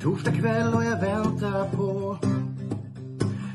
Torsdag 0.00 0.32
kväll 0.32 0.74
och 0.74 0.84
jag 0.84 1.00
väntar 1.00 1.68
på 1.76 2.18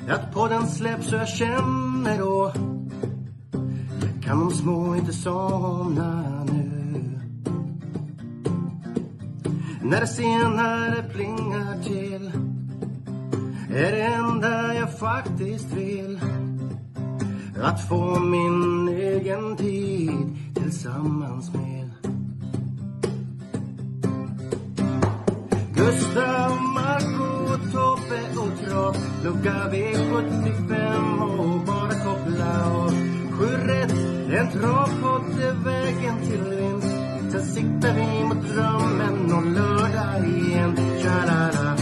att 0.09 0.33
podden 0.33 0.67
släpps 0.67 1.13
och 1.13 1.19
jag 1.19 1.27
känner 1.27 2.17
då 2.17 2.53
kan 4.23 4.39
de 4.39 4.51
små 4.51 4.95
inte 4.95 5.13
somna 5.13 6.43
nu. 6.43 6.71
När 9.81 10.01
det 10.01 10.07
senare 10.07 11.03
plingar 11.13 11.83
till 11.83 12.31
är 13.75 13.91
det 13.91 14.01
enda 14.01 14.75
jag 14.75 14.99
faktiskt 14.99 15.73
vill. 15.73 16.19
Att 17.61 17.89
få 17.89 18.19
min 18.19 18.89
egen 18.89 19.55
tid 19.57 20.37
tillsammans 20.55 21.53
med 21.53 21.84
Gustav, 25.85 26.51
Marco, 26.61 27.57
Tobbe 27.71 28.21
och 28.41 28.59
Trav 28.59 28.95
Plugga 29.21 29.69
V75 29.71 30.77
och 31.39 31.59
bara 31.65 31.89
koppla 31.89 32.71
av. 32.75 32.91
Sju 33.31 33.45
rätt, 33.45 33.91
en 34.39 34.51
travpott 34.51 35.39
är 35.41 35.63
vägen 35.63 36.15
till 36.21 36.43
vinst. 36.43 36.87
Sen 37.31 37.43
siktar 37.43 37.93
vi 37.93 38.23
mot 38.23 38.53
drömmen 38.53 39.33
och 39.33 39.45
lördag 39.45 40.27
igen. 40.27 40.75
Tja-la-la. 41.01 41.75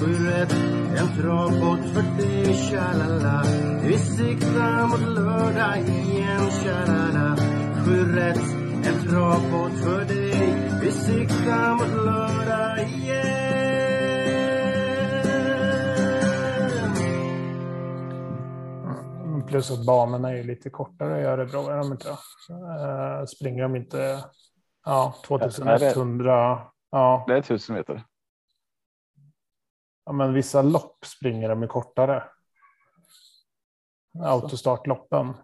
Sju 0.00 0.26
rätt, 0.26 0.52
en 0.98 1.22
travpott 1.22 1.94
för 1.94 2.02
dig 2.22 2.54
Tja-la-la. 2.54 3.44
Vi 3.82 3.98
siktar 3.98 4.86
mot 4.86 5.14
lördag 5.14 5.78
igen. 5.78 6.50
Tja-la-la. 6.62 7.36
Sju 7.84 8.16
rätt, 8.16 8.56
en 8.84 9.08
travpott 9.08 9.78
för 9.84 10.04
dig 10.04 10.54
Vi 10.82 10.92
siktar 10.92 11.74
mot 11.74 12.04
lördag. 12.04 12.37
Plus 19.48 19.70
att 19.70 19.86
banorna 19.86 20.32
är 20.32 20.44
lite 20.44 20.70
kortare 20.70 21.20
i 21.20 21.24
Örebro, 21.24 21.68
är 21.68 21.76
de 21.76 21.92
inte? 21.92 22.08
Eh, 22.10 23.24
springer 23.26 23.62
de 23.62 23.76
inte 23.76 24.24
ja, 24.84 25.14
2100? 25.24 26.62
Ja. 26.90 27.24
Det 27.28 27.36
är 27.36 27.42
tusen 27.42 27.76
meter. 27.76 28.04
ja, 30.06 30.12
men 30.12 30.32
vissa 30.34 30.62
lopp 30.62 31.04
springer 31.04 31.48
de 31.48 31.62
ju 31.62 31.68
kortare. 31.68 32.24
Autostartloppen. 34.24 35.34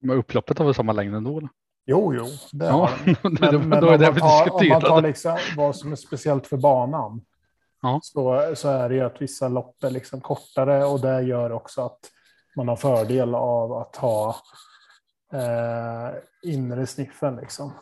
Men 0.00 0.18
upploppet 0.18 0.58
har 0.58 0.64
väl 0.64 0.74
samma 0.74 0.92
längd 0.92 1.14
ändå? 1.14 1.38
Eller? 1.38 1.48
Jo, 1.86 2.14
jo, 2.14 2.24
det 2.52 2.64
Ja, 2.66 2.90
det 3.22 3.52
Men, 3.52 3.68
men 3.68 3.80
då 3.80 3.88
är 3.88 3.94
om, 3.94 4.00
det 4.00 4.06
man 4.06 4.14
vi 4.14 4.20
tar, 4.20 4.28
om 4.30 4.46
man 4.46 4.50
tar 4.50 4.60
diskuterade. 4.60 5.08
liksom 5.08 5.38
vad 5.56 5.76
som 5.76 5.92
är 5.92 5.96
speciellt 5.96 6.46
för 6.46 6.56
banan 6.56 7.24
Ja. 7.84 8.00
så, 8.02 8.52
så 8.56 8.68
är 8.68 8.88
det 8.88 8.94
ju 8.94 9.00
att 9.00 9.22
vissa 9.22 9.48
lopp 9.48 9.84
är 9.84 9.90
liksom 9.90 10.20
kortare 10.20 10.84
och 10.84 11.00
det 11.00 11.22
gör 11.22 11.52
också 11.52 11.82
att 11.82 11.98
man 12.56 12.68
har 12.68 12.76
fördel 12.76 13.34
av 13.34 13.72
att 13.72 13.96
ha 13.96 14.36
eh, 15.32 16.10
inre 16.42 16.86
sniffen. 16.86 17.36
Liksom. 17.36 17.72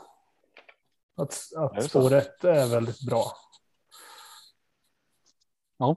Att, 1.16 1.34
att 1.56 1.82
så? 1.82 1.88
spåret 1.88 2.44
är 2.44 2.70
väldigt 2.70 3.06
bra. 3.06 3.32
Ja. 5.78 5.96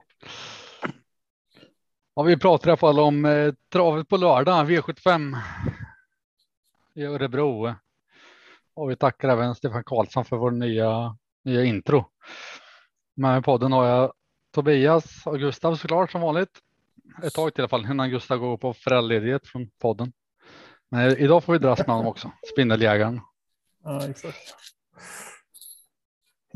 ja, 2.13 2.23
vi 2.23 2.37
pratar 2.37 2.67
i 2.67 2.71
alla 2.71 2.77
fall 2.77 2.99
om 2.99 3.25
eh, 3.25 3.53
travet 3.69 4.09
på 4.09 4.17
lördag, 4.17 4.69
V75 4.69 5.37
i 6.95 7.03
Örebro. 7.03 7.75
Och 8.73 8.91
vi 8.91 8.95
tackar 8.95 9.29
även 9.29 9.55
Stefan 9.55 9.83
Karlsson 9.83 10.25
för 10.25 10.37
vår 10.37 10.51
nya, 10.51 11.17
nya 11.43 11.63
intro. 11.63 12.05
Med 13.15 13.45
podden 13.45 13.71
har 13.71 13.85
jag 13.85 14.13
Tobias 14.51 15.27
och 15.27 15.39
Gustav 15.39 15.75
såklart 15.75 16.11
som 16.11 16.21
vanligt. 16.21 16.59
Ett 17.23 17.33
tag 17.33 17.53
till 17.53 17.61
i 17.61 17.63
alla 17.63 17.69
fall 17.69 17.85
innan 17.91 18.09
Gustav 18.09 18.37
går 18.37 18.57
på 18.57 18.73
föräldraledighet 18.73 19.47
från 19.47 19.69
podden. 19.81 20.13
Men 20.91 21.17
idag 21.17 21.43
får 21.43 21.53
vi 21.53 21.59
dras 21.59 21.79
med 21.79 21.87
honom 21.87 22.07
också, 22.07 22.31
Spindeljägaren. 22.53 23.21
Ja, 23.83 24.09
exakt. 24.09 24.37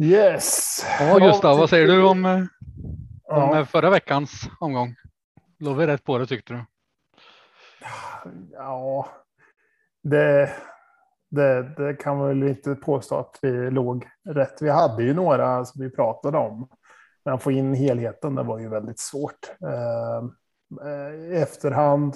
Yes. 0.01 0.79
Ja, 0.99 1.17
Gustav, 1.17 1.57
vad 1.57 1.69
säger 1.69 1.87
du 1.87 2.03
om, 2.07 2.25
eh, 2.25 2.35
om 2.35 2.45
Ja. 3.27 3.59
eh, 3.59 3.65
förra 3.65 3.89
veckans 3.89 4.49
omgång? 4.59 4.95
Låg 5.59 5.77
vi 5.77 5.87
rätt 5.87 6.03
på 6.03 6.17
det 6.17 6.25
tyckte 6.27 6.53
du? 6.53 6.65
Ja, 8.53 9.07
det, 10.03 10.49
det, 11.29 11.63
det 11.77 11.93
kan 11.93 12.17
man 12.17 12.27
väl 12.27 12.43
inte 12.49 12.75
påstå 12.75 13.15
att 13.17 13.39
vi 13.41 13.71
låg 13.71 14.07
rätt. 14.29 14.61
Vi 14.61 14.69
hade 14.69 15.03
ju 15.03 15.13
några 15.13 15.65
som 15.65 15.81
vi 15.81 15.89
pratade 15.89 16.37
om. 16.37 16.69
Men 17.25 17.33
att 17.33 17.43
få 17.43 17.51
in 17.51 17.73
helheten, 17.73 18.35
det 18.35 18.43
var 18.43 18.59
ju 18.59 18.69
väldigt 18.69 18.99
svårt. 18.99 19.39
Eh, 20.81 20.87
eh, 20.87 21.13
I 21.13 21.35
efterhand 21.35 22.15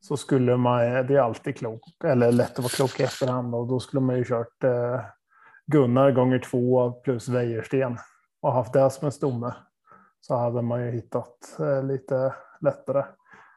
så 0.00 0.16
skulle 0.16 0.56
man, 0.56 0.78
det 0.80 1.14
är 1.16 1.20
alltid 1.20 1.56
klokt, 1.56 2.04
eller 2.04 2.32
lätt 2.32 2.52
att 2.52 2.58
vara 2.58 2.68
klok 2.68 3.00
i 3.00 3.02
efterhand 3.02 3.54
och 3.54 3.66
då 3.68 3.80
skulle 3.80 4.00
man 4.00 4.16
ju 4.16 4.24
kört 4.24 4.64
eh, 4.64 5.00
Gunnar 5.66 6.10
gånger 6.10 6.38
två 6.38 6.92
plus 6.92 7.28
Wäjersten 7.28 7.98
och 8.40 8.52
haft 8.52 8.72
det 8.72 8.90
som 8.90 9.06
en 9.06 9.12
stomme. 9.12 9.54
Så 10.20 10.36
hade 10.36 10.62
man 10.62 10.84
ju 10.84 10.90
hittat 10.90 11.58
eh, 11.60 11.82
lite 11.84 12.34
lättare. 12.60 13.04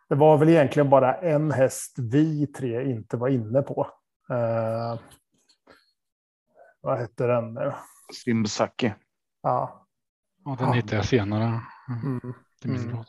Det 0.09 0.15
var 0.15 0.37
väl 0.37 0.49
egentligen 0.49 0.89
bara 0.89 1.15
en 1.15 1.51
häst 1.51 1.95
vi 1.99 2.47
tre 2.47 2.91
inte 2.91 3.17
var 3.17 3.27
inne 3.27 3.61
på. 3.61 3.87
Eh, 4.29 4.99
vad 6.81 6.97
hette 6.97 7.27
den 7.27 7.53
nu? 7.53 7.73
Simsaki. 8.25 8.93
Ja. 9.43 9.85
Ja, 10.45 10.55
den 10.59 10.67
Ja. 10.67 10.73
hittade 10.73 10.95
jag 10.95 11.05
senare. 11.05 11.61
Mm. 12.03 12.19
Till 12.61 12.71
min 12.71 12.81
Mm. 12.81 12.95
råd. 12.95 13.05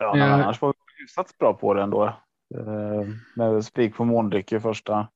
Ja, 0.00 0.14
men 0.14 0.28
Eh. 0.28 0.34
annars 0.34 0.62
var 0.62 0.68
vi 0.68 1.02
hyfsat 1.02 1.38
bra 1.38 1.54
på 1.54 1.74
det 1.74 1.82
ändå. 1.82 2.04
Eh, 2.54 3.08
med 3.36 3.64
spik 3.64 3.94
på 3.94 4.04
måndryck 4.04 4.52
i 4.52 4.60
första. 4.60 5.08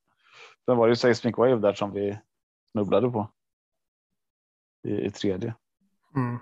Sen 0.65 0.77
var 0.77 0.87
det 0.87 0.93
ju 0.93 0.97
Seismic 0.97 1.37
Wave 1.37 1.56
där 1.56 1.75
som 1.75 1.93
vi 1.93 2.19
snubblade 2.72 3.11
på. 3.11 3.31
I, 4.83 5.06
i 5.06 5.11
tredje. 5.11 5.55
Mm. 6.17 6.39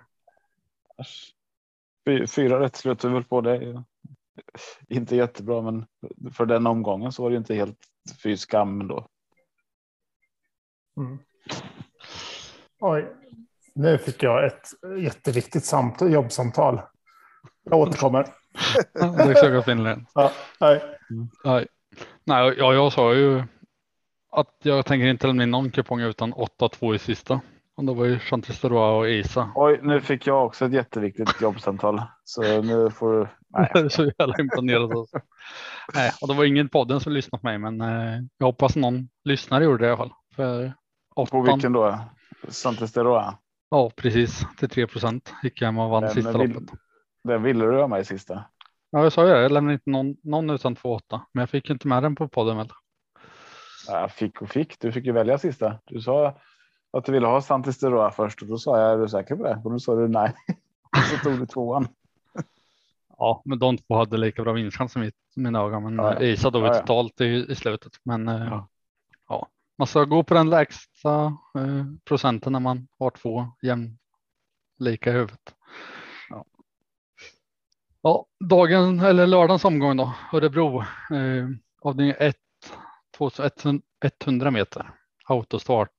Fy- 2.07 2.27
Fyra 2.27 2.61
rätt 2.61 2.77
slutar 2.77 3.09
vi 3.09 3.15
väl 3.15 3.25
på 3.25 3.41
det. 3.41 3.85
Inte 4.89 5.17
jättebra, 5.17 5.63
men 5.63 5.87
för 6.33 6.47
den 6.47 6.67
omgången 6.67 7.13
så 7.13 7.23
var 7.23 7.31
det 7.31 7.37
inte 7.37 7.55
helt 7.55 7.79
fy 8.23 8.37
skam 8.37 8.81
ändå. 8.81 9.09
Mm. 10.97 11.19
Oj, 12.81 13.13
nu 13.75 13.99
fick 13.99 14.23
jag 14.23 14.47
ett 14.47 14.69
jätteviktigt 14.99 15.65
samtal, 15.65 16.13
jobbsamtal. 16.13 16.81
Jag 17.65 17.79
återkommer. 17.79 18.27
Jag 18.95 19.65
finna 19.65 19.83
den. 19.89 20.07
Ja, 20.15 20.33
nej. 20.61 20.83
Nej, 21.45 21.67
Nej 22.25 22.55
ja, 22.59 22.75
jag 22.75 22.93
sa 22.93 23.15
ju 23.15 23.43
att 24.33 24.57
jag 24.63 24.87
tänker 24.87 25.07
inte 25.07 25.27
lämna 25.27 25.43
in 25.43 25.51
någon 25.51 25.71
kupong 25.71 26.01
utan 26.01 26.35
8-2 26.35 26.95
i 26.95 26.99
sista. 26.99 27.41
Och 27.77 27.85
det 27.85 27.95
var 27.95 28.05
ju 28.05 28.19
Chantis 28.19 28.63
Leroy 28.63 28.99
och 29.01 29.11
Isa. 29.11 29.53
Oj, 29.55 29.81
nu 29.83 30.01
fick 30.01 30.27
jag 30.27 30.47
också 30.47 30.65
ett 30.65 30.73
jätteviktigt 30.73 31.41
jobbsamtal. 31.41 32.03
Så 32.25 32.63
nu 32.63 32.91
får 32.91 33.13
du. 33.13 33.29
Nej, 33.49 33.71
Jag 33.75 33.85
är 33.85 33.89
så 33.89 34.11
jävla 34.19 34.35
imponerad. 34.39 34.93
Alltså. 34.97 35.19
Nej, 35.95 36.13
och 36.23 36.29
det 36.29 36.35
var 36.35 36.45
ingen 36.45 36.69
podden 36.69 37.01
som 37.01 37.13
lyssnade 37.13 37.41
på 37.41 37.47
mig, 37.47 37.59
men 37.59 37.81
eh, 37.81 38.21
jag 38.39 38.47
hoppas 38.47 38.77
någon 38.77 39.09
lyssnare 39.25 39.65
gjorde 39.65 39.79
det 39.85 39.87
i 39.87 39.89
alla 39.91 39.97
fall. 39.97 40.13
För 40.37 40.73
på 41.31 41.43
vilken 41.43 41.73
då? 41.73 41.99
Santes 42.49 42.93
de 42.93 43.05
Roa. 43.05 43.39
ja 43.71 43.91
precis, 43.97 44.47
till 44.59 44.69
3 44.69 44.87
procent 44.87 45.33
gick 45.43 45.61
jag 45.61 45.69
hem 45.69 45.79
och 45.79 45.91
vann 45.91 46.03
Den 46.03 46.11
sista 46.15 46.39
vill- 46.39 46.53
loppet. 46.53 46.79
Den 47.25 47.43
ville 47.43 47.65
du 47.65 47.81
ha 47.81 47.89
med 47.89 48.01
i 48.01 48.05
sista. 48.05 48.45
Ja, 48.91 49.03
jag 49.03 49.13
sa 49.13 49.27
ju 49.27 49.33
det, 49.33 49.43
jag 49.43 49.53
lämnade 49.53 49.75
inte 49.75 49.91
någon, 49.91 50.17
någon 50.23 50.51
utan 50.51 50.77
2-8, 50.77 51.01
men 51.33 51.43
jag 51.43 51.51
fick 51.51 51.71
inte 51.71 51.89
med 51.89 52.03
den 52.03 52.15
på 52.15 52.29
podden 52.29 52.57
väl. 52.57 52.69
Ja, 53.89 54.09
fick 54.09 54.43
och 54.43 54.49
fick. 54.51 54.81
Du 54.81 54.93
fick 54.93 55.07
ju 55.07 55.13
välja 55.13 55.39
sista. 55.39 55.79
Du 55.85 56.01
sa 56.01 56.39
att 56.93 57.05
du 57.05 57.13
ville 57.13 57.27
ha 57.27 57.43
Santis 57.43 57.79
de 57.79 57.91
Roa 57.91 58.11
först 58.11 58.43
och 58.43 58.49
då 58.49 58.59
sa 58.59 58.81
jag 58.81 58.93
är 58.93 58.99
du 58.99 59.09
säker 59.09 59.37
på 59.37 59.43
det? 59.43 59.61
Och 59.65 59.71
då 59.71 59.79
sa 59.79 59.95
du 59.95 60.09
nej. 60.09 60.33
Och 60.97 61.05
så 61.05 61.17
tog 61.17 61.39
du 61.39 61.47
tvåan. 61.47 61.89
Ja, 63.19 63.43
men 63.45 63.59
de 63.59 63.79
två 63.79 63.95
hade 63.95 64.17
lika 64.17 64.43
bra 64.43 64.53
vinstchans 64.53 64.97
i 64.97 65.13
mina 65.37 65.61
ögon, 65.61 65.83
men 65.83 65.95
Ja, 66.05 66.13
ja. 66.15 66.21
eh, 66.21 66.29
Isa 66.29 66.51
dog 66.51 66.63
Ja, 66.65 66.75
totalt 66.75 67.21
i, 67.21 67.47
i 67.49 67.55
slutet. 67.55 67.93
Men 68.03 68.29
eh, 68.29 68.45
Ja. 68.51 68.69
ja. 69.29 69.49
man 69.79 69.87
ska 69.87 70.05
gå 70.05 70.23
på 70.23 70.35
den 70.35 70.51
lägsta 70.51 71.25
eh, 71.59 71.85
procenten 72.05 72.53
när 72.53 72.61
man 72.61 72.89
har 72.99 73.11
två 73.11 73.47
jämlika 73.63 75.11
i 75.11 75.13
huvudet. 75.13 75.55
Ja. 78.05 78.27
Dagen 78.49 79.01
eller 79.01 79.27
lördagens 79.27 79.65
omgång 79.65 79.97
då, 79.97 80.15
Örebro, 80.33 80.81
eh, 80.81 81.49
avdelning 81.83 82.15
1, 82.19 82.37
2100 83.17 84.51
meter, 84.51 84.91
autostart. 85.25 85.91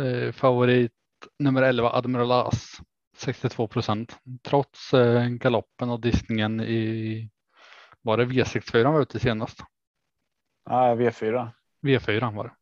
Eh, 0.00 0.32
favorit 0.32 0.92
nummer 1.38 1.62
11, 1.62 1.90
Admiral 1.92 2.32
As, 2.32 2.80
62 3.16 3.68
procent. 3.68 4.18
Trots 4.42 4.94
eh, 4.94 5.28
galoppen 5.28 5.90
och 5.90 6.00
diskningen 6.00 6.60
i, 6.60 7.30
var 8.02 8.16
det 8.16 8.24
V64 8.24 8.92
var 8.92 9.00
ute 9.00 9.20
senast? 9.20 9.60
Nej, 10.70 10.96
V4. 10.96 11.50
V4 11.82 12.36
var 12.36 12.44
det. 12.44 12.52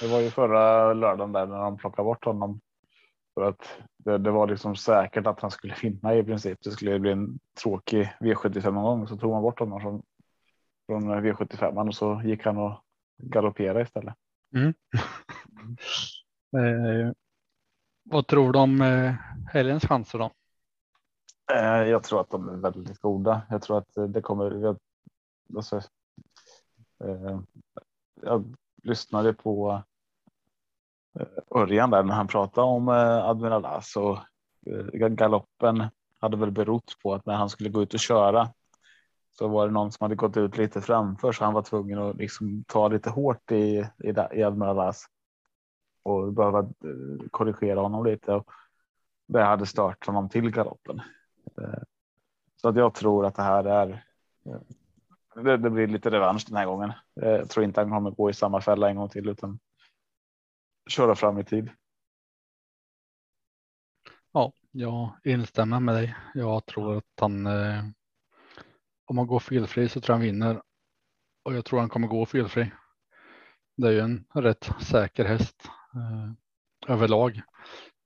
Det 0.00 0.12
var 0.12 0.20
ju 0.20 0.30
förra 0.30 0.92
lördagen 0.94 1.32
där 1.32 1.46
när 1.46 1.58
de 1.58 1.78
plockade 1.78 2.04
bort 2.04 2.24
honom. 2.24 2.60
För 3.34 3.42
att 3.42 3.78
det, 3.96 4.18
det, 4.18 4.30
var 4.30 4.46
liksom 4.46 4.76
säkert 4.76 5.26
att 5.26 5.40
han 5.40 5.50
skulle 5.50 5.74
vinna 5.82 6.14
i 6.14 6.24
princip. 6.24 6.58
Det 6.62 6.70
skulle 6.70 6.98
bli 6.98 7.12
en 7.12 7.38
tråkig 7.62 8.12
V75 8.20 8.70
någon 8.70 8.84
gång 8.84 9.08
så 9.08 9.16
tog 9.16 9.30
man 9.30 9.42
bort 9.42 9.60
honom 9.60 9.80
från, 9.80 10.02
från 10.86 11.24
V75 11.24 11.88
och 11.88 11.94
så 11.94 12.22
gick 12.24 12.44
han 12.44 12.58
och 12.58 12.84
galopperade 13.22 13.82
istället. 13.82 14.14
Mm. 14.54 14.68
eh, 16.56 17.12
vad 18.04 18.26
tror 18.26 18.52
du 18.52 18.58
om 18.58 18.80
eh, 18.80 19.14
helgens 19.52 19.84
chanser 19.84 20.18
då? 20.18 20.30
Eh, 21.52 21.88
jag 21.88 22.02
tror 22.02 22.20
att 22.20 22.30
de 22.30 22.48
är 22.48 22.56
väldigt 22.56 22.98
goda. 22.98 23.42
Jag 23.50 23.62
tror 23.62 23.78
att 23.78 24.12
det 24.12 24.22
kommer. 24.22 24.50
Jag, 24.50 24.76
alltså, 25.56 25.76
eh, 27.04 27.40
jag 28.22 28.56
lyssnade 28.82 29.34
på 29.34 29.82
Eh, 31.20 31.60
Örjan 31.60 31.90
där 31.90 32.02
när 32.02 32.14
han 32.14 32.26
pratade 32.26 32.66
om 32.66 32.88
eh, 32.88 33.24
Admiral 33.24 33.64
As 33.64 33.96
och 33.96 34.18
eh, 34.66 35.08
galoppen 35.08 35.84
hade 36.20 36.36
väl 36.36 36.50
berott 36.50 36.96
på 37.02 37.14
att 37.14 37.26
när 37.26 37.34
han 37.34 37.48
skulle 37.48 37.70
gå 37.70 37.82
ut 37.82 37.94
och 37.94 38.00
köra 38.00 38.48
så 39.38 39.48
var 39.48 39.66
det 39.66 39.72
någon 39.72 39.92
som 39.92 40.04
hade 40.04 40.14
gått 40.14 40.36
ut 40.36 40.56
lite 40.56 40.80
framför 40.80 41.32
så 41.32 41.44
han 41.44 41.54
var 41.54 41.62
tvungen 41.62 41.98
att 41.98 42.16
liksom 42.16 42.64
ta 42.68 42.88
lite 42.88 43.10
hårt 43.10 43.52
i, 43.52 43.86
i, 43.98 44.14
i 44.32 44.42
Admiral 44.42 44.78
As 44.78 45.04
och 46.02 46.32
behöva 46.32 46.68
korrigera 47.30 47.80
honom 47.80 48.04
lite. 48.04 48.32
Och 48.32 48.50
det 49.28 49.42
hade 49.42 49.66
stört 49.66 50.06
honom 50.06 50.28
till 50.28 50.50
galoppen. 50.50 51.00
Så 52.56 52.68
att 52.68 52.76
jag 52.76 52.94
tror 52.94 53.26
att 53.26 53.34
det 53.34 53.42
här 53.42 53.64
är. 53.64 54.04
Det, 55.34 55.56
det 55.56 55.70
blir 55.70 55.86
lite 55.86 56.10
revansch 56.10 56.44
den 56.48 56.56
här 56.56 56.66
gången. 56.66 56.92
Jag 57.14 57.50
tror 57.50 57.64
inte 57.64 57.80
han 57.80 57.90
kommer 57.90 58.10
gå 58.10 58.30
i 58.30 58.34
samma 58.34 58.60
fälla 58.60 58.88
en 58.88 58.96
gång 58.96 59.08
till 59.08 59.28
utan 59.28 59.58
köra 60.88 61.14
fram 61.14 61.38
i 61.38 61.44
tid. 61.44 61.70
Ja, 64.32 64.52
jag 64.70 65.16
instämmer 65.24 65.80
med 65.80 65.94
dig. 65.94 66.16
Jag 66.34 66.66
tror 66.66 66.96
att 66.96 67.20
han. 67.20 67.46
Om 69.04 69.16
man 69.16 69.26
går 69.26 69.40
felfri 69.40 69.88
så 69.88 70.00
tror 70.00 70.14
jag 70.14 70.18
han 70.18 70.26
vinner 70.26 70.62
och 71.42 71.54
jag 71.54 71.64
tror 71.64 71.80
han 71.80 71.88
kommer 71.88 72.08
gå 72.08 72.26
felfri. 72.26 72.72
Det 73.76 73.88
är 73.88 73.92
ju 73.92 74.00
en 74.00 74.24
rätt 74.34 74.70
säker 74.80 75.24
häst 75.24 75.68
eh, 75.94 76.32
överlag. 76.92 77.42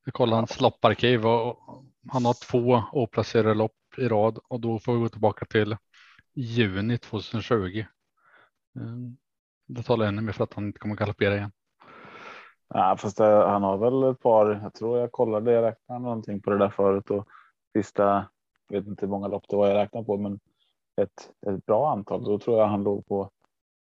Jag 0.04 0.14
kollar 0.14 0.36
hans 0.36 0.60
lopparkiv 0.60 1.26
och 1.26 1.84
han 2.08 2.24
har 2.24 2.50
två 2.50 2.82
oplacerade 2.92 3.54
lopp 3.54 3.76
i 3.98 4.08
rad 4.08 4.38
och 4.48 4.60
då 4.60 4.78
får 4.78 4.94
vi 4.94 5.00
gå 5.00 5.08
tillbaka 5.08 5.44
till 5.44 5.76
juni 6.34 6.98
2020. 6.98 7.78
Eh, 7.78 7.86
det 9.66 9.82
talar 9.82 10.06
ännu 10.06 10.22
mer 10.22 10.32
för 10.32 10.44
att 10.44 10.54
han 10.54 10.66
inte 10.66 10.78
kommer 10.78 10.96
galoppera 10.96 11.36
igen. 11.36 11.52
Ja, 12.68 12.96
fast 12.98 13.16
det, 13.16 13.24
han 13.24 13.62
har 13.62 13.78
väl 13.78 14.02
ett 14.02 14.20
par. 14.20 14.60
Jag 14.62 14.74
tror 14.74 14.98
jag 14.98 15.12
kollade. 15.12 15.52
Jag 15.52 15.62
räknade 15.62 16.00
någonting 16.00 16.40
på 16.40 16.50
det 16.50 16.58
där 16.58 16.68
förut 16.68 17.10
och 17.10 17.28
sista. 17.76 18.28
Vet 18.68 18.86
inte 18.86 19.06
hur 19.06 19.10
många 19.10 19.28
lopp 19.28 19.44
det 19.48 19.56
var 19.56 19.68
jag 19.68 19.76
räknade 19.76 20.06
på, 20.06 20.16
men 20.16 20.40
ett, 21.00 21.30
ett 21.46 21.66
bra 21.66 21.92
antal. 21.92 22.24
Då 22.24 22.38
tror 22.38 22.58
jag 22.58 22.66
han 22.66 22.82
låg 22.82 23.06
på 23.06 23.30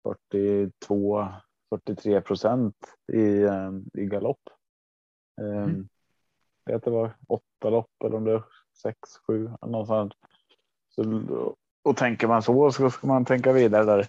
42 0.02 1.28
43 1.72 2.20
procent 2.20 2.76
i, 3.12 3.44
ehm, 3.44 3.84
i 3.94 4.06
galopp. 4.06 4.40
Ehm, 5.40 5.64
mm. 5.64 5.88
Det 6.64 6.86
var 6.86 7.16
åtta 7.26 7.70
lopp 7.70 7.90
eller 8.04 8.16
om 8.16 8.24
det 8.24 8.32
är 8.32 8.44
sex, 8.82 8.98
sju 9.26 9.50
någonstans. 9.66 10.12
Så, 10.88 11.04
och 11.82 11.96
tänker 11.96 12.28
man 12.28 12.42
så 12.42 12.70
så 12.70 12.90
ska 12.90 13.06
man 13.06 13.24
tänka 13.24 13.52
vidare 13.52 13.84
där. 13.84 14.08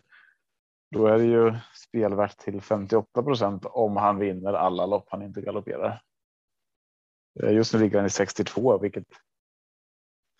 Då 0.94 1.08
är 1.08 1.18
det 1.18 1.26
ju 1.26 1.54
spelvärt 1.74 2.38
till 2.38 2.62
58 2.62 3.24
procent 3.24 3.66
om 3.66 3.98
han 3.98 4.20
vinner 4.20 4.54
alla 4.54 4.86
lopp 4.86 5.08
han 5.10 5.22
inte 5.22 5.42
galopperar. 5.42 6.02
Eh, 7.44 7.54
just 7.54 7.74
nu 7.74 7.80
ligger 7.80 7.98
han 7.98 8.06
i 8.06 8.10
62, 8.10 8.78
vilket 8.78 9.04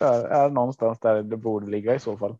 är, 0.00 0.24
är 0.24 0.50
någonstans 0.50 0.98
där 0.98 1.22
det 1.22 1.36
borde 1.36 1.66
ligga 1.66 1.94
i 1.94 1.98
så 1.98 2.16
fall. 2.16 2.36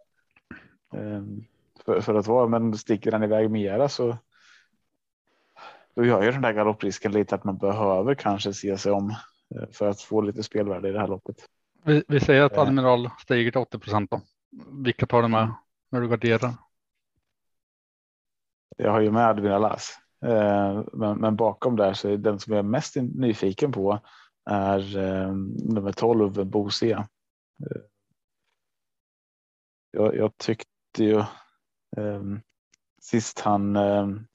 Um, 0.93 1.45
för, 1.85 2.01
för, 2.01 2.15
att 2.15 2.27
vara, 2.27 2.49
men 2.49 2.79
sticker 2.79 3.13
han 3.13 3.23
iväg 3.23 3.51
mera 3.51 3.89
så 3.89 4.17
då 5.95 6.05
gör 6.05 6.23
ju 6.23 6.31
den 6.31 6.43
där 6.43 6.53
galopprisken 6.53 7.13
lite 7.13 7.35
att 7.35 7.45
man 7.45 7.57
behöver 7.57 8.15
kanske 8.15 8.53
se 8.53 8.79
sig 8.79 8.93
om 8.93 9.11
eh, 9.55 9.69
för 9.73 9.89
att 9.89 10.01
få 10.01 10.21
lite 10.21 10.43
spelvärde 10.43 10.89
i 10.89 10.93
det 10.93 11.01
här 11.01 11.09
loppet. 11.09 11.37
Vi, 11.85 12.05
vi 12.09 12.21
säger 12.21 12.43
att 12.43 12.57
eh. 12.57 12.63
Admiral 12.63 13.11
stiger 13.19 13.51
till 13.51 13.61
80 13.61 13.79
procent 13.79 14.11
då. 14.11 14.21
Vilka 14.85 15.07
tar 15.07 15.23
du 15.23 15.29
med 15.29 15.55
när 15.91 16.01
du 16.01 16.09
garderar? 16.09 16.53
Jag 18.77 18.91
har 18.91 19.01
ju 19.01 19.11
med 19.11 19.29
Admiral 19.29 19.63
lass, 19.63 19.99
eh, 20.25 20.83
men, 20.93 21.19
men, 21.19 21.37
bakom 21.37 21.77
där 21.77 21.93
så 21.93 22.09
är 22.09 22.17
den 22.17 22.39
som 22.39 22.53
jag 22.53 22.59
är 22.59 22.69
mest 22.69 22.97
nyfiken 22.97 23.73
på 23.73 24.01
är 24.51 24.97
eh, 24.99 25.35
nummer 25.75 25.93
12 25.93 26.45
Bosea. 26.47 26.99
Eh, 27.71 27.83
jag, 29.91 30.17
jag 30.17 30.37
tyckte 30.37 31.05
ju 31.05 31.25
ehm, 31.97 32.41
sist 33.03 33.41
han 33.41 33.77
ehm, 33.77 34.27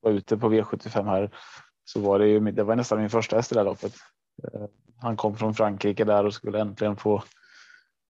var 0.00 0.10
ute 0.10 0.36
på 0.36 0.52
V75 0.52 1.04
här 1.04 1.30
så 1.84 2.00
var 2.00 2.18
det 2.18 2.26
ju 2.28 2.40
det 2.40 2.62
var 2.62 2.76
nästan 2.76 2.98
min 2.98 3.10
första 3.10 3.36
häst 3.36 3.52
i 3.52 3.54
det 3.54 3.60
här 3.60 3.64
loppet. 3.64 3.94
Han 5.00 5.16
kom 5.16 5.36
från 5.36 5.54
Frankrike 5.54 6.04
där 6.04 6.26
och 6.26 6.34
skulle 6.34 6.60
äntligen 6.60 6.96
få 6.96 7.22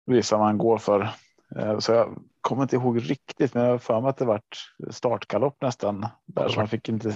visa 0.05 0.37
vad 0.37 0.45
han 0.45 0.57
går 0.57 0.77
för. 0.77 1.09
Eh, 1.55 1.79
så 1.79 1.91
jag 1.91 2.17
kommer 2.41 2.63
inte 2.63 2.75
ihåg 2.75 3.09
riktigt, 3.09 3.53
men 3.53 3.63
jag 3.63 3.71
har 3.71 3.77
för 3.77 4.01
mig 4.01 4.09
att 4.09 4.17
det 4.17 4.25
vart 4.25 4.57
startgalopp 4.89 5.61
nästan 5.61 6.07
där 6.25 6.49
så 6.49 6.59
man 6.59 6.67
fick 6.67 6.89
inte 6.89 7.15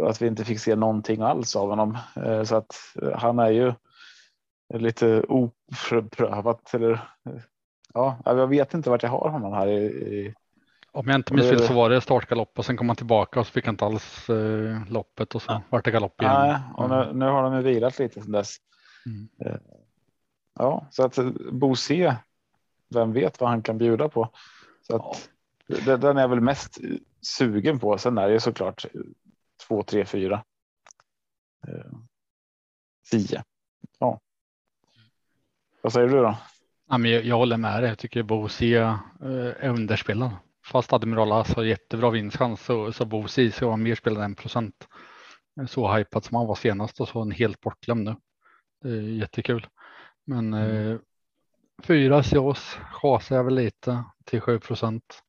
att 0.00 0.22
vi 0.22 0.26
inte 0.26 0.44
fick 0.44 0.60
se 0.60 0.76
någonting 0.76 1.22
alls 1.22 1.56
av 1.56 1.68
honom. 1.68 1.98
Eh, 2.16 2.42
så 2.42 2.56
att 2.56 2.74
han 3.14 3.38
är 3.38 3.50
ju 3.50 3.72
lite 4.74 5.22
oprövat 5.28 6.74
eller 6.74 7.08
ja, 7.94 8.18
jag 8.24 8.46
vet 8.46 8.74
inte 8.74 8.90
vart 8.90 9.02
jag 9.02 9.10
har 9.10 9.28
honom 9.28 9.52
här 9.52 9.66
i, 9.66 9.84
i 9.84 10.34
om 10.94 11.08
jag 11.08 11.14
inte 11.14 11.34
minns 11.34 11.48
fel 11.48 11.62
så 11.62 11.74
var 11.74 11.90
det 11.90 12.00
startgalopp 12.00 12.58
och 12.58 12.64
sen 12.64 12.76
kom 12.76 12.88
han 12.88 12.96
tillbaka 12.96 13.40
och 13.40 13.46
så 13.46 13.52
fick 13.52 13.66
han 13.66 13.74
inte 13.74 13.84
alls 13.84 14.30
eh, 14.30 14.88
loppet 14.88 15.34
och 15.34 15.42
så 15.42 15.52
ja. 15.52 15.62
vart 15.70 15.84
det 15.84 15.90
galopp 15.90 16.22
igen. 16.22 16.34
Nej, 16.34 16.56
och 16.74 16.90
nu, 16.90 17.10
nu 17.12 17.24
har 17.24 17.42
de 17.42 17.62
vilat 17.62 17.98
lite 17.98 18.20
sedan 18.20 18.32
dess. 18.32 18.56
Mm. 19.06 19.28
Eh, 19.44 19.60
ja, 20.58 20.86
så 20.90 21.04
att 21.04 21.18
Bose, 21.52 22.16
vem 22.94 23.12
vet 23.12 23.40
vad 23.40 23.50
han 23.50 23.62
kan 23.62 23.78
bjuda 23.78 24.08
på. 24.08 24.28
Så 24.86 24.96
att, 24.96 25.30
ja. 25.66 25.96
Den 25.96 26.16
är 26.16 26.28
väl 26.28 26.40
mest 26.40 26.78
sugen 27.20 27.78
på. 27.78 27.98
Sen 27.98 28.18
är 28.18 28.28
det 28.28 28.40
såklart 28.40 28.86
två, 29.66 29.82
tre, 29.82 30.04
fyra. 30.04 30.44
Eh, 31.68 31.92
tio. 33.10 33.44
Ja. 33.98 34.20
Vad 35.80 35.92
säger 35.92 36.08
du 36.08 36.16
då? 36.16 36.36
Ja, 36.88 36.98
men 36.98 37.10
jag, 37.10 37.24
jag 37.24 37.36
håller 37.36 37.56
med 37.56 37.82
dig. 37.82 37.88
Jag 37.88 37.98
tycker 37.98 38.22
Bose 38.22 38.76
eh, 38.76 38.98
är 39.20 39.68
underspelad 39.68 40.30
fast 40.64 40.92
Admiral 40.92 41.32
As 41.32 41.54
har 41.54 41.62
jättebra 41.62 42.10
vinstchans 42.10 42.64
så, 42.64 42.92
så 42.92 43.04
Bo 43.04 43.28
Ceesay 43.28 43.68
var 43.68 43.76
mer 43.76 43.94
spelad 43.94 44.24
än 44.24 44.34
procent. 44.34 44.88
Så 45.68 45.94
hypat 45.94 46.24
som 46.24 46.36
han 46.36 46.46
var 46.46 46.54
senast 46.54 47.00
och 47.00 47.08
så 47.08 47.22
en 47.22 47.30
helt 47.30 47.60
bortglömd 47.60 48.04
nu. 48.04 48.16
Det 48.82 48.88
är 48.88 49.00
jättekul. 49.00 49.66
Men 50.24 50.54
mm. 50.54 50.98
Fyra 51.82 52.22
Sios 52.22 52.78
chasar 52.92 53.36
jag 53.36 53.44
väl 53.44 53.54
lite 53.54 54.04
till 54.24 54.40
7 54.40 54.58
procent. 54.58 55.22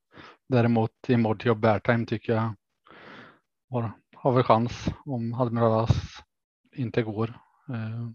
Däremot 0.50 0.92
i 1.08 1.18
Moddy 1.18 1.50
och 1.50 1.58
Beartime 1.58 2.06
tycker 2.06 2.34
jag 2.34 2.56
har, 3.70 3.92
har 4.16 4.32
väl 4.32 4.44
chans 4.44 4.88
om 5.06 5.34
Admiral 5.34 5.84
As 5.84 6.24
inte 6.76 7.04
går 7.04 7.30
eh, 7.70 8.10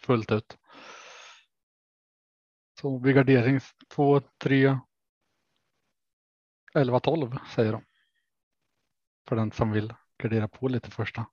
fullt 0.00 0.32
ut. 0.32 0.58
Så 2.80 2.98
vid 2.98 3.14
gardering 3.14 3.60
2, 3.94 4.20
3, 4.20 4.78
11-12 6.74 7.38
säger 7.54 7.72
de. 7.72 7.84
För 9.28 9.36
den 9.36 9.52
som 9.52 9.70
vill 9.70 9.94
gardera 10.18 10.48
på 10.48 10.68
lite 10.68 10.90
första. 10.90 11.26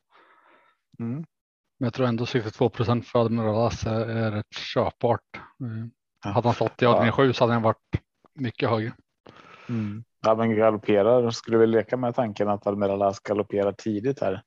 Mm. 1.00 1.26
Men 1.78 1.86
jag 1.86 1.94
tror 1.94 2.08
ändå 2.08 2.26
62 2.26 2.70
procent 2.70 3.08
för 3.08 3.26
Admiral 3.26 3.68
As 3.68 3.86
är 3.86 4.32
rätt 4.32 4.54
köpbart. 4.54 5.42
Mm. 5.60 5.92
Hade 6.24 6.48
han 6.48 6.56
stått 6.56 6.82
i 6.82 6.86
avdelning 6.86 7.12
7 7.12 7.34
så 7.34 7.44
hade 7.44 7.54
den 7.54 7.62
varit 7.62 8.02
mycket 8.34 8.70
högre. 8.70 8.94
Mm. 9.70 10.04
Ja, 10.22 10.36
men 10.36 10.56
galopperar 10.56 11.32
skulle 11.32 11.58
vi 11.58 11.68
leka 11.68 11.98
med 11.98 12.16
tanken 12.16 12.50
att 12.50 12.68
Admiral 12.68 13.02
As 13.02 13.20
galopperar 13.20 13.72
tidigt 13.72 14.22
här 14.22 14.44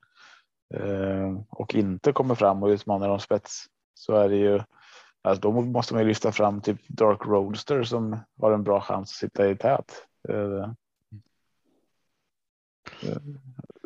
eh, 0.74 1.40
och 1.50 1.74
inte 1.74 2.12
kommer 2.12 2.34
fram 2.34 2.62
och 2.62 2.68
utmanar 2.68 3.08
om 3.08 3.20
spets 3.20 3.64
så 3.94 4.14
är 4.14 4.28
det 4.28 4.36
ju 4.36 4.60
alltså 5.22 5.40
då 5.40 5.60
måste 5.60 5.94
man 5.94 6.02
ju 6.02 6.08
lyfta 6.08 6.32
fram 6.32 6.60
typ 6.60 6.88
Dark 6.88 7.26
Roadster 7.26 7.82
som 7.82 8.18
har 8.40 8.52
en 8.52 8.62
bra 8.62 8.80
chans 8.80 9.10
att 9.10 9.16
sitta 9.16 9.50
i 9.50 9.56
tät. 9.56 10.06
Eh, 10.28 10.70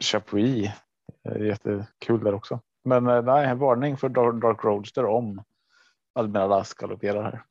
Chapuis. 0.02 0.70
Jättekul 1.40 2.24
där 2.24 2.34
också. 2.34 2.60
Men 2.84 3.06
eh, 3.06 3.22
nej, 3.22 3.54
varning 3.54 3.96
för 3.96 4.08
Dark 4.08 4.64
Roadster 4.64 5.04
om 5.04 5.42
Admiral 6.12 6.52
Ask 6.52 6.78
galopperar 6.78 7.22
här. 7.22 7.42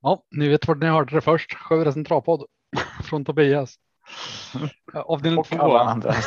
Ja, 0.00 0.22
ni 0.30 0.48
vet 0.48 0.68
vart 0.68 0.78
ni 0.78 0.86
hörde 0.86 1.14
det 1.14 1.20
först. 1.20 1.54
Sjöväder 1.54 1.92
centralpodd 1.92 2.46
från 3.04 3.24
Tobias. 3.24 3.76
Avdelning 4.92 5.44
två. 5.44 5.56
Alla 5.56 5.80
andra 5.80 6.14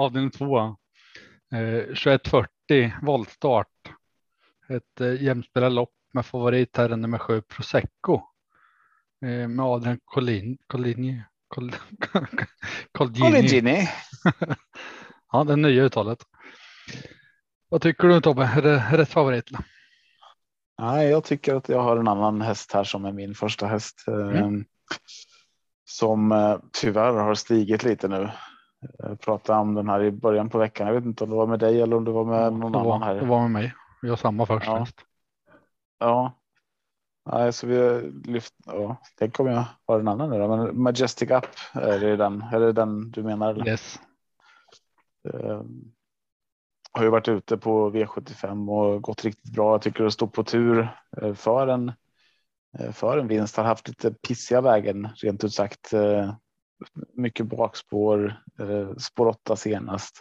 Avdelning 0.00 0.30
två. 0.30 0.76
Eh, 1.52 1.84
2140 1.84 2.48
voltstart. 3.02 3.68
Ett 4.68 5.00
eh, 5.00 5.22
jämspelat 5.22 5.72
lopp 5.72 5.92
med 6.12 6.26
favorit 6.26 6.76
här 6.76 6.90
är 6.90 6.96
nummer 6.96 7.18
sju 7.18 7.40
Prosecco. 7.40 8.14
Eh, 9.24 9.48
med 9.48 9.60
Adrian 9.60 10.00
Collini. 10.04 10.58
Collini. 10.66 11.22
Col, 11.48 11.72
Colgini. 12.92 13.30
Colgini. 13.30 13.88
ja, 15.32 15.44
det 15.44 15.56
nya 15.56 15.82
uttalet. 15.82 16.18
Vad 17.68 17.82
tycker 17.82 18.08
du 18.08 18.20
Tobbe? 18.20 18.44
Är 18.44 18.62
det 18.62 18.84
rätt 18.92 19.08
favorit? 19.08 19.50
Nej, 20.78 21.08
jag 21.08 21.24
tycker 21.24 21.54
att 21.54 21.68
jag 21.68 21.82
har 21.82 21.96
en 21.96 22.08
annan 22.08 22.40
häst 22.40 22.72
här 22.72 22.84
som 22.84 23.04
är 23.04 23.12
min 23.12 23.34
första 23.34 23.66
häst. 23.66 24.04
Mm. 24.08 24.64
Som 25.84 26.32
eh, 26.32 26.58
tyvärr 26.80 27.12
har 27.12 27.34
stigit 27.34 27.84
lite 27.84 28.08
nu. 28.08 28.30
Jag 28.98 29.20
pratade 29.20 29.58
om 29.58 29.74
den 29.74 29.88
här 29.88 30.02
i 30.02 30.10
början 30.10 30.50
på 30.50 30.58
veckan. 30.58 30.86
Jag 30.86 30.94
vet 30.94 31.04
inte 31.04 31.24
om 31.24 31.30
det 31.30 31.36
var 31.36 31.46
med 31.46 31.58
dig 31.58 31.82
eller 31.82 31.96
om 31.96 32.04
det 32.04 32.10
var 32.10 32.24
med 32.24 32.52
någon 32.52 32.72
det, 32.72 32.78
annan 32.78 33.00
var, 33.00 33.06
här. 33.06 33.14
det 33.14 33.26
var 33.26 33.40
med 33.40 33.50
mig. 33.50 33.74
Vi 34.02 34.08
har 34.08 34.16
samma 34.16 34.46
först. 34.46 34.66
Ja. 34.66 34.78
häst. 34.78 35.00
Ja. 35.98 36.32
Nej, 37.30 37.52
så 37.52 37.66
vi 37.66 37.76
har 37.76 38.26
lyft. 38.26 38.54
Ja, 38.66 38.96
tänk 39.18 39.40
om 39.40 39.46
jag 39.46 39.64
har 39.86 40.00
en 40.00 40.08
annan 40.08 40.30
nu 40.30 40.38
då. 40.38 40.56
Men 40.56 40.82
Majestic 40.82 41.30
Up 41.30 41.46
är 41.72 42.00
det 42.00 42.16
den. 42.16 42.42
Är 42.42 42.60
det 42.60 42.72
den 42.72 43.10
du 43.10 43.22
menar? 43.22 43.50
Eller? 43.50 43.68
Yes. 43.68 44.00
Eh, 45.28 45.62
har 46.94 47.04
ju 47.04 47.10
varit 47.10 47.28
ute 47.28 47.56
på 47.56 47.90
V75 47.90 48.70
och 48.70 49.02
gått 49.02 49.24
riktigt 49.24 49.52
bra. 49.52 49.74
Jag 49.74 49.82
tycker 49.82 50.04
att 50.04 50.12
stå 50.12 50.26
på 50.26 50.44
tur 50.44 50.88
eh, 51.22 51.34
för 51.34 51.66
en 51.66 51.92
eh, 52.78 52.92
för 52.92 53.18
en 53.18 53.28
vinst. 53.28 53.56
Har 53.56 53.64
haft 53.64 53.88
lite 53.88 54.10
pissiga 54.10 54.60
vägen 54.60 55.08
rent 55.16 55.44
ut 55.44 55.52
sagt. 55.52 55.92
Eh, 55.92 56.34
mycket 57.14 57.46
bakspår, 57.46 58.42
spår 58.98 59.26
8 59.26 59.56
senast. 59.56 60.20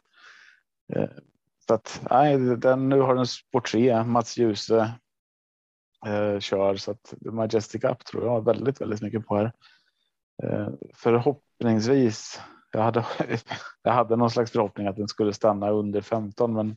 Så 1.68 1.74
att 1.74 2.02
nej, 2.10 2.38
den 2.38 2.90
nu 2.90 3.00
har 3.00 3.16
den 3.16 3.28
spår 3.28 3.62
3. 3.62 4.04
Mats 4.04 4.38
Djuse 4.38 4.94
eh, 6.06 6.40
kör 6.40 6.76
så 6.76 6.92
att 6.92 7.14
Majestic 7.22 7.84
Up 7.84 8.06
tror 8.06 8.26
jag 8.26 8.46
väldigt, 8.46 8.82
väldigt 8.82 9.02
mycket 9.02 9.26
på 9.26 9.36
här. 9.36 9.52
Eh, 10.44 10.70
Förhoppningsvis 10.94 12.42
jag 12.74 12.84
hade, 12.84 13.06
jag 13.84 13.92
hade 13.92 14.16
någon 14.16 14.30
slags 14.30 14.52
förhoppning 14.52 14.88
att 14.88 14.96
den 14.96 15.08
skulle 15.08 15.34
stanna 15.34 15.70
under 15.70 16.02
15, 16.02 16.54
men 16.54 16.76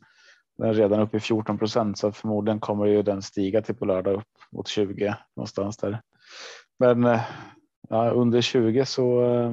den 0.59 0.69
är 0.69 0.75
redan 0.75 1.01
uppe 1.01 1.17
i 1.17 1.21
14 1.21 1.59
procent 1.59 1.99
så 1.99 2.13
förmodligen 2.13 2.61
kommer 2.61 2.87
ju 2.87 3.03
den 3.03 3.23
stiga 3.23 3.63
till 3.63 3.75
på 3.75 3.85
lördag 3.85 4.15
upp 4.15 4.29
mot 4.53 4.69
20 4.69 5.17
någonstans 5.37 5.77
där. 5.77 6.01
Men 6.79 7.05
eh, 7.05 7.21
ja, 7.89 8.11
under 8.11 8.41
20 8.41 8.87
så 8.87 9.25
eh, 9.25 9.53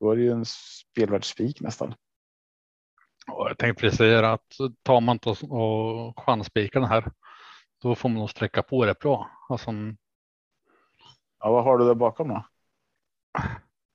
då 0.00 0.10
är 0.10 0.16
det 0.16 0.22
ju 0.22 0.30
en 0.30 0.44
spelvärd 0.44 1.24
spik 1.24 1.60
nästan. 1.60 1.94
Jag 3.26 3.58
tänkte 3.58 3.80
precis 3.80 3.98
säga 3.98 4.32
att 4.32 4.56
tar 4.82 5.00
man 5.00 5.14
inte 5.14 5.30
och, 5.46 6.24
chansspikar 6.24 6.80
den 6.80 6.88
här, 6.88 7.12
då 7.82 7.94
får 7.94 8.08
man 8.08 8.18
nog 8.18 8.30
sträcka 8.30 8.62
på 8.62 8.84
det 8.84 8.98
bra. 8.98 9.30
Alltså 9.48 9.70
Ja, 11.38 11.50
vad 11.50 11.64
har 11.64 11.78
du 11.78 11.84
där 11.84 11.94
bakom 11.94 12.28
då? 12.28 12.44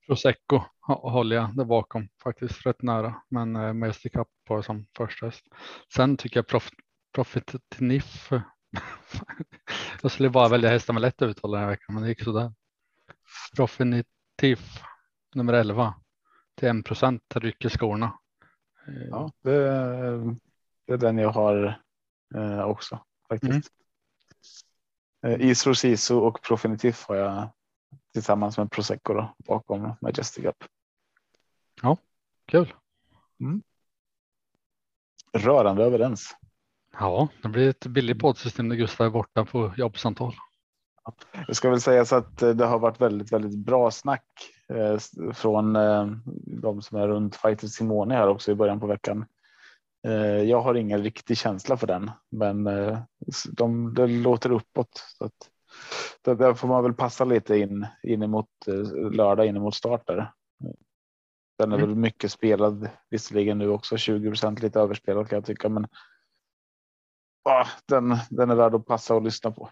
Prosecco 0.08 0.60
hå- 0.86 1.10
håller 1.10 1.36
jag 1.36 1.56
där 1.56 1.64
bakom 1.64 2.08
faktiskt 2.22 2.66
rätt 2.66 2.82
nära, 2.82 3.22
men 3.28 3.56
eh, 3.56 3.72
Majestic 3.72 4.14
Up 4.16 4.28
på 4.44 4.62
som 4.62 4.86
första 4.96 5.26
häst. 5.26 5.44
Sen 5.94 6.16
tycker 6.16 6.38
jag 6.38 6.46
Prof, 6.46 6.70
Profit 7.14 7.54
Niff. 7.78 8.30
jag 10.02 10.10
skulle 10.10 10.30
bara 10.30 10.48
välja 10.48 10.70
hästar 10.70 10.94
med 10.94 11.00
lätt 11.00 11.22
uttal 11.22 11.50
den 11.50 11.60
här 11.60 11.68
veckan, 11.68 11.94
men 11.94 12.02
det 12.02 12.08
gick 12.08 12.24
sådär. 12.24 12.52
Profinitiv 13.56 14.60
nummer 15.34 15.52
11 15.52 15.94
till 16.54 16.68
1 16.68 16.84
procent 16.84 17.22
rycker 17.34 17.68
skorna. 17.68 18.18
Eh, 18.86 19.06
Ja, 19.10 19.32
det, 19.42 19.52
det 20.86 20.92
är 20.92 20.96
den 20.98 21.18
jag 21.18 21.30
har 21.30 21.80
eh, 22.34 22.60
också 22.62 23.04
faktiskt. 23.28 23.70
Mm. 25.22 25.40
Isro 25.40 25.74
Sisu 25.74 26.14
och 26.14 26.42
Profinitif 26.42 27.04
har 27.08 27.16
jag 27.16 27.50
tillsammans 28.18 28.58
med 28.58 28.70
Prosecco 28.70 29.14
då, 29.14 29.34
bakom 29.38 29.94
Majestic 30.00 30.44
Up. 30.44 30.64
Kul. 32.46 32.74
Rörande 35.32 35.84
överens. 35.84 36.36
Ja, 36.92 37.28
det 37.42 37.48
blir 37.48 37.68
ett 37.68 37.86
billigt 37.86 38.18
poddsystem 38.18 38.68
när 38.68 38.76
Gustav 38.76 39.06
är 39.06 39.10
borta 39.10 39.44
på 39.44 39.74
jobbsamtal. 39.76 40.34
Det 41.46 41.54
ska 41.54 41.70
väl 41.70 41.80
sägas 41.80 42.12
att 42.12 42.42
eh, 42.42 42.50
det 42.50 42.66
har 42.66 42.78
varit 42.78 43.00
väldigt, 43.00 43.32
väldigt 43.32 43.58
bra 43.58 43.90
snack 43.90 44.24
eh, 44.68 44.98
från 45.32 45.76
eh, 45.76 46.06
de 46.62 46.82
som 46.82 46.98
är 46.98 47.08
runt 47.08 47.36
Fighter 47.36 47.66
Simone 47.66 48.14
här 48.14 48.28
också 48.28 48.52
i 48.52 48.54
början 48.54 48.80
på 48.80 48.86
veckan. 48.86 49.24
Jag 50.46 50.60
har 50.60 50.74
ingen 50.74 51.02
riktig 51.02 51.38
känsla 51.38 51.76
för 51.76 51.86
den, 51.86 52.10
men 52.30 52.68
de, 53.50 53.94
det 53.94 54.06
låter 54.06 54.52
uppåt. 54.52 55.04
Så 55.18 55.24
att, 55.24 55.50
det, 56.22 56.34
där 56.34 56.54
får 56.54 56.68
man 56.68 56.82
väl 56.82 56.94
passa 56.94 57.24
lite 57.24 57.56
in, 57.56 57.86
in 58.02 58.22
emot 58.22 58.48
eh, 58.66 59.10
lördag, 59.10 59.46
in 59.46 59.56
emot 59.56 59.74
start 59.74 60.06
där. 60.06 60.32
Den 61.58 61.72
är 61.72 61.76
Mm. 61.76 61.88
väl 61.88 61.96
mycket 61.96 62.32
spelad 62.32 62.88
visserligen 63.10 63.58
nu 63.58 63.68
också 63.68 63.94
20% 63.96 64.60
lite 64.62 64.80
överspelad 64.80 65.28
kan 65.28 65.36
jag 65.36 65.44
tycka, 65.46 65.68
men 65.68 65.86
ja, 67.44 67.66
den, 67.86 68.16
den 68.30 68.50
är 68.50 68.54
värd 68.54 68.74
att 68.74 68.86
passa 68.86 69.14
och 69.14 69.22
lyssna 69.22 69.50
på. 69.50 69.70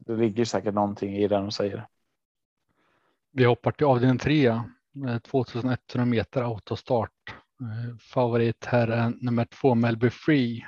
Det 0.00 0.16
ligger 0.16 0.44
säkert 0.44 0.74
någonting 0.74 1.16
i 1.16 1.28
det 1.28 1.36
de 1.36 1.50
säger. 1.50 1.86
Vi 3.32 3.44
hoppar 3.44 3.72
till 3.72 3.86
avdelning 3.86 4.18
3. 4.18 4.46
eh, 4.46 4.62
2100 5.24 6.04
meter 6.04 6.42
autostart. 6.42 7.34
Eh, 7.60 7.96
Favorit 7.98 8.64
här 8.64 8.88
är 8.88 9.12
nummer 9.20 9.44
två 9.44 9.74
Melby 9.74 10.10
Free. 10.10 10.66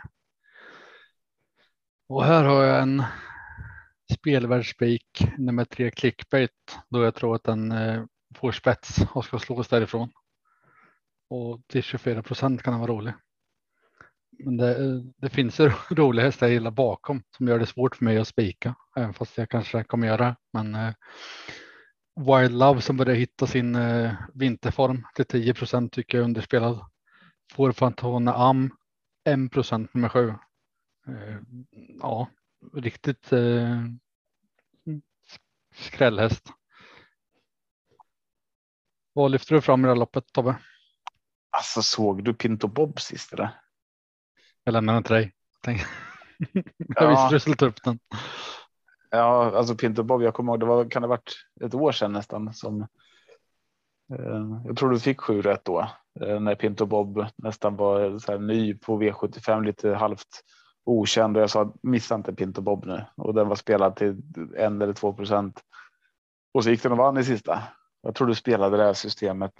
Och 2.08 2.24
här 2.24 2.44
har 2.44 2.62
jag 2.62 2.82
en 2.82 3.02
Spelvärldsspik 4.10 5.26
nummer 5.38 5.64
tre 5.64 5.90
Clickbait 5.90 6.78
då 6.88 7.04
jag 7.04 7.14
tror 7.14 7.34
att 7.34 7.44
den 7.44 7.72
eh, 7.72 8.04
får 8.34 8.52
spets 8.52 8.98
och 9.14 9.24
ska 9.24 9.38
slås 9.38 9.68
därifrån. 9.68 10.10
Och 11.30 11.60
till 11.66 11.82
24 11.82 12.22
procent 12.22 12.62
kan 12.62 12.72
den 12.72 12.80
vara 12.80 12.92
rolig. 12.92 13.14
Men 14.44 14.56
det, 14.56 14.84
eh, 14.84 15.00
det 15.16 15.28
finns 15.28 15.60
ju 15.60 15.72
roliga 15.90 16.24
hästar 16.24 16.46
jag 16.46 16.54
gillar 16.54 16.70
bakom 16.70 17.22
som 17.36 17.48
gör 17.48 17.58
det 17.58 17.66
svårt 17.66 17.96
för 17.96 18.04
mig 18.04 18.18
att 18.18 18.28
spika, 18.28 18.74
även 18.96 19.14
fast 19.14 19.38
jag 19.38 19.48
kanske 19.48 19.84
kommer 19.84 20.06
göra. 20.06 20.24
det. 20.24 20.36
Men 20.52 20.74
eh, 20.74 20.94
Wild 22.16 22.58
Love 22.58 22.80
som 22.80 22.96
börjar 22.96 23.14
hitta 23.14 23.46
sin 23.46 23.74
eh, 23.74 24.12
vinterform 24.34 25.06
till 25.14 25.24
10 25.24 25.54
procent 25.54 25.92
tycker 25.92 26.18
jag 26.18 26.22
är 26.22 26.28
underspelad. 26.28 26.80
Får 27.52 27.72
Fantone 27.72 28.32
Am 28.32 28.70
1 29.24 29.52
procent 29.52 29.94
nummer 29.94 30.08
sju. 30.08 30.28
Eh, 31.08 31.36
ja, 32.00 32.28
riktigt 32.74 33.32
eh, 33.32 33.84
skrällhäst. 35.74 36.46
Vad 39.12 39.30
lyfter 39.30 39.54
du 39.54 39.60
fram 39.60 39.80
i 39.80 39.82
det 39.82 39.88
här 39.88 39.96
loppet 39.96 40.32
Tobbe? 40.32 40.56
Alltså 41.50 41.82
såg 41.82 42.24
du 42.24 42.34
Pinto 42.34 42.68
Bob 42.68 43.00
sist 43.00 43.32
eller? 43.32 43.60
Jag 44.64 44.72
lämnar 44.72 44.94
den 44.94 45.02
till 45.02 45.14
dig. 45.14 45.34
Tänk. 45.62 45.80
jag 46.52 46.64
Ja. 46.88 47.10
visste 47.10 47.34
du 47.34 47.40
skulle 47.40 47.56
ta 47.56 47.66
upp 47.66 47.82
den. 47.84 47.98
Ja, 49.10 49.56
alltså 49.56 49.74
Pinto 49.76 50.02
Bob. 50.02 50.22
Jag 50.22 50.34
kommer 50.34 50.52
ihåg 50.52 50.60
det 50.60 50.66
var 50.66 50.90
kan 50.90 51.02
det 51.02 51.08
varit 51.08 51.32
ett 51.64 51.74
år 51.74 51.92
sedan 51.92 52.12
nästan 52.12 52.54
som. 52.54 52.80
Eh, 54.12 54.62
jag 54.64 54.76
tror 54.76 54.90
du 54.90 55.00
fick 55.00 55.20
sju 55.20 55.42
rätt 55.42 55.64
då 55.64 55.80
eh, 56.20 56.40
när 56.40 56.54
Pinto 56.54 56.86
Bob 56.86 57.26
nästan 57.36 57.76
var 57.76 58.18
så 58.18 58.32
här 58.32 58.38
ny 58.38 58.74
på 58.74 59.02
V75 59.02 59.64
lite 59.64 59.94
halvt 59.94 60.44
okänd 60.84 61.36
och 61.36 61.42
jag 61.42 61.50
sa 61.50 61.72
missa 61.82 62.14
inte 62.14 62.32
Pinto 62.32 62.62
Bob 62.62 62.86
nu 62.86 63.04
och 63.16 63.34
den 63.34 63.48
var 63.48 63.56
spelad 63.56 63.96
till 63.96 64.22
en 64.56 64.82
eller 64.82 64.92
två 64.92 65.12
procent. 65.12 65.60
Och 66.54 66.64
så 66.64 66.70
gick 66.70 66.82
den 66.82 66.92
och 66.92 66.98
vann 66.98 67.18
i 67.18 67.24
sista. 67.24 67.62
Jag 68.02 68.14
tror 68.14 68.26
du 68.26 68.34
spelade 68.34 68.76
det 68.76 68.84
här 68.84 68.92
systemet. 68.92 69.52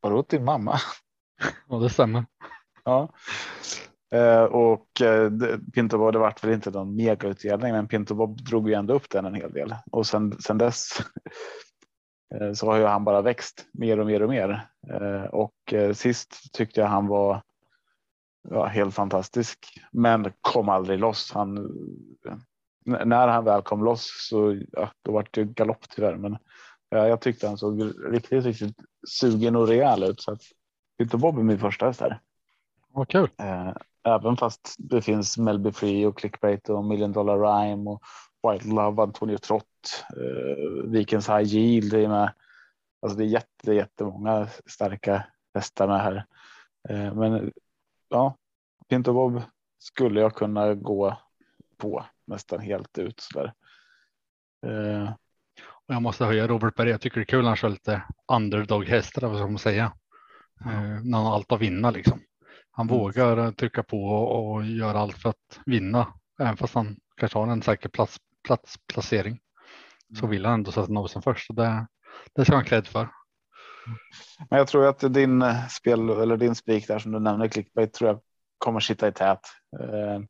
Var 0.00 0.10
det 0.10 0.16
åt 0.16 0.28
din 0.28 0.44
mamma? 0.44 0.78
Ja, 1.68 1.76
det 1.76 1.90
stämmer. 1.90 2.26
Ja. 2.84 3.08
Eh, 4.12 4.42
och 4.42 5.00
eh, 5.00 5.30
Pinto 5.74 5.98
Bob, 5.98 6.12
det 6.12 6.18
vart 6.18 6.44
väl 6.44 6.52
inte 6.52 6.70
någon 6.70 6.96
megautdelning, 6.96 7.72
men 7.72 7.88
Pinto 7.88 8.14
Bob 8.14 8.42
drog 8.42 8.68
ju 8.68 8.74
ändå 8.74 8.94
upp 8.94 9.10
den 9.10 9.24
en 9.24 9.34
hel 9.34 9.52
del 9.52 9.74
och 9.92 10.06
sen, 10.06 10.40
sen 10.40 10.58
dess 10.58 11.00
eh, 12.34 12.52
så 12.52 12.66
har 12.66 12.76
ju 12.76 12.84
han 12.84 13.04
bara 13.04 13.22
växt 13.22 13.66
mer 13.72 14.00
och 14.00 14.06
mer 14.06 14.22
och 14.22 14.28
mer. 14.28 14.68
Eh, 14.88 15.24
och 15.24 15.74
sist 15.94 16.52
tyckte 16.52 16.80
jag 16.80 16.88
han 16.88 17.06
var 17.06 17.42
ja, 18.48 18.66
helt 18.66 18.94
fantastisk, 18.94 19.80
men 19.92 20.32
kom 20.40 20.68
aldrig 20.68 20.98
loss. 20.98 21.32
Han, 21.32 21.70
när 22.84 23.28
han 23.28 23.44
väl 23.44 23.62
kom 23.62 23.84
loss 23.84 24.26
så 24.30 24.60
ja, 24.72 24.90
då 25.02 25.12
var 25.12 25.28
det 25.30 25.40
ju 25.40 25.46
galopp 25.46 25.88
tyvärr, 25.88 26.16
men 26.16 26.38
ja, 26.88 27.08
jag 27.08 27.20
tyckte 27.20 27.48
han 27.48 27.58
såg 27.58 27.92
riktigt, 28.12 28.44
riktigt 28.44 28.76
sugen 29.08 29.56
och 29.56 29.68
rejäl 29.68 30.02
ut. 30.02 30.20
Så 30.20 30.32
att 30.32 30.42
Pinto 30.98 31.18
Bob 31.18 31.38
är 31.38 31.42
min 31.42 31.58
första 31.58 31.86
häst 31.86 32.00
här. 32.00 32.20
Vad 32.92 33.08
kul. 33.08 33.28
Eh, 33.38 33.72
även 34.04 34.36
fast 34.36 34.74
det 34.78 35.02
finns 35.02 35.38
Melby 35.38 35.72
Free 35.72 36.06
och 36.06 36.18
Clickbait 36.18 36.68
och 36.68 36.84
Million 36.84 37.12
Dollar 37.12 37.38
Rhyme 37.38 37.90
och 37.90 38.02
White 38.42 38.68
Love, 38.68 39.02
Antonio 39.02 39.38
Trott, 39.38 40.04
eh, 40.16 40.90
Vikens 40.90 41.28
High 41.28 41.54
Yield 41.54 41.94
är 41.94 42.08
med. 42.08 42.32
Alltså 43.02 43.18
det 43.18 43.24
är 43.24 43.28
jätte, 43.28 43.72
jättemånga 43.72 44.48
starka 44.66 45.24
hästarna 45.54 45.98
här. 45.98 46.26
Eh, 46.88 47.14
men 47.14 47.52
ja, 48.10 48.36
Pinto 48.88 49.12
Bob 49.12 49.42
skulle 49.78 50.20
jag 50.20 50.34
kunna 50.34 50.74
gå 50.74 51.18
på 51.76 52.06
nästan 52.26 52.60
helt 52.60 52.98
ut 52.98 53.20
så 53.20 53.38
där. 53.38 53.52
Eh. 54.66 55.12
Och 55.90 55.94
jag 55.94 56.02
måste 56.02 56.24
höja 56.24 56.46
Robert 56.46 56.74
Berg. 56.74 56.90
Jag 56.90 57.00
tycker 57.00 57.16
det 57.16 57.22
är 57.22 57.24
kul 57.24 57.40
när 57.40 57.48
han 57.48 57.56
kör 57.56 57.68
lite 57.68 58.02
underdog 58.32 58.84
hästar, 58.84 59.28
vad 59.28 59.36
ska 59.36 59.46
man 59.46 59.58
säga. 59.58 59.92
Eh, 60.64 61.02
när 61.02 61.18
han 61.18 61.26
har 61.26 61.34
allt 61.34 61.52
att 61.52 61.60
vinna 61.60 61.90
liksom. 61.90 62.20
Han 62.70 62.88
mm. 62.88 62.98
vågar 62.98 63.52
trycka 63.52 63.82
på 63.82 64.04
och 64.04 64.64
göra 64.64 64.98
allt 64.98 65.18
för 65.18 65.28
att 65.28 65.60
vinna, 65.66 66.14
även 66.40 66.56
fast 66.56 66.74
han 66.74 66.96
kanske 67.16 67.38
har 67.38 67.46
en 67.46 67.62
säker 67.62 67.88
plats, 67.88 68.18
platsplacering. 68.44 69.40
Så 70.14 70.18
mm. 70.18 70.30
vill 70.30 70.44
han 70.44 70.54
ändå 70.54 70.72
sätta 70.72 70.92
nosen 70.92 71.22
först. 71.22 71.50
Och 71.50 71.56
det, 71.56 71.86
det 72.32 72.44
ska 72.44 72.54
han 72.54 72.64
cred 72.64 72.86
för. 72.86 73.08
Men 74.50 74.58
jag 74.58 74.68
tror 74.68 74.86
att 74.86 75.14
din 75.14 75.44
spel 75.70 76.10
eller 76.10 76.36
din 76.36 76.54
spik 76.54 76.88
där 76.88 76.98
som 76.98 77.12
du 77.12 77.18
nämner 77.18 77.48
clickbait 77.48 77.92
tror 77.92 78.10
jag 78.10 78.20
kommer 78.58 78.80
sitta 78.80 79.08
i 79.08 79.12
tät. 79.12 79.40
Eh, 79.80 80.20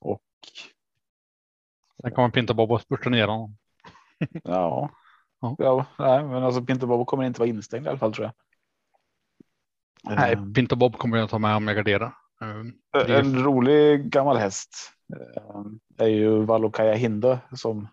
och. 0.00 0.22
Sen 2.02 2.12
kommer 2.12 2.28
Pinto 2.28 2.54
Bobo 2.54 2.78
spurta 2.78 3.10
ner 3.10 3.28
honom. 3.28 3.56
ja. 4.44 4.90
ja, 5.58 5.86
nej, 5.98 6.24
men 6.24 6.42
alltså 6.42 6.62
Pinto 6.62 6.86
Bobo 6.86 7.04
kommer 7.04 7.24
inte 7.24 7.40
vara 7.40 7.48
instängd 7.48 7.86
i 7.86 7.88
alla 7.88 7.98
fall 7.98 8.14
tror 8.14 8.24
jag. 8.24 8.34
Nej, 10.16 10.32
eh. 10.32 10.52
Pinto 10.54 10.76
Bob 10.76 10.96
kommer 10.96 11.18
jag 11.18 11.30
ta 11.30 11.38
med 11.38 11.56
om 11.56 11.68
jag 11.68 11.76
garderar. 11.76 12.14
Eh, 12.40 13.16
en 13.18 13.42
rolig 13.44 14.10
gammal 14.10 14.36
häst 14.36 14.92
är 15.98 16.06
ju 16.06 16.44
Valokaja 16.44 16.94
Hinde 16.94 17.38
som 17.52 17.88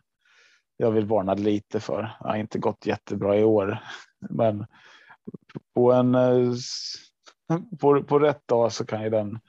jag 0.77 0.91
vill 0.91 1.05
varna 1.05 1.33
lite 1.33 1.79
för. 1.79 2.01
Han 2.19 2.29
har 2.29 2.37
inte 2.37 2.59
gått 2.59 2.85
jättebra 2.85 3.37
i 3.37 3.43
år, 3.43 3.79
men 4.19 4.65
på 5.73 5.91
en 5.91 6.17
på, 7.79 8.03
på 8.03 8.19
rätt 8.19 8.47
dag 8.47 8.71
så 8.71 8.85
kan 8.85 9.03
ju 9.03 9.09
den 9.09 9.39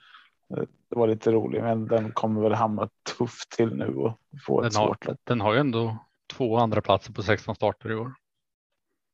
det 0.55 0.61
eh, 0.61 0.67
var 0.89 1.07
lite 1.07 1.31
rolig, 1.31 1.61
men 1.61 1.87
den 1.87 2.11
kommer 2.11 2.41
väl 2.41 2.53
hamna 2.53 2.89
tufft 3.17 3.51
till 3.51 3.75
nu 3.75 3.95
och 3.95 4.19
få 4.45 4.61
den 4.61 4.67
ett 4.67 4.73
svårt 4.73 5.05
har, 5.05 5.17
Den 5.23 5.41
har 5.41 5.53
ju 5.53 5.59
ändå 5.59 5.97
två 6.33 6.57
andra 6.57 6.81
platser 6.81 7.13
på 7.13 7.23
16 7.23 7.55
starter 7.55 7.91
i 7.91 7.95
år. 7.95 8.13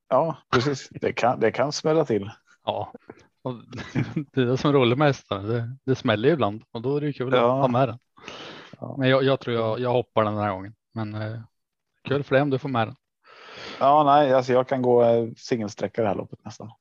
Ja, 0.10 0.38
precis. 0.52 0.90
Det 0.92 1.14
kan, 1.14 1.40
det 1.40 1.52
kan 1.52 1.72
smälla 1.72 2.06
till. 2.06 2.32
Ja, 2.66 2.94
och 3.42 3.54
det 4.34 4.42
är 4.42 4.46
det 4.46 4.58
som 4.58 4.70
är 4.70 4.74
roligt 4.74 4.98
med 4.98 5.08
hästar. 5.08 5.40
Det, 5.40 5.78
det 5.86 5.96
smäller 5.96 6.30
ibland 6.30 6.64
och 6.72 6.82
då 6.82 6.98
är 6.98 7.02
det 7.02 7.14
kul 7.14 7.34
ja. 7.34 7.38
att 7.38 7.62
ha 7.62 7.68
med 7.68 7.88
den. 7.88 8.00
Men 8.98 9.10
jag, 9.10 9.24
jag, 9.24 9.40
tror 9.40 9.56
jag, 9.56 9.80
jag 9.80 9.92
hoppar 9.92 10.24
den 10.24 10.38
här 10.38 10.52
gången. 10.52 10.76
Men 10.94 11.16
eh, 11.16 11.40
kul 12.04 12.24
för 12.24 12.36
dig 12.36 12.42
om 12.42 12.50
du 12.50 12.60
får 12.60 12.70
med 12.70 12.88
den. 12.88 12.96
Ja, 13.80 14.04
nej, 14.04 14.34
alltså 14.34 14.54
jag 14.54 14.68
kan 14.68 14.82
gå 14.82 15.04
eh, 15.04 15.30
singelsträcka 15.38 16.02
det 16.02 16.08
här 16.08 16.16
loppet 16.16 16.46
nästan. 16.46 16.72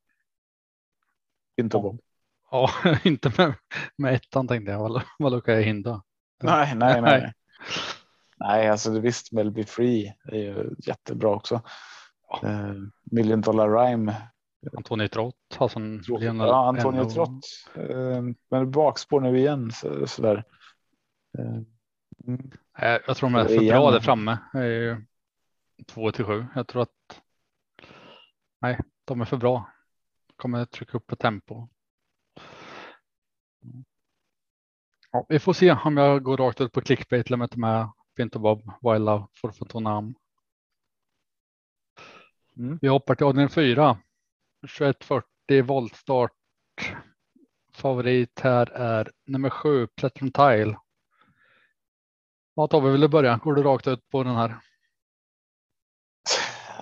Inte 1.57 1.77
ja. 1.77 1.97
Ja, 2.51 2.69
inte 3.03 3.31
med, 3.37 3.53
med 3.97 4.13
ettan 4.13 4.47
tänkte 4.47 4.71
jag. 4.71 4.79
Vad, 4.79 5.01
vad 5.19 5.43
kan 5.43 5.55
jag 5.55 5.63
hindra? 5.63 6.01
Nej, 6.43 6.75
nej, 6.75 7.01
nej. 7.01 7.33
nej, 8.37 8.69
alltså 8.69 8.99
visst, 8.99 9.31
Melby 9.31 9.63
Free 9.63 10.13
är 10.25 10.37
ju 10.37 10.75
jättebra 10.77 11.29
också. 11.29 11.61
Ja. 12.29 12.49
Uh, 12.49 12.73
Million 13.03 13.41
Dollar 13.41 13.69
Rhyme. 13.69 14.15
Antonio 14.77 15.07
Trott 15.07 15.35
har 15.55 15.67
som 15.67 16.01
Ja, 16.07 16.67
Antonio 16.67 17.01
ändå... 17.01 17.13
Trott. 17.13 17.45
Uh, 17.77 18.21
men 18.51 18.71
bakspår 18.71 19.21
nu 19.21 19.37
igen 19.37 19.71
så, 19.71 20.07
sådär. 20.07 20.43
Uh, 21.39 21.61
mm. 22.27 22.51
Jag 23.05 23.17
tror 23.17 23.29
de 23.29 23.35
är 23.35 23.45
för 23.45 23.69
bra 23.69 23.91
där 23.91 23.99
framme. 23.99 24.37
Två 25.85 26.11
till 26.11 26.25
sju. 26.25 26.45
Jag 26.55 26.67
tror 26.67 26.81
att. 26.81 27.21
Nej, 28.59 28.79
de 29.05 29.21
är 29.21 29.25
för 29.25 29.37
bra. 29.37 29.71
Kommer 30.35 30.65
trycka 30.65 30.97
upp 30.97 31.07
på 31.07 31.15
tempo. 31.15 31.67
Ja, 35.11 35.25
vi 35.29 35.39
får 35.39 35.53
se 35.53 35.71
om 35.71 35.97
jag 35.97 36.23
går 36.23 36.37
rakt 36.37 36.61
ut 36.61 36.71
på 36.71 36.81
clickbait 36.81 37.27
eller 37.27 37.43
inte 37.43 37.59
med 37.59 37.91
Pinto 38.15 38.39
Bob, 38.39 38.71
Wild 38.81 39.05
Love, 39.05 39.27
Forfotonam. 39.41 40.15
Mm. 42.57 42.79
Vi 42.81 42.87
hoppar 42.87 43.15
till 43.15 43.25
avdelning 43.25 43.49
4. 43.49 43.97
2140 44.61 45.63
voltstart. 45.63 46.31
Favorit 47.73 48.39
här 48.39 48.71
är 48.71 49.11
nummer 49.25 49.49
7 49.49 49.87
Platinum 49.87 50.31
Tile. 50.31 50.77
Ja, 52.55 52.67
Tobbe, 52.67 52.91
vill 52.91 53.01
du 53.01 53.07
börja? 53.07 53.37
Går 53.37 53.55
du 53.55 53.63
rakt 53.63 53.87
ut 53.87 54.09
på 54.09 54.23
den 54.23 54.35
här? 54.35 54.55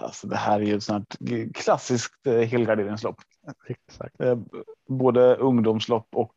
Alltså 0.03 0.27
det 0.27 0.35
här 0.35 0.59
är 0.59 0.63
ju 0.63 0.75
ett 0.75 0.83
sånt 0.83 1.15
klassiskt 1.53 2.27
eh, 2.27 2.39
helgarderingslopp. 2.39 3.21
Exakt. 3.67 4.21
Eh, 4.21 4.37
både 4.87 5.35
ungdomslopp 5.35 6.07
och 6.11 6.35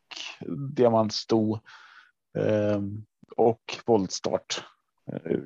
diamantsto 0.75 1.59
eh, 2.39 2.81
och 3.37 3.63
voltstart. 3.87 4.65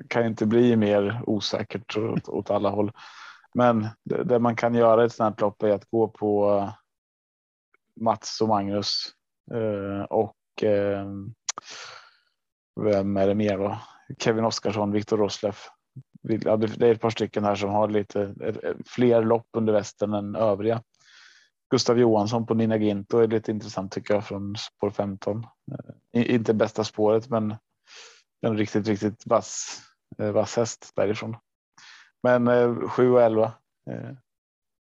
Kan 0.07 0.25
inte 0.25 0.45
bli 0.45 0.75
mer 0.75 1.21
osäkert 1.27 1.97
åt, 2.27 2.51
alla 2.51 2.69
håll. 2.69 2.91
Men 3.53 3.87
det, 4.03 4.23
det, 4.23 4.39
man 4.39 4.55
kan 4.55 4.75
göra 4.75 5.03
i 5.03 5.05
ett 5.05 5.13
sånt 5.13 5.39
här 5.39 5.45
lopp 5.45 5.63
är 5.63 5.69
att 5.69 5.89
gå 5.89 6.07
på 6.07 6.69
Mats 8.01 8.41
och 8.41 8.47
Magnus 8.47 9.09
och 10.09 10.35
vem 12.81 13.17
är 13.17 13.27
det 13.27 13.35
mer 13.35 13.57
då? 13.57 13.77
Kevin 14.19 14.45
Oskarsson, 14.45 14.91
Viktor 14.91 15.17
Rosleff 15.17 15.69
ja, 16.23 16.57
det 16.57 16.87
är 16.87 16.91
ett 16.91 17.01
par 17.01 17.09
stycken 17.09 17.43
här 17.43 17.55
som 17.55 17.69
har 17.69 17.87
lite 17.87 18.33
fler 18.85 19.23
lopp 19.23 19.47
under 19.51 19.73
västen 19.73 20.13
än 20.13 20.35
övriga. 20.35 20.81
Gustav 21.73 21.99
Johansson 21.99 22.45
på 22.45 22.53
Nina 22.53 22.77
Ginto 22.77 23.17
är 23.17 23.27
lite 23.27 23.51
intressant 23.51 23.91
tycker 23.91 24.13
jag 24.13 24.25
från 24.25 24.55
spår 24.55 24.89
15. 24.89 25.47
Eh, 26.13 26.33
inte 26.33 26.53
bästa 26.53 26.83
spåret, 26.83 27.29
men 27.29 27.55
en 28.41 28.57
riktigt, 28.57 28.87
riktigt 28.87 29.25
vass, 29.25 29.81
eh, 30.19 30.31
vass 30.31 30.55
häst 30.55 30.91
därifrån. 30.95 31.37
Men 32.23 32.47
7 32.89 33.05
eh, 33.05 33.13
och 33.13 33.21
11. 33.21 33.53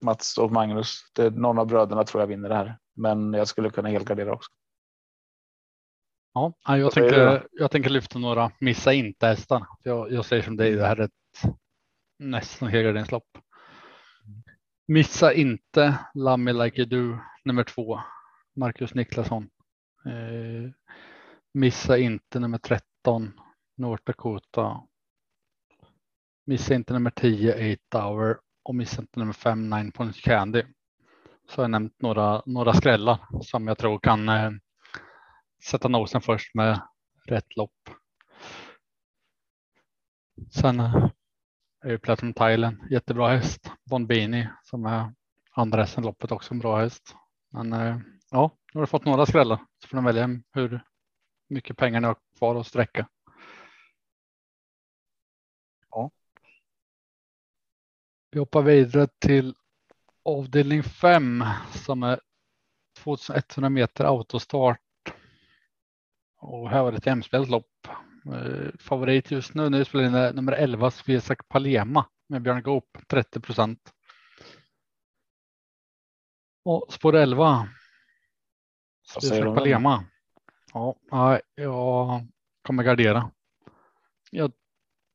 Mats 0.02 0.38
och 0.38 0.52
Magnus. 0.52 1.00
Det, 1.16 1.30
någon 1.30 1.60
av 1.60 1.68
bröderna 1.68 2.04
tror 2.04 2.22
jag 2.22 2.28
vinner 2.28 2.50
det 2.50 2.56
här, 2.56 2.78
men 2.96 3.34
jag 3.34 3.48
skulle 3.48 3.70
kunna 3.70 3.90
helgardera 3.90 4.34
också. 4.34 4.52
Ja, 6.34 6.54
jag 6.78 6.92
tänker, 6.92 7.48
jag 7.52 7.72
tänker 7.72 7.90
lyfta 7.90 8.20
några 8.20 8.52
missa 8.60 8.94
inte 8.94 9.28
hästar. 9.28 9.66
Jag, 9.84 10.12
jag 10.12 10.26
säger 10.26 10.44
som 10.44 10.58
dig, 10.58 10.72
det 10.72 10.86
här 10.86 10.98
är 10.98 11.04
ett 11.04 11.25
nästan 12.20 12.70
helgarderingslopp. 12.70 13.38
Missa 14.88 15.34
inte 15.34 16.00
Love 16.14 16.54
Like 16.54 16.82
You 16.82 16.90
Do 16.90 17.20
nummer 17.46 17.64
två, 17.64 18.00
Marcus 18.56 18.94
Niklasson. 18.94 19.50
Eh, 20.06 20.72
missa 21.54 21.98
inte 21.98 22.40
nummer 22.40 22.58
13, 22.58 23.40
North 23.78 24.04
Dakota. 24.06 24.82
Missa 26.46 26.76
inte 26.76 26.94
nummer 26.94 27.12
10, 27.12 27.78
8 27.90 28.02
Hour 28.02 28.40
och 28.64 28.76
missa 28.76 29.02
inte 29.02 29.20
nummer 29.20 29.34
5, 29.34 29.70
9 29.70 29.92
Points 29.92 30.22
Candy. 30.22 30.64
Så 31.50 31.56
har 31.56 31.64
jag 31.64 31.72
nämnt 31.72 32.02
några, 32.02 32.44
några 32.46 32.74
skrällar 32.74 33.28
som 33.42 33.68
jag 33.68 33.78
tror 33.78 34.00
kan 34.00 34.30
eh, 34.30 34.52
sätta 35.64 35.88
nosen 35.88 36.22
först 36.22 36.56
med 36.56 36.82
rätt 37.26 37.56
lopp. 37.56 37.90
Sen 40.52 40.80
eh, 40.80 41.10
är 41.86 41.90
ju 41.90 41.98
Platinum 41.98 42.34
Thailand 42.34 42.78
jättebra 42.90 43.30
häst. 43.30 43.72
Bonbini 43.84 44.50
som 44.64 44.86
är 44.86 45.14
andra 45.52 45.82
hästen 45.82 46.04
i 46.04 46.08
loppet 46.08 46.32
också 46.32 46.54
en 46.54 46.60
bra 46.60 46.80
häst. 46.80 47.16
Men 47.50 47.74
eh, 47.74 47.98
ja, 48.32 48.52
nu 48.74 48.78
har 48.78 48.82
du 48.82 48.88
fått 48.88 49.06
några 49.06 49.26
skrällar 49.26 49.60
så 49.82 49.88
får 49.88 49.98
du 49.98 50.04
välja 50.04 50.30
hur 50.52 50.82
mycket 51.50 51.78
pengar 51.78 52.02
ni 52.02 52.08
har 52.08 52.18
kvar 52.38 52.56
att 52.56 52.68
sträcka. 52.68 53.08
Ja. 55.90 56.12
Vi 58.32 58.40
hoppar 58.40 58.62
vidare 58.62 59.08
till 59.20 59.56
avdelning 60.24 60.84
5 60.84 61.44
som 61.74 62.04
är 62.04 62.20
2100 62.98 63.70
meter 63.70 64.06
autostart. 64.06 64.80
Och 66.38 66.70
här 66.70 66.84
var 66.84 66.92
det 66.92 66.98
ett 66.98 67.06
jämspelt 67.06 67.50
lopp 67.50 67.88
favorit 68.80 69.32
just 69.32 69.54
nu 69.54 69.70
när 69.70 69.78
vi 69.78 69.86
spelar 69.86 70.06
in 70.06 70.16
är 70.16 70.34
nummer 70.34 70.52
11 70.52 70.92
Svesak 70.92 71.48
Palema 71.48 72.06
med 72.28 72.42
Björn 72.42 72.64
Goop 72.64 72.98
30 73.08 73.40
procent. 73.40 73.94
Och 76.66 76.86
spår 76.90 77.16
11. 77.16 77.70
Svesak 79.08 79.56
Palema. 79.56 80.06
Ja, 81.10 81.40
jag 81.56 82.28
kommer 82.62 82.84
gardera. 82.84 83.32
Jag 84.32 84.52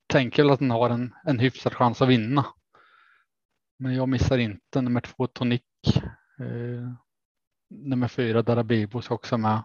tänker 0.06 0.52
att 0.52 0.58
den 0.58 0.70
har 0.70 0.90
en, 0.90 1.14
en 1.24 1.38
hyfsad 1.38 1.74
chans 1.74 2.02
att 2.02 2.08
vinna. 2.08 2.46
Men 3.78 3.94
jag 3.94 4.08
missar 4.08 4.38
inte 4.38 4.80
nummer 4.80 5.00
två 5.00 5.26
Tonic. 5.26 5.62
Eh, 6.40 6.92
nummer 7.70 8.08
fyra 8.08 8.42
Darabibo 8.42 9.02
ska 9.02 9.14
också 9.14 9.38
med. 9.38 9.62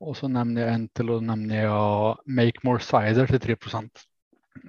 Och 0.00 0.16
så 0.16 0.28
nämner 0.28 0.60
jag 0.62 0.74
en 0.74 0.88
till 0.88 1.10
och 1.10 1.22
nämner 1.22 1.62
jag 1.62 2.18
Make 2.26 2.58
More 2.62 2.80
Cider 2.80 3.26
till 3.26 3.56
3% 3.56 3.90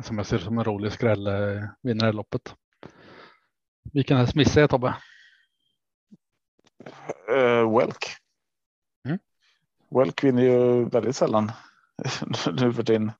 som 0.04 0.18
jag 0.18 0.26
ser 0.26 0.38
som 0.38 0.58
en 0.58 0.63
rolig 0.63 0.92
skräll 0.92 1.28
eh, 1.28 1.63
vinner 1.82 2.13
loppet. 2.13 2.56
Vilken 3.94 4.18
häst 4.18 4.36
missar 4.36 4.62
jag 4.62 4.70
Tobbe? 4.70 4.96
Uh, 7.32 7.78
Welk. 7.78 8.06
Mm. 9.06 9.20
Welk 9.89 10.24
vinner 10.24 10.44
ju 10.44 10.86
väldigt 10.86 11.15
sällan 11.15 11.52
nu 12.62 12.74
för 12.74 12.84
tiden. 12.84 13.12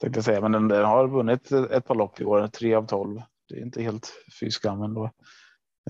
Tänkte 0.00 0.18
jag 0.18 0.24
säga, 0.24 0.48
men 0.48 0.68
den, 0.68 0.84
har 0.84 1.08
vunnit 1.08 1.52
ett 1.52 1.84
par 1.84 1.94
lopp 1.94 2.20
i 2.20 2.24
år, 2.24 2.48
tre 2.48 2.74
av 2.74 2.86
tolv. 2.86 3.22
Det 3.48 3.54
är 3.54 3.62
inte 3.62 3.82
helt 3.82 4.12
fy 4.40 4.50
skam 4.50 4.82
ändå. 4.82 5.10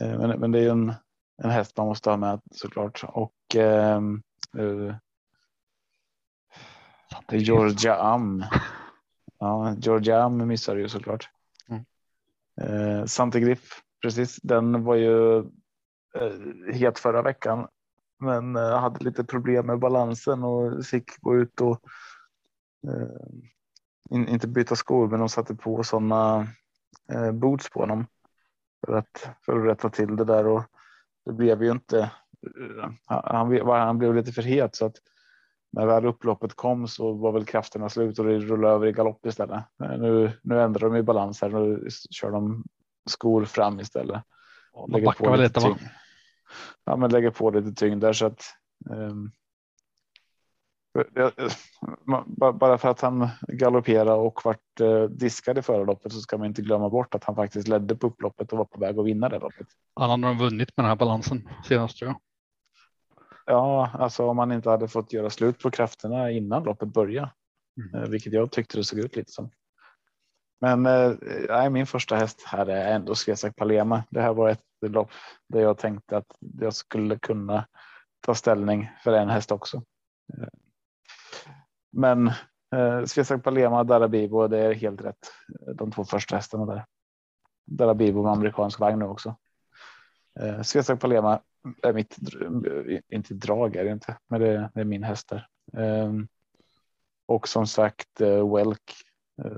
Eh, 0.01 0.19
men, 0.19 0.41
men 0.41 0.53
det 0.53 0.59
är 0.59 0.71
en, 0.71 0.95
en 1.43 1.51
häst 1.51 1.77
man 1.77 1.87
måste 1.87 2.11
ha 2.11 2.17
med 2.17 2.41
såklart. 2.51 3.05
Och 3.09 3.57
ehm, 3.57 4.23
eh, 4.59 4.97
Georgia 7.31 7.96
Am. 7.96 8.44
Ja, 9.38 9.75
Georgia 9.79 10.22
Am 10.22 10.46
missar 10.48 10.77
ju 10.77 10.88
såklart. 10.88 11.29
Mm. 11.68 11.85
Eh, 12.61 13.05
Sante 13.07 13.40
Griff, 13.40 13.83
precis. 14.03 14.37
Den 14.37 14.85
var 14.85 14.94
ju 14.94 15.38
eh, 16.14 16.75
het 16.75 16.98
förra 16.98 17.22
veckan, 17.22 17.68
men 18.20 18.57
eh, 18.57 18.79
hade 18.81 19.05
lite 19.05 19.25
problem 19.25 19.66
med 19.66 19.79
balansen 19.79 20.44
och 20.44 20.87
fick 20.87 21.20
gå 21.20 21.37
ut 21.37 21.61
och 21.61 21.81
eh, 22.88 23.09
in, 24.11 24.29
inte 24.29 24.48
byta 24.48 24.77
skor, 24.77 25.09
men 25.09 25.20
de 25.20 25.29
satte 25.29 25.55
på 25.55 25.85
sådana 25.85 26.46
eh, 27.12 27.33
boots 27.33 27.70
på 27.70 27.81
honom 27.81 28.07
för 28.87 28.92
att, 28.92 29.29
för 29.44 29.59
att 29.59 29.66
rätta 29.66 29.90
till 29.90 30.16
det 30.16 30.25
där 30.25 30.46
och 30.46 30.62
det 31.25 31.33
blev 31.33 31.62
ju 31.62 31.70
inte. 31.70 31.98
eh, 31.98 32.90
Han, 33.05 33.22
han, 33.25 33.66
han 33.66 33.98
blev 33.98 34.14
lite 34.14 34.33
för 34.33 34.42
het 34.42 34.77
så 34.77 34.87
att 34.87 34.96
när 35.73 35.87
väl 35.87 36.07
upploppet 36.07 36.55
kom 36.55 36.89
så 36.89 37.13
var 37.13 37.33
väl 37.33 37.45
krafterna 37.45 37.89
slut 37.89 38.19
och 38.19 38.25
det 38.25 38.39
rullade 38.39 38.75
över 38.75 38.87
i 38.87 38.93
galopp 38.93 39.27
istället. 39.27 39.65
Eh, 39.85 39.99
Nu, 39.99 40.33
nu 40.43 40.61
ändrar 40.63 40.89
de 40.89 40.97
i 40.97 41.03
balans 41.03 41.43
här. 41.43 41.49
Nu 41.49 41.89
kör 42.11 42.31
de 42.31 42.65
skor 43.11 43.45
fram 43.45 43.81
istället. 43.81 44.23
De 44.89 45.05
backar 45.05 45.31
väl 45.31 45.41
lite 45.41 45.61
tyngd. 45.61 45.79
Ja, 46.85 46.97
men 46.97 47.11
lägger 47.11 47.31
på 47.31 47.51
lite 47.51 47.73
tyngd 47.73 48.01
där 48.01 48.13
så 48.13 48.27
att. 48.27 48.43
ba- 52.27 52.53
bara 52.53 52.79
för 52.79 52.89
att 52.89 53.01
han 53.01 53.29
galopperade 53.49 54.13
och 54.13 54.41
vart 54.45 54.81
eh, 54.81 55.03
diskad 55.03 55.59
i 55.59 55.63
förarloppet 55.63 56.13
så 56.13 56.21
ska 56.21 56.39
man 56.39 56.47
inte 56.47 56.63
glömma 56.63 56.89
bort 56.89 57.15
att 57.15 57.25
han 57.25 57.35
faktiskt 57.37 57.69
ledde 57.69 57.97
på 57.97 58.07
upploppet 58.07 58.53
och 58.53 58.59
var 58.59 58.65
på 58.65 58.81
väg 58.81 58.99
att 58.99 59.07
vinna 59.07 59.29
det 59.29 59.39
loppet. 59.39 59.67
Han 59.95 60.11
hade 60.11 60.23
nog 60.23 60.39
vunnit 60.39 60.77
med 60.77 60.85
den 60.85 60.89
här 60.89 60.97
balansen 60.97 61.49
senast 61.65 61.99
tror 61.99 62.09
jag. 62.11 62.21
Ja, 63.47 63.91
alltså 63.99 64.27
om 64.27 64.37
man 64.37 64.53
inte 64.53 64.71
hade 64.71 64.89
fått 64.89 65.13
göra 65.13 65.31
slut 65.31 65.59
på 65.59 65.71
krafterna 65.71 66.31
innan 66.31 66.63
loppet 66.65 66.89
började, 66.89 67.31
Mm. 67.77 68.03
eh, 68.03 68.09
vilket 68.11 68.33
jag 68.33 68.51
tyckte 68.53 68.79
det 68.79 68.85
såg 68.85 68.99
ut 68.99 69.17
lite 69.17 69.33
som. 69.33 69.51
Men 70.61 70.87
eh, 70.87 71.71
min 71.71 71.87
första 71.87 72.17
häst 72.17 72.43
här 72.47 72.67
är 72.67 72.95
ändå 72.95 73.15
Svesak 73.15 73.57
Palema. 73.57 74.05
Det 74.11 74.21
här 74.21 74.35
var 74.35 74.49
ett 74.49 74.61
lopp 74.81 75.11
där 75.49 75.61
jag 75.61 75.79
tänkte 75.79 76.17
att 76.17 76.27
jag 76.41 76.75
skulle 76.75 77.19
kunna 77.19 77.67
ta 78.21 78.35
ställning 78.35 78.91
för 79.05 79.13
en 79.13 79.29
häst 79.29 79.53
också. 79.53 79.77
Eh, 80.39 80.49
Men 81.93 82.27
eh, 82.75 83.05
Svesak 83.05 83.45
Palema, 83.45 83.85
Darabibo, 83.85 84.49
det 84.49 84.59
är 84.59 84.75
helt 84.75 85.01
rätt. 85.05 85.33
De 85.75 85.91
två 85.93 86.05
första 86.05 86.37
hästarna 86.37 86.67
där. 86.67 86.85
Darabibo 87.67 88.23
med 88.23 88.33
amerikansk 88.33 88.81
vagn 88.81 88.99
nu 88.99 89.05
också. 89.05 89.37
Eh, 90.41 90.63
Svesak 90.63 91.01
Palema 91.01 91.41
är 91.83 91.92
mitt, 91.92 92.18
dr- 92.18 93.03
inte 93.09 93.35
drag 93.35 93.77
är 93.77 93.85
det 93.85 93.92
inte, 93.92 94.18
men 94.29 94.40
det, 94.40 94.70
det 94.75 94.81
är 94.81 94.85
min 94.85 95.03
häst 95.03 95.29
där. 95.29 95.46
Ehm, 95.77 96.29
och 97.27 97.48
som 97.48 97.66
sagt, 97.66 98.20
eh, 98.20 98.55
Welk 98.55 98.92
eh, 99.44 99.57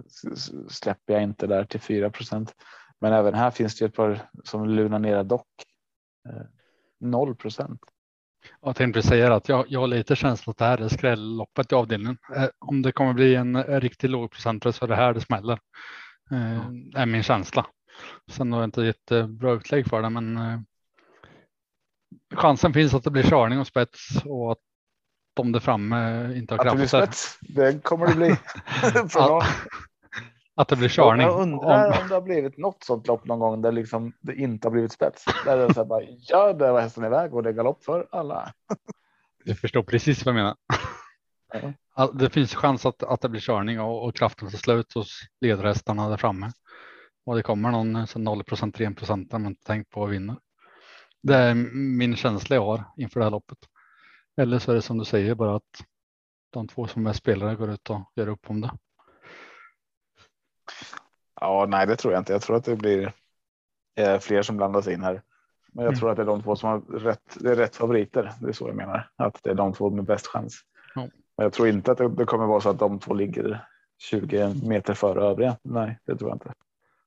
släpper 0.68 1.12
jag 1.14 1.22
inte 1.22 1.46
där 1.46 1.64
till 1.64 1.80
4% 1.80 2.52
Men 3.00 3.12
även 3.12 3.34
här 3.34 3.50
finns 3.50 3.78
det 3.78 3.84
ett 3.84 3.94
par 3.94 4.30
som 4.44 4.68
lunar 4.68 4.98
ner 4.98 5.24
dock. 5.24 5.48
Eh, 6.28 6.46
0 7.00 7.36
Jag 8.60 8.76
tänkte 8.76 9.02
säga 9.02 9.34
att 9.34 9.48
jag, 9.48 9.64
jag 9.68 9.80
har 9.80 9.86
lite 9.86 10.16
känsla 10.16 10.50
att 10.50 10.56
det 10.56 10.64
här 10.64 10.78
är 10.78 10.88
skrälloppet 10.88 11.72
i 11.72 11.74
avdelningen. 11.74 12.18
Eh, 12.36 12.48
Om 12.58 12.82
det 12.82 12.92
kommer 12.92 13.12
bli 13.12 13.34
en 13.34 13.56
eh, 13.56 13.80
riktigt 13.80 14.10
låg 14.10 14.30
procentare 14.30 14.72
så 14.72 14.84
är 14.84 14.88
det 14.88 14.96
här 14.96 15.14
det 15.14 15.20
smäller. 15.20 15.58
Eh, 16.30 16.66
är 16.94 17.06
min 17.06 17.22
känsla. 17.22 17.66
Sen 18.30 18.52
har 18.52 18.60
jag 18.60 18.66
inte 18.66 18.82
gett 18.82 19.10
eh, 19.10 19.26
bra 19.26 19.54
utlägg 19.54 19.86
för 19.86 20.02
det, 20.02 20.10
men 20.10 20.36
eh, 20.36 20.60
chansen 22.34 22.72
finns 22.72 22.94
att 22.94 23.04
det 23.04 23.10
blir 23.10 23.22
körning 23.22 23.60
och 23.60 23.66
spets 23.66 24.08
och 24.24 24.52
att 24.52 24.58
de 25.34 25.52
där 25.52 25.60
framme 25.60 26.32
inte 26.36 26.54
har 26.54 26.58
Att 26.58 26.70
det 26.70 26.76
blir 26.76 26.86
krafter. 26.86 27.06
spets, 27.06 27.38
det 27.40 27.82
kommer 27.82 28.06
det 28.06 28.14
bli. 28.14 28.28
Någon. 29.18 29.42
Att 30.56 30.68
det 30.68 30.76
blir 30.76 30.88
körning. 30.88 31.26
Jag 31.26 31.40
undrar 31.40 31.86
Om, 31.86 32.02
om 32.02 32.08
det 32.08 32.14
har 32.14 32.20
blivit 32.22 32.58
något 32.58 32.84
sånt 32.84 33.06
lopp 33.06 33.24
någon 33.24 33.38
gång 33.38 33.62
där 33.62 33.72
liksom 33.72 34.12
det 34.20 34.34
inte 34.34 34.68
har 34.68 34.72
blivit 34.72 34.92
spets. 34.92 35.24
Där 35.44 35.56
det 35.56 35.64
är 35.64 35.72
så 35.72 35.80
här 35.80 35.84
bara, 35.84 36.02
ja, 36.02 36.52
där 36.52 36.72
var 36.72 36.80
hästen 36.80 37.04
iväg 37.04 37.34
och 37.34 37.42
det 37.42 37.48
är 37.48 37.52
galopp 37.52 37.84
för 37.84 38.06
alla. 38.10 38.52
jag 39.44 39.58
förstår 39.58 39.82
precis 39.82 40.24
vad 40.24 40.34
jag 40.34 40.36
menar. 40.36 40.56
Ja. 41.96 42.10
Det 42.14 42.30
finns 42.30 42.54
chans 42.54 42.86
att, 42.86 43.02
att 43.02 43.20
det 43.20 43.28
blir 43.28 43.40
körning 43.40 43.80
och, 43.80 44.04
och 44.04 44.14
kraften 44.14 44.50
tar 44.50 44.58
slut 44.58 44.92
hos 44.94 45.20
ledarhästarna 45.40 46.08
där 46.08 46.16
framme. 46.16 46.52
Och 47.26 47.36
det 47.36 47.42
kommer 47.42 47.70
någon 47.70 47.96
eh, 47.96 48.04
så 48.04 48.18
0 48.18 48.44
procent, 48.44 48.74
3 48.74 48.90
procent 48.90 49.32
man 49.32 49.46
inte 49.46 49.64
tänkt 49.64 49.90
på 49.90 50.04
att 50.04 50.10
vinna. 50.10 50.36
Det 51.24 51.34
är 51.36 51.54
min 51.98 52.16
känsla 52.16 52.56
jag 52.56 52.64
har 52.64 52.84
inför 52.96 53.20
det 53.20 53.26
här 53.26 53.30
loppet. 53.30 53.58
Eller 54.36 54.58
så 54.58 54.70
är 54.70 54.74
det 54.74 54.82
som 54.82 54.98
du 54.98 55.04
säger 55.04 55.34
bara 55.34 55.56
att 55.56 55.84
de 56.50 56.68
två 56.68 56.86
som 56.86 57.06
är 57.06 57.12
spelare 57.12 57.54
går 57.54 57.70
ut 57.70 57.90
och 57.90 58.00
gör 58.16 58.28
upp 58.28 58.50
om 58.50 58.60
det. 58.60 58.70
Ja, 61.40 61.66
nej, 61.68 61.86
det 61.86 61.96
tror 61.96 62.12
jag 62.12 62.20
inte. 62.20 62.32
Jag 62.32 62.42
tror 62.42 62.56
att 62.56 62.64
det 62.64 62.76
blir 62.76 63.12
eh, 63.96 64.18
fler 64.18 64.42
som 64.42 64.56
blandas 64.56 64.88
in 64.88 65.02
här. 65.02 65.22
Men 65.72 65.84
jag 65.84 65.92
Mm. 65.92 66.00
tror 66.00 66.10
att 66.10 66.16
det 66.16 66.22
är 66.22 66.26
de 66.26 66.42
två 66.42 66.56
som 66.56 66.68
har 66.68 66.80
rätt. 66.98 67.36
Det 67.40 67.50
är 67.50 67.56
rätt 67.56 67.76
favoriter. 67.76 68.32
Det 68.40 68.48
är 68.48 68.52
så 68.52 68.68
jag 68.68 68.76
menar 68.76 69.10
att 69.16 69.42
det 69.42 69.50
är 69.50 69.54
de 69.54 69.72
två 69.72 69.90
med 69.90 70.04
bäst 70.04 70.26
chans. 70.26 70.60
Ja. 70.94 71.00
Men 71.36 71.44
jag 71.44 71.52
tror 71.52 71.68
inte 71.68 71.92
att 71.92 71.98
det, 71.98 72.08
det 72.08 72.24
kommer 72.24 72.46
vara 72.46 72.60
så 72.60 72.68
att 72.70 72.78
de 72.78 72.98
två 72.98 73.14
ligger 73.14 73.66
20 73.98 74.54
meter 74.68 74.94
före 74.94 75.24
övriga. 75.24 75.56
Nej, 75.62 75.98
det 76.04 76.16
tror 76.16 76.30
jag 76.30 76.36
inte. 76.36 76.52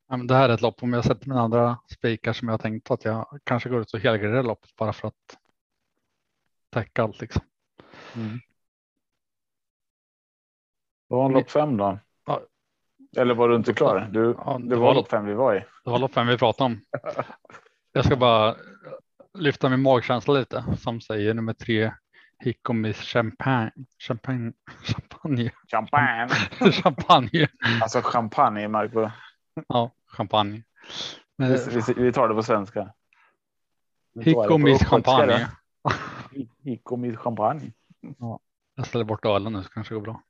Det 0.10 0.36
här 0.36 0.50
är 0.50 0.54
ett 0.54 0.62
lopp 0.62 0.84
om 0.84 0.94
jag 0.94 1.06
sätter 1.06 1.30
mina 1.30 1.42
andra 1.42 1.78
spikar 1.92 2.34
som 2.34 2.48
jag 2.48 2.54
har 2.54 2.60
tänkt 2.60 2.92
att 2.92 3.06
jag 3.06 3.40
kanske 3.44 3.70
går 3.70 3.82
ut 3.82 3.94
och 3.94 4.00
helgarderar 4.00 4.44
loppet 4.44 4.76
bara 4.76 4.94
för 4.94 5.08
att 5.08 5.38
täcka 6.70 7.04
allt 7.04 7.22
liksom. 7.22 7.42
Vad 11.08 11.20
var 11.20 11.30
lopp 11.30 11.52
fem 11.52 11.78
då? 11.78 12.00
Ja. 12.26 12.42
Eller 13.18 13.36
var 13.36 13.50
du 13.50 13.56
inte 13.56 13.74
klar? 13.74 14.10
Du, 14.12 14.36
Ja, 14.46 14.60
det 14.64 14.76
var 14.76 14.94
lopp 14.94 15.10
fem 15.10 15.26
vi 15.26 15.34
var 15.34 15.56
i. 15.56 15.60
Det 15.84 15.90
var 15.92 16.00
lopp 16.00 16.14
fem 16.14 16.28
vi 16.28 16.38
pratade 16.38 16.66
om. 16.66 16.82
Jag 17.92 18.06
ska 18.06 18.16
bara 18.16 18.56
lyfta 19.34 19.70
min 19.70 19.82
magkänsla 19.82 20.34
lite 20.34 20.64
som 20.78 21.02
säger 21.02 21.34
nummer 21.34 21.54
tre. 21.54 21.92
Hickomis 22.40 22.98
champagne. 22.98 23.72
Champagne. 24.00 24.54
Champagne. 24.84 25.52
Champagne. 25.72 26.30
champagne. 26.72 27.48
Alltså 27.82 28.02
champagne, 28.02 28.68
Marco. 28.68 29.10
Ja, 29.68 29.92
champagne. 30.18 30.64
Men, 31.36 31.52
Vi, 31.52 31.94
vi, 31.96 32.14
tar 32.14 32.30
det 32.30 32.36
på 32.36 32.44
svenska. 32.44 32.94
Hickomis 34.22 34.84
champagne. 34.84 35.48
Hickomis 36.64 37.18
champagne. 37.18 37.72
Jag 38.76 38.88
ställer 38.88 39.06
bort 39.06 39.26
ölen 39.26 39.54
nu 39.54 39.64
så 39.64 39.70
kanske 39.70 39.94
det 39.94 40.00
går 40.00 40.06
bra. 40.06 40.24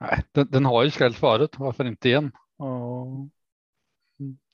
Nej, 0.00 0.24
den, 0.32 0.46
den 0.50 0.64
har 0.64 0.84
ju 0.84 0.90
skrällt 0.90 1.16
förut. 1.16 1.58
Varför 1.58 1.84
inte 1.84 2.08
igen? 2.08 2.32
Och, 2.56 3.06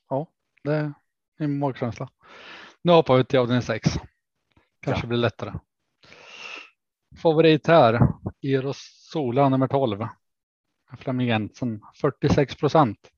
ja, 0.09 0.27
det 0.63 0.75
är 0.75 0.93
min 1.39 1.59
magkänsla. 1.59 2.09
Nu 2.81 2.91
hoppar 2.91 3.17
vi 3.17 3.25
till 3.25 3.39
avdelning 3.39 3.61
6. 3.61 3.89
Kanske 4.79 5.03
Ja. 5.03 5.07
blir 5.07 5.17
lättare. 5.17 5.53
Favorit 7.21 7.67
här. 7.67 7.99
Eros 8.41 9.07
Sola 9.11 9.49
nummer 9.49 9.67
12. 9.67 10.07
Flemming 10.97 11.27
Jensen 11.27 11.81
46 12.01 12.55
procent. 12.55 13.11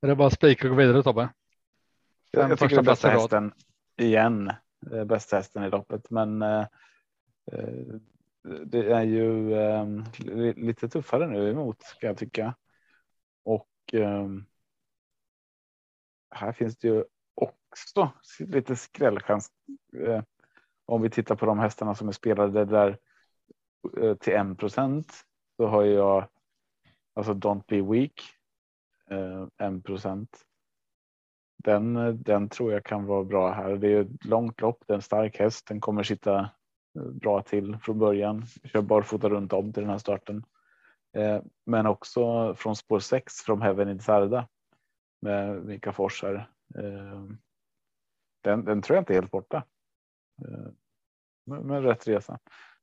Är 0.00 0.08
det 0.08 0.14
bara 0.16 0.26
att 0.28 0.34
spika 0.34 0.66
och 0.66 0.70
gå 0.70 0.76
vidare 0.76 1.02
Tobbe? 1.02 1.28
Fem 2.34 2.50
jag 2.50 2.58
tycker 2.58 2.76
det 2.76 2.80
är 2.80 2.84
bästa 2.84 3.08
hästen 3.08 3.52
igen. 3.96 4.52
Bästa 5.06 5.36
hästen 5.36 5.64
i 5.64 5.70
loppet, 5.70 6.10
men 6.10 6.42
eh, 6.42 6.66
det 8.66 8.92
är 8.92 9.02
ju 9.02 9.54
eh, 9.54 9.86
li- 10.18 10.54
lite 10.66 10.88
tuffare 10.88 11.26
nu 11.26 11.50
emot 11.50 11.96
kan 12.00 12.08
jag 12.08 12.16
tycka. 12.18 12.54
Och 13.44 13.68
eh, 13.92 14.28
här 16.30 16.52
finns 16.52 16.76
det 16.78 16.88
ju 16.88 17.04
också 17.34 18.10
lite 18.38 18.76
skrällchans. 18.76 19.50
Eh, 19.96 20.22
om 20.86 21.02
vi 21.02 21.10
tittar 21.10 21.36
på 21.36 21.46
de 21.46 21.58
hästarna 21.58 21.94
som 21.94 22.08
är 22.08 22.12
spelade 22.12 22.64
där 22.64 22.98
eh, 24.00 24.14
till 24.14 24.32
1 24.32 24.58
procent 24.58 25.24
så 25.56 25.66
har 25.66 25.82
jag 25.84 26.28
alltså 27.14 27.32
Don't 27.34 27.64
Be 27.68 27.82
Weak. 27.92 28.35
Eh, 29.10 29.46
1 29.58 29.84
procent. 29.84 30.42
Den, 31.64 31.94
den 32.22 32.48
tror 32.48 32.72
jag 32.72 32.84
kan 32.84 33.06
vara 33.06 33.24
bra 33.24 33.52
här. 33.52 33.76
Det 33.76 33.88
är 33.88 34.00
ett 34.00 34.24
långt 34.24 34.60
lopp. 34.60 34.84
Det 34.86 34.92
är 34.92 34.96
en 34.96 35.02
stark 35.02 35.38
häst. 35.38 35.66
Den 35.66 35.80
kommer 35.80 36.02
sitta 36.02 36.38
eh, 36.98 37.02
bra 37.02 37.42
till 37.42 37.78
från 37.78 37.98
början. 37.98 38.46
Kör 38.64 38.82
barfota 38.82 39.28
runt 39.28 39.52
om 39.52 39.72
till 39.72 39.82
den 39.82 39.90
här 39.90 39.98
starten. 39.98 40.44
Eh, 41.16 41.42
men 41.66 41.86
också 41.86 42.54
från 42.54 42.76
spår 42.76 42.98
6 42.98 43.34
från 43.34 43.62
Heaven 43.62 43.88
in 43.88 44.00
Sarda 44.00 44.48
med 45.20 45.64
Mika 45.64 45.92
Fors 45.92 46.22
här. 46.22 46.50
Den, 48.42 48.64
den 48.64 48.82
tror 48.82 48.94
jag 48.94 49.00
inte 49.00 49.12
är 49.12 49.20
helt 49.20 49.30
borta. 49.30 49.64
Men 51.46 51.82
rätt 51.82 52.08
resa. 52.08 52.38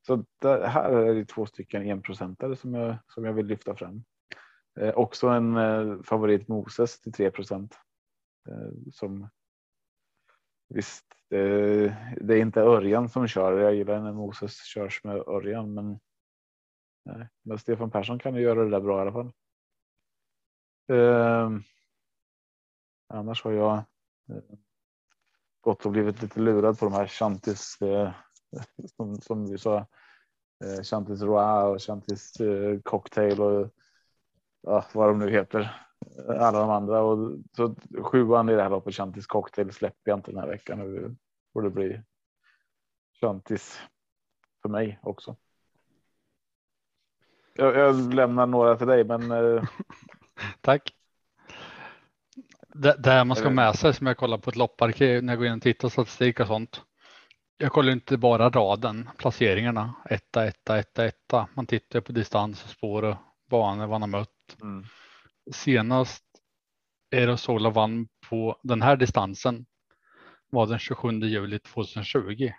Så 0.06 0.24
det 0.40 0.66
här 0.66 0.92
är 0.92 1.14
det 1.14 1.24
två 1.24 1.46
stycken 1.46 1.82
enprocentare 1.82 2.56
som 2.56 2.74
jag 2.74 2.96
som 3.08 3.24
jag 3.24 3.32
vill 3.32 3.46
lyfta 3.46 3.74
fram. 3.74 4.04
Eh, 4.80 4.94
också 4.94 5.28
en 5.28 5.56
eh, 5.56 6.02
favorit 6.02 6.48
Moses 6.48 7.00
till 7.00 7.12
3 7.12 7.30
procent 7.30 7.78
eh, 8.48 8.92
som. 8.92 9.28
Visst, 10.68 11.04
det, 11.30 11.38
det 12.20 12.34
är 12.34 12.40
inte 12.40 12.60
Örjan 12.60 13.08
som 13.08 13.28
kör. 13.28 13.58
Jag 13.58 13.74
gillar 13.74 14.00
när 14.00 14.12
Moses 14.12 14.64
körs 14.64 15.04
med 15.04 15.16
Örjan, 15.16 15.74
men. 15.74 16.00
Nej, 17.04 17.28
men 17.42 17.58
Stefan 17.58 17.90
Persson 17.90 18.18
kan 18.18 18.34
ju 18.34 18.40
göra 18.40 18.64
det 18.64 18.70
där 18.70 18.80
bra 18.80 18.98
i 18.98 19.00
alla 19.00 19.12
fall. 19.12 19.32
Eh, 20.88 21.50
annars 23.08 23.44
har 23.44 23.52
jag 23.52 23.76
eh, 24.28 24.56
gått 25.60 25.86
och 25.86 25.92
blivit 25.92 26.22
lite 26.22 26.40
lurad 26.40 26.78
på 26.78 26.84
de 26.84 26.94
här 26.94 27.06
Chantis 27.06 27.82
eh, 27.82 28.12
som, 28.96 29.20
som 29.20 29.46
vi 29.46 29.58
sa. 29.58 29.86
Eh, 30.64 30.82
Chantis 30.82 31.22
Roa 31.22 31.64
och 31.64 31.82
Chantis 31.82 32.40
eh, 32.40 32.80
Cocktail 32.80 33.40
och 33.40 33.70
ja, 34.64 34.84
vad 34.92 35.08
de 35.08 35.18
nu 35.18 35.30
heter. 35.30 35.80
Alla 36.28 36.60
de 36.60 36.70
andra 36.70 37.02
och 37.02 37.38
så 37.56 37.74
sjuan 38.02 38.48
i 38.48 38.54
det 38.54 38.62
här 38.62 38.70
loppet 38.70 38.94
Chantis 38.94 39.26
Cocktail 39.26 39.72
släpper 39.72 40.10
jag 40.10 40.18
inte 40.18 40.30
den 40.30 40.40
här 40.40 40.48
veckan. 40.48 40.78
Nu 40.78 41.16
får 41.52 41.62
det 41.62 41.70
bli 41.70 42.00
Chantis 43.20 43.80
för 44.62 44.68
mig 44.68 44.98
också. 45.02 45.36
Jag, 47.54 47.76
jag 47.76 48.14
lämnar 48.14 48.46
några 48.46 48.76
till 48.76 48.86
dig, 48.86 49.04
men. 49.04 49.30
Eh, 49.30 49.64
Tack. 50.60 50.94
Det, 52.74 52.96
det 52.98 53.24
man 53.24 53.36
ska 53.36 53.50
med 53.50 53.74
sig 53.74 53.94
som 53.94 54.06
jag 54.06 54.16
kollar 54.16 54.38
på 54.38 54.50
ett 54.50 54.56
lopparkiv 54.56 55.24
när 55.24 55.32
jag 55.32 55.38
går 55.38 55.46
in 55.46 55.54
och 55.54 55.62
tittar 55.62 55.88
statistik 55.88 56.40
och 56.40 56.46
sånt. 56.46 56.82
Jag 57.58 57.72
kollar 57.72 57.92
inte 57.92 58.16
bara 58.16 58.50
raden, 58.50 59.10
placeringarna, 59.16 59.94
etta, 60.10 60.46
etta, 60.46 60.78
etta, 60.78 61.04
etta. 61.04 61.48
Man 61.54 61.66
tittar 61.66 62.00
på 62.00 62.12
distans, 62.12 62.60
spår 62.60 63.02
och 63.02 63.16
banor, 63.50 63.88
han 63.88 64.02
har 64.02 64.08
mött. 64.08 64.33
Mm, 64.62 64.84
Senast 65.52 66.24
Aerosola 67.12 67.70
vann 67.70 68.08
på 68.28 68.60
den 68.62 68.82
här 68.82 68.96
distansen 68.96 69.66
var 70.50 70.66
den 70.66 70.78
27 70.78 71.20
juli 71.20 71.58
2020. 71.58 72.52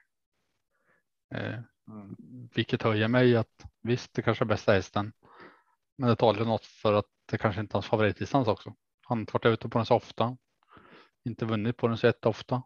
Eh, 1.36 1.60
mm, 1.88 2.16
vilket 2.56 2.84
höjer 2.84 3.08
mig 3.08 3.36
att 3.36 3.66
visst, 3.82 4.14
det 4.14 4.22
kanske 4.22 4.44
är 4.44 4.46
bästa 4.46 4.74
hästen. 4.74 5.14
Men 5.98 6.10
det 6.10 6.16
talar 6.16 6.46
något 6.46 6.66
för 6.66 6.94
att 6.94 7.06
det 7.32 7.38
kanske 7.38 7.62
inte 7.62 7.72
är 7.72 7.76
hans 7.76 7.86
favoritdistans 7.86 8.48
också. 8.48 8.70
Han 9.08 9.18
har 9.18 9.22
inte 9.22 9.34
varit 9.34 9.46
ute 9.46 9.70
på 9.70 9.78
den 9.78 9.86
så 9.86 9.96
ofta. 9.96 10.38
Inte 11.26 11.46
vunnit 11.46 11.78
på 11.78 11.88
den 11.88 11.98
så 11.98 12.14
ofta. 12.24 12.64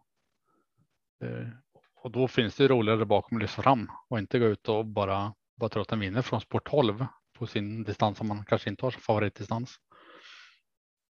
Eh, 1.24 1.48
och 1.94 2.10
då 2.10 2.28
finns 2.28 2.56
det 2.56 2.68
roligare 2.68 3.04
bakom 3.06 3.36
att 3.36 3.42
lyfta 3.42 3.62
fram 3.62 3.90
och 4.08 4.18
inte 4.18 4.38
gå 4.38 4.46
ut 4.46 4.68
och 4.68 4.86
bara, 4.86 5.34
bara 5.56 5.70
tro 5.70 5.82
att 5.82 5.88
den 5.88 6.00
vinner 6.00 6.22
från 6.22 6.40
sport 6.40 6.70
12 6.70 7.06
på 7.40 7.46
sin 7.46 7.84
distans 7.84 8.18
som 8.18 8.28
man 8.28 8.44
kanske 8.44 8.70
inte 8.70 8.86
har 8.86 8.90
som 8.90 9.02
favoritdistans. 9.02 9.76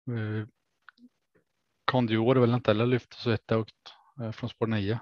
Eh, 0.07 0.47
är 1.85 2.41
vill 2.41 2.53
inte 2.53 2.71
heller 2.71 2.85
lyfta 2.85 3.15
så 3.17 3.31
jättehögt 3.31 3.93
eh, 4.21 4.31
från 4.31 4.49
spår 4.49 4.67
9. 4.67 4.99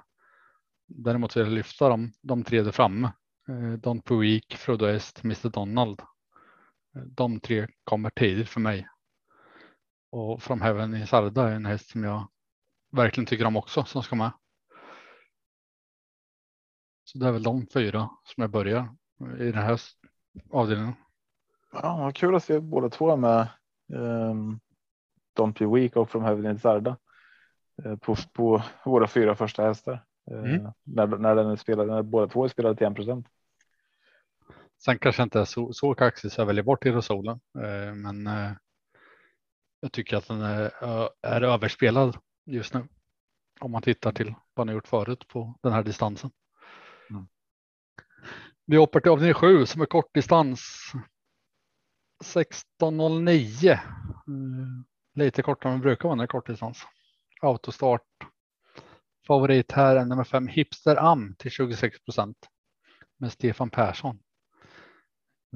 Däremot 0.88 1.38
vill 1.38 1.44
jag 1.44 1.54
lyfta 1.54 1.90
dem, 1.90 2.14
de 2.22 2.44
tre 2.44 2.62
där 2.62 2.72
framme. 2.72 3.12
Eh, 3.50 3.72
Don 3.74 4.02
Puik, 4.02 4.56
Frodo 4.56 4.86
Est, 4.86 5.24
Mr 5.24 5.50
Donald. 5.50 6.00
Eh, 6.96 7.02
de 7.02 7.40
tre 7.40 7.68
kommer 7.84 8.10
tidigt 8.10 8.50
för 8.50 8.60
mig. 8.60 8.88
Och 10.12 10.44
From 10.44 10.62
Heaven 10.62 10.96
i 10.96 11.08
Sarda 11.08 11.50
är 11.50 11.56
en 11.56 11.66
häst 11.66 11.90
som 11.90 12.04
jag 12.04 12.28
verkligen 12.92 13.26
tycker 13.26 13.46
om 13.46 13.58
också 13.58 13.84
som 13.84 14.04
ska 14.04 14.16
med. 14.16 14.32
Så 17.04 17.18
det 17.18 17.28
är 17.28 17.32
väl 17.32 17.44
de 17.44 17.68
fyra 17.74 18.10
som 18.24 18.42
jag 18.42 18.52
börjar 18.52 18.96
i 19.40 19.52
den 19.52 19.64
här 19.64 19.80
avdelningen 20.52 20.94
ja, 21.72 21.98
vad 21.98 22.16
kul 22.16 22.36
att 22.36 22.44
se 22.44 22.60
båda 22.60 22.90
två 22.90 23.16
med. 23.16 23.48
Um, 23.94 24.60
Don't 25.40 25.60
be 25.60 25.80
weak 25.80 25.96
och 25.96 26.10
From 26.10 26.24
Heaven 26.24 26.46
in 26.52 26.60
Sarda. 26.60 26.98
eh, 27.86 27.96
På, 27.96 28.16
på 28.34 28.64
våra 28.86 29.08
fyra 29.08 29.36
första 29.36 29.64
hästar. 29.64 29.94
Eh, 29.94 30.38
Mm. 30.38 30.72
När, 30.84 31.08
när 31.08 31.36
den 31.36 31.48
är 31.48 31.56
spelad, 31.56 31.88
när 31.88 32.02
båda 32.02 32.28
två 32.28 32.44
är 32.46 32.48
spelade 32.50 32.76
till 32.76 32.88
1 32.88 32.96
procent. 32.96 33.28
Sen 34.84 35.00
kanske 35.00 35.24
inte 35.24 35.40
är 35.40 35.46
så, 35.46 35.74
så 35.74 35.94
kaxig 35.96 36.32
så 36.32 36.42
jag 36.42 36.46
väljer 36.46 36.64
bort 36.64 36.86
Aerosolen. 36.86 37.40
Eh, 37.60 37.94
men 37.96 38.28
eh, 38.28 38.52
jag 39.80 39.92
tycker 39.92 40.18
att 40.18 40.28
den 40.28 40.42
är, 40.42 40.72
är 41.22 41.42
överspelad 41.42 42.18
just 42.46 42.74
nu. 42.74 42.88
Om 43.60 43.72
man 43.72 43.82
tittar 43.82 44.12
till 44.12 44.28
vad 44.28 44.36
han 44.58 44.68
har 44.68 44.76
gjort 44.76 44.88
förut 44.88 45.28
på 45.28 45.54
den 45.64 45.74
här 45.74 45.84
distansen. 45.84 46.32
Mm. 47.10 47.28
Vi 48.66 48.78
hoppar 48.78 49.00
till 49.00 49.12
avdelning 49.12 49.34
7 49.34 49.66
som 49.66 49.82
är 49.82 49.86
kortdistans. 49.86 50.92
16.09. 52.24 53.72
Eh, 53.72 53.80
lite 55.14 55.42
kortare 55.42 55.74
än 55.74 55.80
det 55.80 55.84
brukar 55.84 56.10
vara 56.10 56.16
när 56.16 56.24
det 56.24 56.26
är 56.26 56.28
kortdistans. 56.28 56.84
Autostart. 57.42 58.08
Favorit 59.28 59.72
här 59.72 59.96
är 59.96 60.06
nummer 60.06 60.24
5 60.24 60.48
Hipster 60.48 60.96
Am 60.96 61.36
till 61.38 61.52
26 61.52 62.06
procent. 62.06 62.38
Med 63.18 63.32
Stefan 63.32 63.70
Persson. 63.70 64.20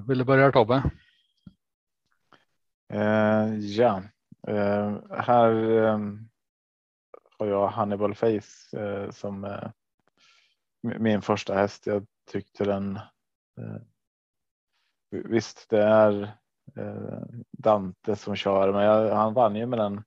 Vill 0.08 0.18
du 0.18 0.24
börja 0.24 0.52
Tobbe? 0.52 0.92
Uh, 2.94 3.58
ja, 3.60 4.04
uh, 4.50 5.16
här 5.18 5.52
um, 5.54 6.30
har 7.40 7.48
jag 7.48 7.68
Hannibal 7.68 8.16
Face 8.16 8.78
uh, 8.78 9.12
som 9.12 9.60
min 10.82 11.22
första 11.22 11.56
häst. 11.56 11.88
Jag 11.88 12.06
tyckte 12.32 12.64
den. 12.64 13.00
Visst, 15.12 15.70
det 15.70 15.84
är 15.84 16.41
Dante 17.52 18.16
som 18.16 18.36
kör, 18.36 18.74
men 18.74 18.84
jag, 18.84 19.16
han 19.16 19.34
vann 19.34 19.56
ju 19.56 19.66
med 19.66 19.80
den 19.80 20.04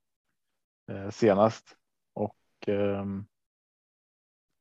eh, 0.91 1.11
senast 1.11 1.77
och 2.15 2.37
ehm, 2.67 3.27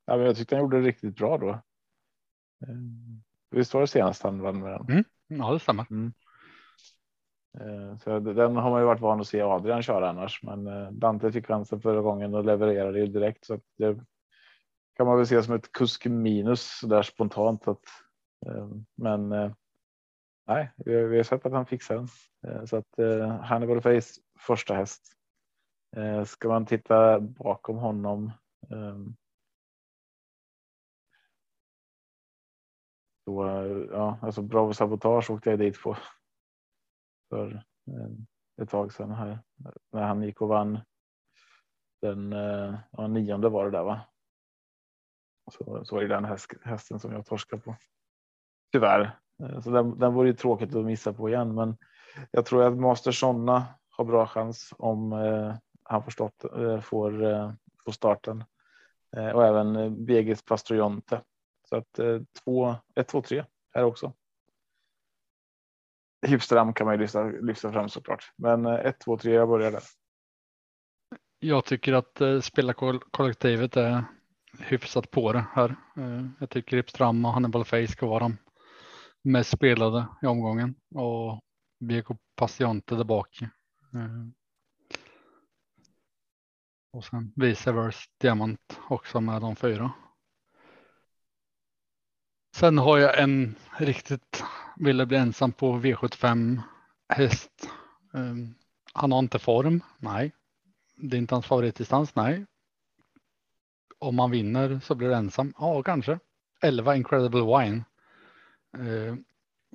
ja, 0.05 0.17
men 0.17 0.25
jag 0.25 0.35
tyckte 0.35 0.55
han 0.55 0.63
gjorde 0.63 0.81
det 0.81 0.87
riktigt 0.87 1.15
bra 1.15 1.37
då. 1.37 1.49
Eh, 1.49 2.75
visst 3.51 3.73
var 3.73 3.81
det 3.81 3.87
senast 3.87 4.23
han 4.23 4.41
vann 4.41 4.59
med 4.59 4.71
den? 4.71 4.85
Ja, 5.27 5.53
det 5.53 5.59
stämmer. 5.59 5.85
Eh, 7.59 7.97
Så 7.97 8.19
den 8.19 8.55
har 8.55 8.69
man 8.69 8.81
ju 8.81 8.85
varit 8.85 9.01
van 9.01 9.19
att 9.21 9.27
se 9.27 9.41
Adrian 9.41 9.83
köra 9.83 10.09
annars, 10.09 10.43
men 10.43 10.67
eh, 10.67 10.91
Dante 10.91 11.31
fick 11.31 11.47
chansen 11.47 11.81
förra 11.81 12.01
gången 12.01 12.33
och 12.35 12.45
levererade 12.45 12.99
ju 12.99 13.07
direkt 13.07 13.45
så 13.45 13.59
det 13.77 13.99
kan 14.97 15.07
man 15.07 15.17
väl 15.17 15.27
se 15.27 15.43
som 15.43 15.53
ett 15.55 15.71
kusk 15.71 16.05
minus 16.05 16.81
där 16.81 17.01
spontant. 17.01 17.67
Att, 17.67 17.83
eh, 18.45 18.67
men 18.95 19.31
eh, 19.31 19.51
nej, 20.47 20.71
vi 20.77 20.95
har, 20.95 21.03
vi 21.03 21.17
har 21.17 21.23
sett 21.23 21.45
att 21.45 21.51
han 21.53 21.65
fixar 21.65 21.95
den 21.95 22.07
eh, 22.47 22.65
så 22.65 22.77
att 22.77 22.99
eh, 22.99 23.29
Hannibal 23.41 23.81
Face 23.81 24.21
första 24.39 24.73
häst. 24.73 25.13
Eh, 25.95 26.23
Ska 26.23 26.47
man 26.47 26.65
titta 26.65 27.19
bakom 27.19 27.77
honom. 27.77 28.31
Ehm, 28.71 29.07
eh, 29.07 29.13
Så 33.25 33.45
ja, 33.91 34.19
alltså 34.21 34.41
Bravo 34.41 34.73
Sabotage 34.73 35.29
åkte 35.29 35.49
jag 35.49 35.59
dit 35.59 35.81
på 35.81 35.97
för 37.29 37.53
eh, 37.87 38.61
ett 38.61 38.69
tag 38.69 38.93
sedan 38.93 39.11
här 39.11 39.39
när 39.91 40.03
han 40.03 40.23
gick 40.23 40.41
och 40.41 40.47
vann. 40.47 40.79
Den 42.01 42.33
eh, 42.33 42.79
ja, 42.91 43.07
nionde 43.07 43.49
var 43.49 43.65
det 43.65 43.71
där 43.71 43.83
va? 43.83 44.01
Så, 45.51 45.85
så 45.85 45.97
är 45.97 46.01
det 46.01 46.07
den 46.07 46.25
häst, 46.25 46.53
hästen 46.63 46.99
som 46.99 47.11
jag 47.11 47.25
torskar 47.25 47.57
på. 47.57 47.75
Tyvärr. 48.71 49.19
Eh, 49.43 49.61
så 49.61 49.69
den, 49.69 49.99
den 49.99 50.13
vore 50.13 50.27
ju 50.27 50.33
tråkigt 50.33 50.75
att 50.75 50.85
missa 50.85 51.13
på 51.13 51.29
igen, 51.29 51.55
men 51.55 51.77
jag 52.31 52.45
tror 52.45 52.63
att 52.63 52.77
Master 52.77 53.11
Sonna 53.11 53.65
har 53.89 54.05
bra 54.05 54.27
chans 54.27 54.73
om 54.77 55.13
eh, 55.13 55.55
han 55.83 56.03
förstått, 56.03 56.43
eh, 56.57 56.79
får, 56.79 57.25
eh, 57.25 57.51
får 57.85 57.91
starten 57.91 58.43
eh, 59.15 59.29
och 59.29 59.45
även 59.45 59.75
eh, 59.75 59.89
Begis 59.89 60.45
Pastrojonte. 60.45 61.21
Så 61.69 61.75
att 61.75 61.99
2, 62.43 62.75
1, 62.95 63.07
2, 63.07 63.21
3 63.21 63.45
här 63.73 63.83
också. 63.83 64.13
Hipstram 66.27 66.73
kan 66.73 66.85
man 66.85 66.95
ju 66.95 67.01
lyfta, 67.01 67.23
lyfta 67.23 67.71
fram 67.71 67.89
såklart, 67.89 68.31
men 68.35 68.65
1, 68.65 68.99
2, 68.99 69.17
3, 69.17 69.33
jag 69.33 69.49
börjar 69.49 69.71
där. 69.71 69.83
Jag 71.39 71.65
tycker 71.65 71.93
att 71.93 72.21
eh, 72.21 72.39
spelarkollektivet 72.39 73.77
är 73.77 74.03
hyfsat 74.59 75.11
på 75.11 75.33
det 75.33 75.45
här. 75.51 75.75
Eh, 75.97 76.25
jag 76.39 76.49
tycker 76.49 76.77
Hipstram 76.77 77.25
och 77.25 77.33
Hannibal 77.33 77.65
Face 77.65 77.87
ska 77.87 78.05
vara 78.05 78.19
de 78.19 78.37
mest 79.23 79.49
spelade 79.49 80.07
i 80.21 80.25
omgången 80.25 80.75
och 80.95 81.41
BK 81.79 82.07
Passionte 82.35 82.95
där 82.95 83.03
bak. 83.03 83.41
Eh. 83.41 84.27
Och 86.93 87.05
sen 87.05 87.33
vice 87.35 87.71
versa 87.71 88.09
Diamant 88.17 88.79
också 88.89 89.21
med 89.21 89.41
de 89.41 89.55
fyra. 89.55 89.91
Sen 92.55 92.77
har 92.77 92.97
jag 92.97 93.19
en 93.19 93.55
riktigt 93.77 94.43
ville 94.75 95.05
bli 95.05 95.17
ensam 95.17 95.51
på 95.51 95.77
V75 95.77 96.61
häst. 97.09 97.69
Um, 98.11 98.55
Han 98.93 99.11
har 99.11 99.19
inte 99.19 99.39
form, 99.39 99.81
nej. 99.97 100.31
Det 100.95 101.17
är 101.17 101.19
inte 101.19 101.35
hans 101.35 101.45
favoritdistans, 101.45 102.15
nej. 102.15 102.45
om 103.99 104.15
man 104.15 104.31
vinner 104.31 104.79
så 104.79 104.95
blir 104.95 105.09
det 105.09 105.15
ensam. 105.15 105.53
Ja, 105.57 105.83
kanske. 105.83 106.19
11 106.61 106.95
Incredible 106.95 107.41
Wine. 107.41 107.83
Eh, 108.77 109.15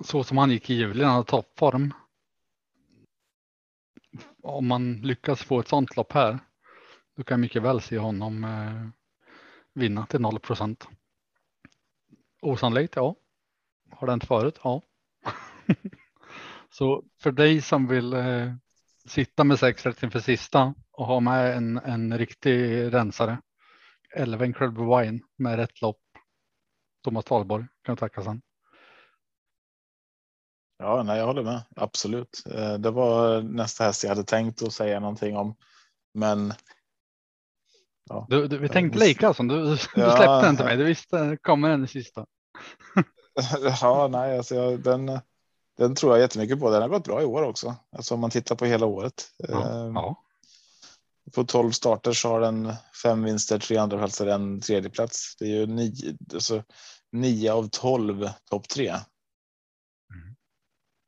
så 0.03 0.23
som 0.23 0.37
han 0.37 0.51
gick 0.51 0.69
i 0.69 0.73
juli, 0.73 1.03
han 1.03 1.13
hade 1.13 1.25
toppform. 1.25 1.93
Om 4.43 4.67
man 4.67 5.01
lyckas 5.01 5.43
få 5.43 5.59
ett 5.59 5.67
sånt 5.67 5.95
lopp 5.95 6.11
här, 6.11 6.39
då 7.15 7.23
kan 7.23 7.35
jag 7.35 7.39
mycket 7.39 7.61
väl 7.61 7.81
se 7.81 7.97
honom 7.97 8.43
eh, 8.43 8.89
vinna 9.73 10.05
till 10.05 10.21
0 10.21 10.39
procent. 10.39 10.87
Osannolikt, 12.41 12.95
ja. 12.95 13.15
Har 13.91 14.07
det 14.07 14.11
hänt 14.11 14.27
förut? 14.27 14.59
Ja. 14.63 14.81
så 16.69 17.03
för 17.21 17.31
dig 17.31 17.61
som 17.61 17.87
vill 17.87 18.13
eh, 18.13 18.53
sitta 19.05 19.43
med 19.43 19.59
sex 19.59 19.85
rätt 19.85 20.03
inför 20.03 20.19
sista 20.19 20.73
och 20.91 21.05
ha 21.05 21.19
med 21.19 21.57
en, 21.57 21.77
en 21.77 22.17
riktig 22.17 22.83
rensare. 22.93 23.41
11 24.15 24.45
Incredible 24.45 24.97
Wine 24.97 25.19
med 25.37 25.55
rätt 25.55 25.81
lopp. 25.81 26.01
Thomas 27.03 27.25
Talborg 27.25 27.65
kan 27.83 27.95
du 27.95 27.99
tacka 27.99 28.23
sen. 28.23 28.41
Ja, 30.79 31.03
nej, 31.03 31.17
jag 31.17 31.25
håller 31.25 31.43
med. 31.43 31.61
Absolut. 31.75 32.43
Eh, 32.55 32.73
det 32.73 32.91
var 32.91 33.41
nästa 33.41 33.83
häst 33.83 34.03
jag 34.03 34.09
hade 34.09 34.23
tänkt 34.23 34.63
att 34.63 34.73
säga 34.73 34.99
någonting 34.99 35.37
om. 35.37 35.55
Men. 36.13 36.53
Ja. 38.09 38.25
Du, 38.29 38.47
du, 38.47 38.57
vi 38.57 38.69
tänkte 38.69 38.99
lika 38.99 39.33
som 39.33 39.47
du, 39.47 39.55
du 39.65 39.77
ja, 39.95 40.15
släppte 40.15 40.41
den 40.41 40.55
till 40.55 40.65
mig. 40.65 40.77
Du 40.77 40.83
visste 40.83 41.37
kommer 41.41 41.69
den 41.69 41.87
sista. 41.87 42.25
ja, 43.81 44.07
nej, 44.11 44.37
alltså 44.37 44.55
jag, 44.55 44.79
den, 44.79 45.19
den 45.77 45.95
tror 45.95 46.13
jag 46.13 46.21
jättemycket 46.21 46.59
på. 46.59 46.69
Den 46.69 46.81
har 46.81 46.89
gått 46.89 47.03
bra 47.03 47.21
i 47.21 47.25
år 47.25 47.43
också. 47.43 47.75
Alltså 47.97 48.13
om 48.13 48.19
man 48.19 48.29
tittar 48.29 48.55
på 48.55 48.65
hela 48.65 48.85
året. 48.85 49.25
Ja, 49.37 49.69
ehm, 49.69 49.95
ja. 49.95 50.23
På 51.35 51.43
12 51.43 51.71
starter 51.71 52.13
så 52.13 52.29
har 52.29 52.41
den 52.41 52.73
fem 53.03 53.23
vinster, 53.23 53.59
tre 53.59 53.77
andra 53.77 53.97
platser, 53.97 54.27
en 54.27 54.61
tredje 54.61 54.89
plats. 54.89 55.35
Det 55.39 55.45
är 55.45 55.49
ju 55.49 55.65
nio, 55.65 56.17
alltså, 56.33 56.63
nio 57.11 57.53
av 57.53 57.69
12 57.71 58.29
topp 58.49 58.67
tre. 58.67 58.95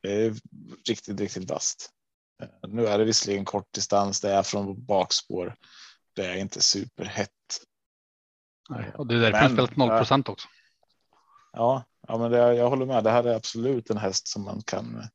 Det 0.01 0.25
är 0.25 0.35
riktigt, 0.87 1.19
riktigt 1.19 1.49
vasst. 1.49 1.89
Nu 2.67 2.87
är 2.87 2.97
det 2.97 3.05
visserligen 3.05 3.45
kort 3.45 3.73
distans. 3.73 4.21
Det 4.21 4.31
är 4.31 4.43
från 4.43 4.85
bakspår. 4.85 5.55
Det 6.15 6.25
är 6.25 6.35
inte 6.35 6.61
superhett. 6.61 7.29
Nej, 8.69 8.91
och 8.95 9.07
det 9.07 9.15
är 9.15 9.19
därför 9.19 9.41
Men, 9.41 9.51
spelat 9.51 9.75
0 9.75 9.89
procent 9.89 10.29
också. 10.29 10.47
Ja, 11.53 11.83
ja, 12.07 12.17
men 12.17 12.31
det, 12.31 12.37
jag 12.37 12.69
håller 12.69 12.85
med. 12.85 13.03
Det 13.03 13.11
här 13.11 13.23
är 13.23 13.35
absolut 13.35 13.89
en 13.89 13.97
häst 13.97 14.27
som 14.27 14.43
man 14.43 14.61
kan 14.61 15.07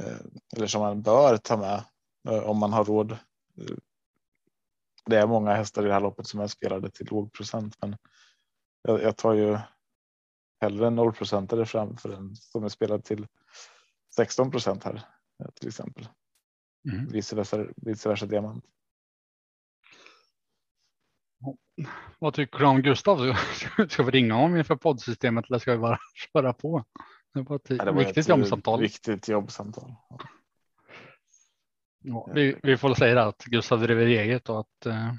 eh, 0.00 0.18
eller 0.56 0.66
som 0.66 0.80
man 0.80 1.02
bör 1.02 1.36
ta 1.36 1.56
med 1.56 1.84
eh, 2.28 2.42
om 2.50 2.58
man 2.58 2.72
har 2.72 2.84
råd. 2.84 3.16
Det 5.06 5.16
är 5.16 5.26
många 5.26 5.54
hästar 5.54 5.82
i 5.82 5.86
det 5.86 5.92
här 5.92 6.00
loppet 6.00 6.26
som 6.26 6.40
är 6.40 6.46
spelade 6.46 6.90
till 6.90 7.06
låg 7.06 7.32
procent, 7.32 7.76
men 7.80 7.96
jag, 8.82 9.02
jag 9.02 9.16
tar 9.16 9.32
ju 9.32 9.58
hellre 10.60 10.86
en 10.86 10.94
nollprocentare 10.94 11.66
framför 11.66 12.08
en 12.08 12.36
som 12.36 12.64
är 12.64 12.68
spelad 12.68 13.04
till 13.04 13.26
16 14.18 14.50
procent 14.50 14.84
här 14.84 15.02
till 15.54 15.68
exempel. 15.68 16.08
Mm. 16.92 17.06
Vice 17.08 17.36
versa, 17.36 17.66
vice 17.76 18.08
versa 18.08 18.26
diamant. 18.26 18.64
Vad 22.18 22.34
tycker 22.34 22.58
du 22.58 22.64
om 22.64 22.82
Gustav? 22.82 23.18
Ska 23.88 24.02
vi 24.02 24.10
ringa 24.10 24.34
honom 24.34 24.56
inför 24.56 24.76
poddsystemet 24.76 25.44
eller 25.48 25.58
ska 25.58 25.72
vi 25.72 25.78
bara 25.78 25.98
köra 26.32 26.52
på? 26.52 26.84
Det 27.34 27.42
var 27.42 27.56
ett 27.56 27.64
det 27.64 27.84
var 27.84 27.92
viktigt 27.92 28.18
ett 28.18 28.28
jobbsamtal. 28.28 28.80
Viktigt 28.80 29.28
jobbsamtal. 29.28 29.94
Ja, 32.02 32.28
vi, 32.34 32.56
vi 32.62 32.76
får 32.76 32.94
säga 32.94 33.14
det 33.14 33.24
att 33.24 33.44
Gustav 33.44 33.80
driver 33.80 34.06
eget 34.06 34.48
och 34.48 34.60
att 34.60 34.86
eh, 34.86 35.12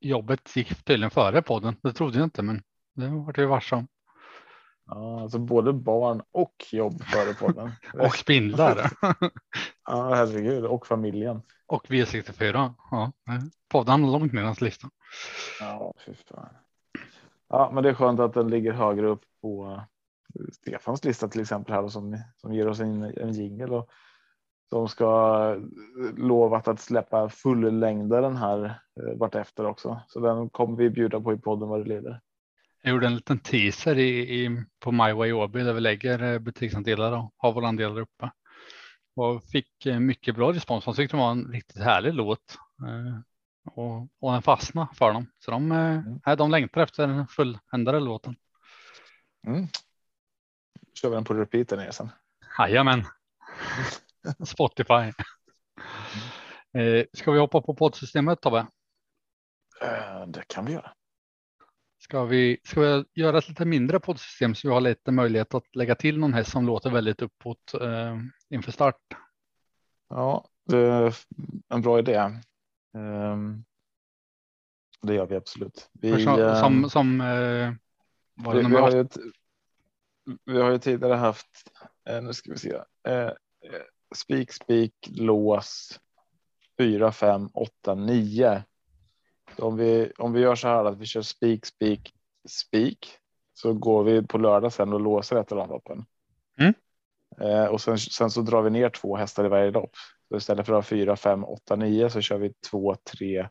jobbet 0.00 0.56
gick 0.56 0.84
tydligen 0.84 1.10
före 1.10 1.42
podden. 1.42 1.76
Det 1.82 1.92
trodde 1.92 2.18
jag 2.18 2.26
inte, 2.26 2.42
men 2.42 2.62
det 2.94 3.08
var 3.08 3.32
vi 3.36 3.44
varse 3.44 3.74
om. 3.74 3.88
Ja, 4.86 5.20
alltså 5.20 5.38
både 5.38 5.72
barn 5.72 6.22
och 6.32 6.64
jobb 6.72 7.02
före 7.02 7.34
podden. 7.34 7.72
och 8.06 8.14
spindlar. 8.14 8.90
ja, 9.86 10.14
herregud. 10.14 10.64
Och 10.64 10.86
familjen. 10.86 11.42
Och 11.66 11.86
V64. 11.86 12.74
Ja, 12.90 13.12
podden 13.68 14.04
har 14.04 14.10
långt 14.12 14.32
ner 14.32 14.42
hans 14.42 14.60
lista. 14.60 14.88
Ja, 15.60 15.94
fy 16.06 16.14
fan. 16.14 16.48
Ja, 17.48 17.70
men 17.74 17.82
det 17.82 17.88
är 17.88 17.94
skönt 17.94 18.20
att 18.20 18.34
den 18.34 18.48
ligger 18.48 18.72
högre 18.72 19.06
upp 19.06 19.22
på 19.42 19.80
Stefans 20.52 21.04
lista 21.04 21.28
till 21.28 21.40
exempel 21.40 21.74
här 21.74 21.82
och 21.82 21.92
som, 21.92 22.18
som 22.36 22.54
ger 22.54 22.68
oss 22.68 22.80
en, 22.80 23.02
en 23.02 23.32
jingel 23.32 23.72
och 23.72 23.90
de 24.70 24.88
ska 24.88 25.60
lovat 26.16 26.68
att 26.68 26.80
släppa 26.80 27.28
fullängdaren 27.28 28.36
här 28.36 28.64
eh, 29.00 29.18
vartefter 29.18 29.66
också. 29.66 30.00
Så 30.06 30.20
den 30.20 30.50
kommer 30.50 30.76
vi 30.76 30.90
bjuda 30.90 31.20
på 31.20 31.32
i 31.32 31.38
podden 31.38 31.68
vad 31.68 31.80
det 31.80 31.88
leder. 31.88 32.20
Jag 32.86 32.92
gjorde 32.92 33.06
en 33.06 33.14
liten 33.14 33.38
teaser 33.38 33.98
i, 33.98 34.44
i 34.44 34.64
på 34.80 34.92
My 34.92 35.12
Way 35.12 35.32
Åby 35.32 35.62
där 35.62 35.72
vi 35.72 35.80
lägger 35.80 36.22
eh, 36.22 36.38
butiksandelar 36.38 37.12
och 37.12 37.34
har 37.36 37.52
våra 37.52 37.68
andelar 37.68 38.00
uppe. 38.00 38.30
Och 39.16 39.44
fick 39.44 39.86
eh, 39.86 39.98
mycket 39.98 40.34
bra 40.34 40.52
respons. 40.52 40.86
Man 40.86 40.94
tyckte 40.94 41.16
det 41.16 41.20
var 41.20 41.30
en 41.30 41.52
riktigt 41.52 41.82
härlig 41.82 42.14
låt. 42.14 42.58
Eh, 42.86 43.20
och, 43.74 44.08
och 44.20 44.32
den 44.32 44.42
fastnade 44.42 44.88
för 44.94 45.12
dem. 45.12 45.26
Så 45.38 45.50
de, 45.50 45.72
mm. 45.72 46.20
de 46.36 46.50
längtar 46.50 46.80
efter 46.80 47.06
den 47.06 47.26
fulländade 47.26 48.00
låten. 48.00 48.36
Mm. 49.46 49.66
Kör 50.94 51.08
vi 51.08 51.14
den 51.14 51.24
på 51.24 51.34
repeat 51.34 51.70
ner 51.70 51.90
sen. 51.90 52.10
Jajamän. 52.58 53.04
Spotify. 54.44 55.12
Mm. 56.72 57.06
Ska 57.12 57.32
vi 57.32 57.38
hoppa 57.38 57.60
på 57.60 57.74
poddsystemet 57.74 58.40
Tobbe? 58.40 58.66
Det 60.26 60.44
kan 60.48 60.64
vi 60.64 60.72
göra. 60.72 60.92
Ska 62.08 62.24
vi, 62.24 62.58
ska 62.64 62.80
vi 62.80 63.04
göra 63.14 63.38
ett 63.38 63.48
lite 63.48 63.64
mindre 63.64 64.00
poddsystem 64.00 64.54
så 64.54 64.68
vi 64.68 64.74
har 64.74 64.80
lite 64.80 65.12
möjlighet 65.12 65.54
att 65.54 65.76
lägga 65.76 65.94
till 65.94 66.18
någon 66.18 66.34
häst 66.34 66.50
som 66.50 66.66
låter 66.66 66.90
väldigt 66.90 67.22
uppåt 67.22 67.74
eh, 67.80 68.16
inför 68.50 68.72
start? 68.72 69.00
Ja, 70.08 70.48
det 70.64 70.78
är 70.78 71.16
en 71.68 71.82
bra 71.82 71.98
idé. 71.98 72.30
Um, 72.94 73.64
det 75.02 75.14
gör 75.14 75.26
vi 75.26 75.36
absolut. 75.36 75.90
Vi, 75.92 76.24
som, 76.24 76.40
um, 76.40 76.56
som, 76.56 76.90
som 76.90 77.20
eh, 77.20 77.72
vi, 78.54 78.62
vi, 78.62 78.76
har 78.76 78.90
ju, 78.90 79.06
vi 80.44 80.60
har 80.60 80.70
ju 80.70 80.78
tidigare 80.78 81.14
haft, 81.14 81.72
eh, 82.08 82.22
nu 82.22 82.32
ska 82.32 82.52
vi 82.52 82.58
se, 82.58 82.74
eh, 83.08 83.30
spik, 84.14 84.52
spik, 84.52 84.94
lås, 85.10 86.00
4, 86.78 87.12
5, 87.12 87.48
8, 87.54 87.94
9 87.94 88.64
om 89.60 89.76
vi, 89.76 90.12
om 90.18 90.32
vi 90.32 90.40
gör 90.40 90.54
så 90.54 90.68
här 90.68 90.84
att 90.84 90.98
vi 90.98 91.06
kör 91.06 91.22
spik, 91.22 91.66
spik, 91.66 92.14
spik 92.48 93.18
så 93.54 93.72
går 93.72 94.04
vi 94.04 94.22
på 94.22 94.38
lördag 94.38 94.72
sen 94.72 94.92
och 94.92 95.00
låser 95.00 95.36
ett 95.36 95.52
av 95.52 95.68
loppen. 95.68 96.04
Mm. 96.60 96.74
Eh, 97.40 97.66
och 97.66 97.80
sen, 97.80 97.98
sen 97.98 98.30
så 98.30 98.40
drar 98.40 98.62
vi 98.62 98.70
ner 98.70 98.90
två 98.90 99.16
hästar 99.16 99.44
i 99.44 99.48
varje 99.48 99.70
lopp. 99.70 99.90
Så 100.28 100.36
istället 100.36 100.66
för 100.66 100.72
att 100.72 100.84
ha 100.84 100.88
fyra, 100.88 101.16
fem, 101.16 101.44
åtta, 101.44 101.76
nio 101.76 102.10
så 102.10 102.20
kör 102.20 102.38
vi 102.38 102.52
två, 102.70 102.96
tre, 103.12 103.48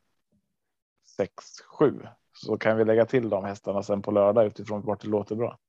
sex, 1.18 1.34
sju. 1.80 2.00
Så 2.34 2.58
kan 2.58 2.78
vi 2.78 2.86
lägga 2.86 3.06
till 3.06 3.30
de 3.30 3.46
hästarna 3.46 3.84
sen 3.84 4.02
på 4.02 4.12
lördag 4.12 4.46
utifrån 4.46 4.86
vart 4.86 5.02
det 5.02 5.08
låter 5.08 5.36
bra. 5.36 5.60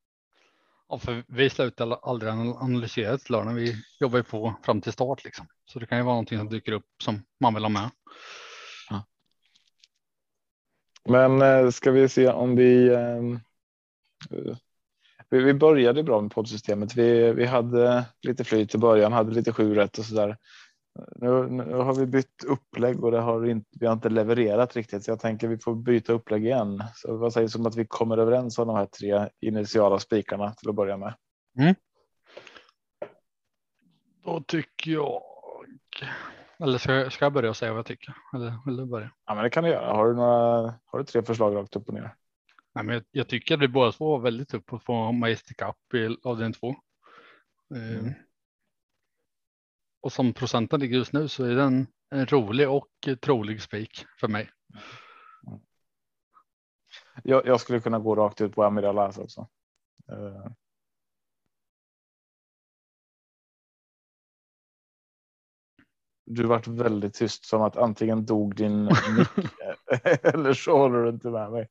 Ja, 0.88 0.98
för 0.98 1.24
vi 1.28 1.50
slutar 1.50 1.98
aldrig 2.02 2.30
analysera 2.32 3.14
ett 3.14 3.30
lördag. 3.30 3.54
Vi 3.54 3.74
jobbar 4.00 4.18
ju 4.18 4.22
på 4.22 4.54
fram 4.62 4.80
till 4.80 4.92
start 4.92 5.24
liksom. 5.24 5.46
Så 5.64 5.78
det 5.78 5.86
kan 5.86 5.98
ju 5.98 6.04
vara 6.04 6.14
någonting 6.14 6.38
som 6.38 6.48
dyker 6.48 6.72
upp 6.72 6.86
som 7.02 7.22
man 7.40 7.54
vill 7.54 7.64
ha 7.64 7.70
med. 7.70 7.90
Men 11.08 11.42
eh, 11.42 11.70
ska 11.70 11.90
vi 11.90 12.08
se 12.08 12.28
om 12.28 12.56
vi. 12.56 12.94
Ehm, 12.94 13.40
vi, 15.30 15.42
vi 15.42 15.54
började 15.54 16.02
bra 16.02 16.20
med 16.20 16.30
poddsystemet. 16.30 16.96
Vi, 16.96 17.32
vi 17.32 17.44
hade 17.44 18.04
lite 18.22 18.44
flyt 18.44 18.74
i 18.74 18.78
början, 18.78 19.12
hade 19.12 19.32
lite 19.32 19.52
sju 19.52 19.74
rätt 19.74 19.98
och 19.98 20.04
så 20.04 20.14
där. 20.14 20.36
Nu, 21.16 21.46
nu, 21.48 21.74
har 21.74 21.94
vi 21.94 22.06
bytt 22.06 22.44
upplägg 22.46 23.04
och 23.04 23.10
det 23.10 23.20
har 23.20 23.46
inte, 23.46 23.68
vi 23.80 23.86
har 23.86 23.92
inte 23.92 24.08
levererat 24.08 24.76
riktigt. 24.76 25.04
Så 25.04 25.10
jag 25.10 25.20
tänker 25.20 25.48
vi 25.48 25.58
får 25.58 25.74
byta 25.74 26.12
upplägg 26.12 26.44
igen. 26.44 26.82
Så 26.94 27.16
vad 27.16 27.32
sägs 27.32 27.54
om 27.54 27.66
att 27.66 27.76
vi 27.76 27.86
kommer 27.86 28.18
överens 28.18 28.58
om 28.58 28.66
de 28.66 28.76
här 28.76 28.86
tre 28.86 29.28
initiala 29.40 29.98
spikarna 29.98 30.54
till 30.54 30.68
att 30.68 30.74
börja 30.74 30.96
med? 30.96 31.14
Mm. 31.58 31.74
Då 34.24 34.40
tycker 34.40 34.90
jag 34.90 35.22
eller 36.60 36.78
ska, 36.78 37.10
ska 37.10 37.24
jag 37.24 37.32
börja 37.32 37.54
säga 37.54 37.72
vad 37.72 37.78
jag 37.78 37.86
tycker? 37.86 38.14
Eller 38.34 38.58
vill 38.66 38.76
du 38.76 38.86
börja? 38.86 39.10
Ja, 39.26 39.34
men 39.34 39.44
det 39.44 39.50
kan 39.50 39.64
du 39.64 39.70
göra. 39.70 39.92
Har 39.92 40.08
du 40.08 40.14
några? 40.14 40.74
Har 40.84 40.98
du 40.98 41.04
tre 41.04 41.22
förslag 41.22 41.56
rakt 41.56 41.76
upp 41.76 41.88
och 41.88 41.94
ner? 41.94 42.14
Nej, 42.74 42.84
men 42.84 42.94
jag, 42.94 43.04
jag 43.10 43.28
tycker 43.28 43.54
att 43.54 43.60
vi 43.60 43.68
båda 43.68 43.92
två 43.92 44.10
var 44.10 44.18
väldigt 44.18 44.54
upp 44.54 44.66
på 44.66 44.76
att 44.76 44.84
få 44.84 45.12
Majestic 45.12 45.56
Up 45.62 45.94
i 45.94 46.16
avdelning 46.22 46.52
två. 46.52 46.68
Eh, 47.74 47.98
mm. 47.98 48.12
och 50.00 50.12
som 50.12 50.32
procenten 50.32 50.80
ligger 50.80 50.96
just 50.96 51.12
nu 51.12 51.28
så 51.28 51.44
är 51.44 51.54
den 51.54 51.86
en 52.10 52.26
rolig 52.26 52.70
och 52.70 52.88
trolig 53.20 53.62
spik 53.62 54.04
för 54.20 54.28
mig. 54.28 54.50
Mm. 55.46 55.60
Jag, 57.22 57.46
jag, 57.46 57.60
skulle 57.60 57.80
kunna 57.80 57.98
gå 57.98 58.14
rakt 58.14 58.40
ut 58.40 58.54
på 58.54 58.64
Amiral 58.64 58.98
också. 58.98 59.48
Du 66.28 66.46
vart 66.46 66.66
väldigt 66.66 67.14
tyst 67.14 67.44
som 67.44 67.62
att 67.62 67.76
antingen 67.76 68.26
dog 68.26 68.56
din 68.56 68.88
eller 70.22 70.52
så 70.52 70.78
håller 70.78 70.98
du 71.02 71.08
inte 71.08 71.28
med 71.30 71.50
mig. 71.52 71.68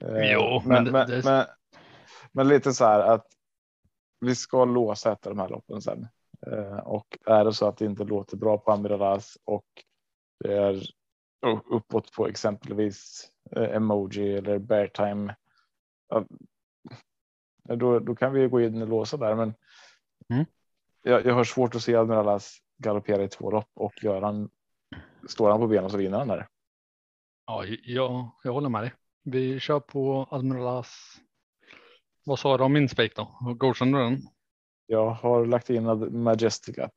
Eh, 0.00 0.32
Jo, 0.32 0.62
men, 0.64 0.84
men 0.84 0.92
men, 0.92 1.08
det- 1.08 1.24
men, 1.24 1.46
men, 2.32 2.48
lite 2.48 2.72
så 2.72 2.84
här 2.84 3.00
att 3.00 3.26
vi 4.20 4.34
ska 4.34 4.64
låsa 4.64 5.12
ett 5.12 5.26
av 5.26 5.34
de 5.34 5.40
här 5.40 5.48
loppen 5.48 5.82
sen. 5.82 6.08
Eh, 6.46 6.78
och 6.78 7.18
är 7.26 7.44
det 7.44 7.52
så 7.52 7.66
att 7.68 7.76
det 7.76 7.84
inte 7.84 8.04
låter 8.04 8.36
bra 8.36 8.58
på 8.58 8.72
Amiralas 8.72 9.38
och 9.44 9.64
det 10.44 10.52
är 10.56 10.82
uppåt 11.70 12.12
på 12.12 12.26
exempelvis 12.28 13.28
eh, 13.50 13.76
emoji 13.76 14.36
eller 14.36 14.58
bear 14.58 14.86
time. 14.86 15.34
Då, 17.64 17.98
då 17.98 18.14
kan 18.16 18.32
vi 18.32 18.48
gå 18.48 18.60
in 18.60 18.82
och 18.82 18.88
låsa 18.88 19.16
där, 19.16 19.34
men 19.34 19.54
Mm. 20.28 20.44
jag, 21.02 21.26
jag 21.26 21.34
har 21.34 21.44
svårt 21.44 21.74
att 21.74 21.82
se 21.82 21.94
Admiralas 21.96 22.58
galoppera 22.78 23.22
i 23.24 23.28
två 23.28 23.50
lopp 23.50 23.70
och 23.74 24.04
gör 24.04 24.22
han 24.22 24.50
står 25.28 25.50
han 25.50 25.60
på 25.60 25.66
benen 25.66 25.90
så 25.90 25.96
vinner 25.96 26.18
han 26.18 26.28
där. 26.28 26.48
Ja, 27.46 27.64
jag, 27.64 28.30
jag 28.44 28.52
håller 28.52 28.68
med 28.68 28.82
dig. 28.82 28.92
Vi 29.22 29.60
kör 29.60 29.80
på 29.80 30.26
Admiralas. 30.30 31.16
Vad 32.24 32.38
sa 32.38 32.56
du 32.58 32.64
om 32.64 32.72
min 32.72 32.88
spik 32.88 33.16
då? 33.16 33.54
Godkänner 33.56 33.98
du 33.98 34.04
den? 34.04 34.22
Jag 34.86 35.10
har 35.10 35.46
lagt 35.46 35.70
in 35.70 36.22
Majestic 36.22 36.78
Up. 36.78 36.92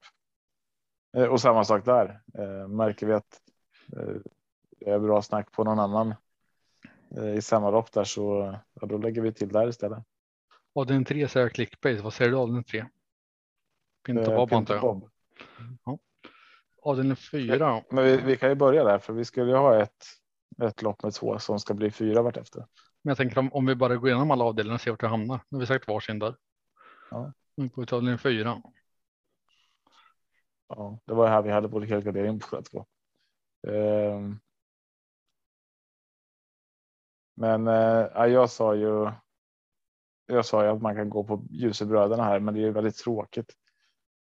Eh, 1.17 1.23
Och 1.23 1.41
samma 1.41 1.63
sak 1.63 1.85
där. 1.85 2.21
Eh, 2.33 2.67
märker 2.67 3.07
vi 3.07 3.13
att 3.13 3.41
eh, 3.97 4.15
det 4.79 4.89
är 4.89 4.99
bra 4.99 5.21
snack 5.21 5.51
på 5.51 5.63
någon 5.63 5.79
annan 5.79 6.15
i 7.35 7.41
samma 7.41 7.69
lopp 7.69 7.91
där 7.91 8.03
så 8.03 8.55
ja, 8.73 8.87
då 8.87 8.97
lägger 8.97 9.21
vi 9.21 9.33
till 9.33 9.49
där 9.49 9.69
istället. 9.69 10.03
Avdelning 10.75 11.05
3 11.05 11.27
säger 11.27 11.45
jag 11.45 11.53
clickbait. 11.53 12.01
Vad 12.01 12.13
säger 12.13 12.31
du 12.31 12.37
avdelning 12.37 12.63
3? 12.63 12.85
Pinto 14.05 14.31
Eh, 14.31 14.37
Bob 14.37 14.53
antar 14.53 14.75
jag. 14.75 15.09
Bob. 15.85 15.99
Avdelning 16.81 17.15
4. 17.15 17.83
Men 17.89 18.03
vi, 18.03 18.17
vi 18.17 18.37
kan 18.37 18.49
ju 18.49 18.55
börja 18.55 18.83
där 18.83 18.99
för 18.99 19.13
vi 19.13 19.25
skulle 19.25 19.51
ju 19.51 19.57
ha 19.57 19.81
ett, 19.81 20.05
ett 20.63 20.81
lopp 20.81 21.03
med 21.03 21.13
två 21.13 21.39
som 21.39 21.59
ska 21.59 21.73
bli 21.73 21.91
fyra 21.91 22.21
vartefter. 22.21 22.65
Men 23.01 23.09
jag 23.09 23.17
tänker 23.17 23.39
om, 23.39 23.53
om 23.53 23.65
vi 23.65 23.75
bara 23.75 23.95
går 23.95 24.09
igenom 24.09 24.31
alla 24.31 24.43
avdelningar 24.43 24.75
och 24.75 24.81
ser 24.81 24.91
vart 24.91 25.03
vi 25.03 25.07
hamnar. 25.07 25.39
Nu 25.49 25.55
har 25.55 25.59
vi 25.59 25.65
sagt 25.65 25.87
varsin 25.87 26.19
där. 26.19 26.35
Ja. 27.11 27.33
Nu 27.55 27.67
går 27.67 27.81
vi 27.81 27.85
till 27.85 27.95
avdelning 27.95 28.17
4. 28.17 28.61
Ja, 30.67 30.99
det 31.05 31.13
var 31.13 31.27
här 31.27 31.41
vi 31.41 31.51
hade 31.51 31.67
både 31.67 31.85
helgardering 31.85 32.39
på 32.39 32.61
två. 32.61 32.85
Ehm. 33.67 34.39
Men 37.35 37.67
eh, 37.67 38.07
ja, 38.13 38.27
jag 38.27 38.49
sa 38.49 38.75
ju. 38.75 39.11
Jag 40.25 40.45
sa 40.45 40.63
ju 40.63 40.69
att 40.69 40.81
man 40.81 40.95
kan 40.95 41.09
gå 41.09 41.23
på 41.23 41.45
ljusebröderna 41.49 42.23
här, 42.23 42.39
men 42.39 42.53
det 42.53 42.59
är 42.59 42.63
ju 42.65 42.71
väldigt 42.71 42.97
tråkigt. 42.97 43.53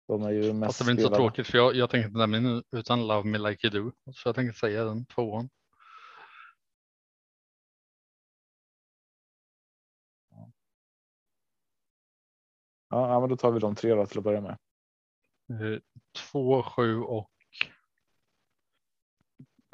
De 0.07 0.23
är 0.23 0.29
ju 0.29 0.53
mest 0.53 0.67
Fast 0.67 0.79
det 0.79 0.85
blir 0.85 0.91
inte 0.91 1.03
så 1.03 1.15
tråkigt 1.15 1.47
för 1.47 1.57
jag, 1.57 1.75
jag 1.75 1.89
tänker 1.89 2.07
inte 2.07 2.19
nämna 2.19 2.49
den 2.49 2.63
utan 2.71 3.07
Love 3.07 3.29
Me 3.29 3.37
Like 3.37 3.67
You 3.67 3.83
Do. 3.83 4.11
Så 4.13 4.27
jag 4.29 4.35
tänker 4.35 4.53
säga 4.53 4.83
den 4.83 5.05
tvåan. 5.05 5.49
Ja, 12.89 13.19
men 13.19 13.29
då 13.29 13.37
tar 13.37 13.51
vi 13.51 13.59
de 13.59 13.75
tre 13.75 13.95
då 13.95 14.05
till 14.05 14.17
att 14.17 14.23
börja 14.23 14.41
med. 14.41 14.57
Eh, 15.49 15.79
Två, 16.31 16.63
sju 16.63 17.01
och 17.01 17.31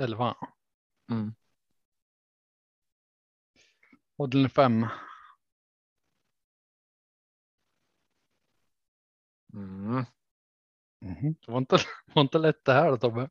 elva. 0.01 0.35
Mm. 1.11 1.35
Avdelning 4.17 4.49
fem. 4.49 4.87
Mm. 9.53 10.05
Mhm. 11.01 11.35
Det 11.45 11.51
var 11.51 11.57
inte, 11.57 11.77
var 12.13 12.21
inte 12.21 12.37
lätt 12.37 12.65
det 12.65 12.73
här 12.73 12.89
då 12.91 12.97
Tobbe. 12.97 13.29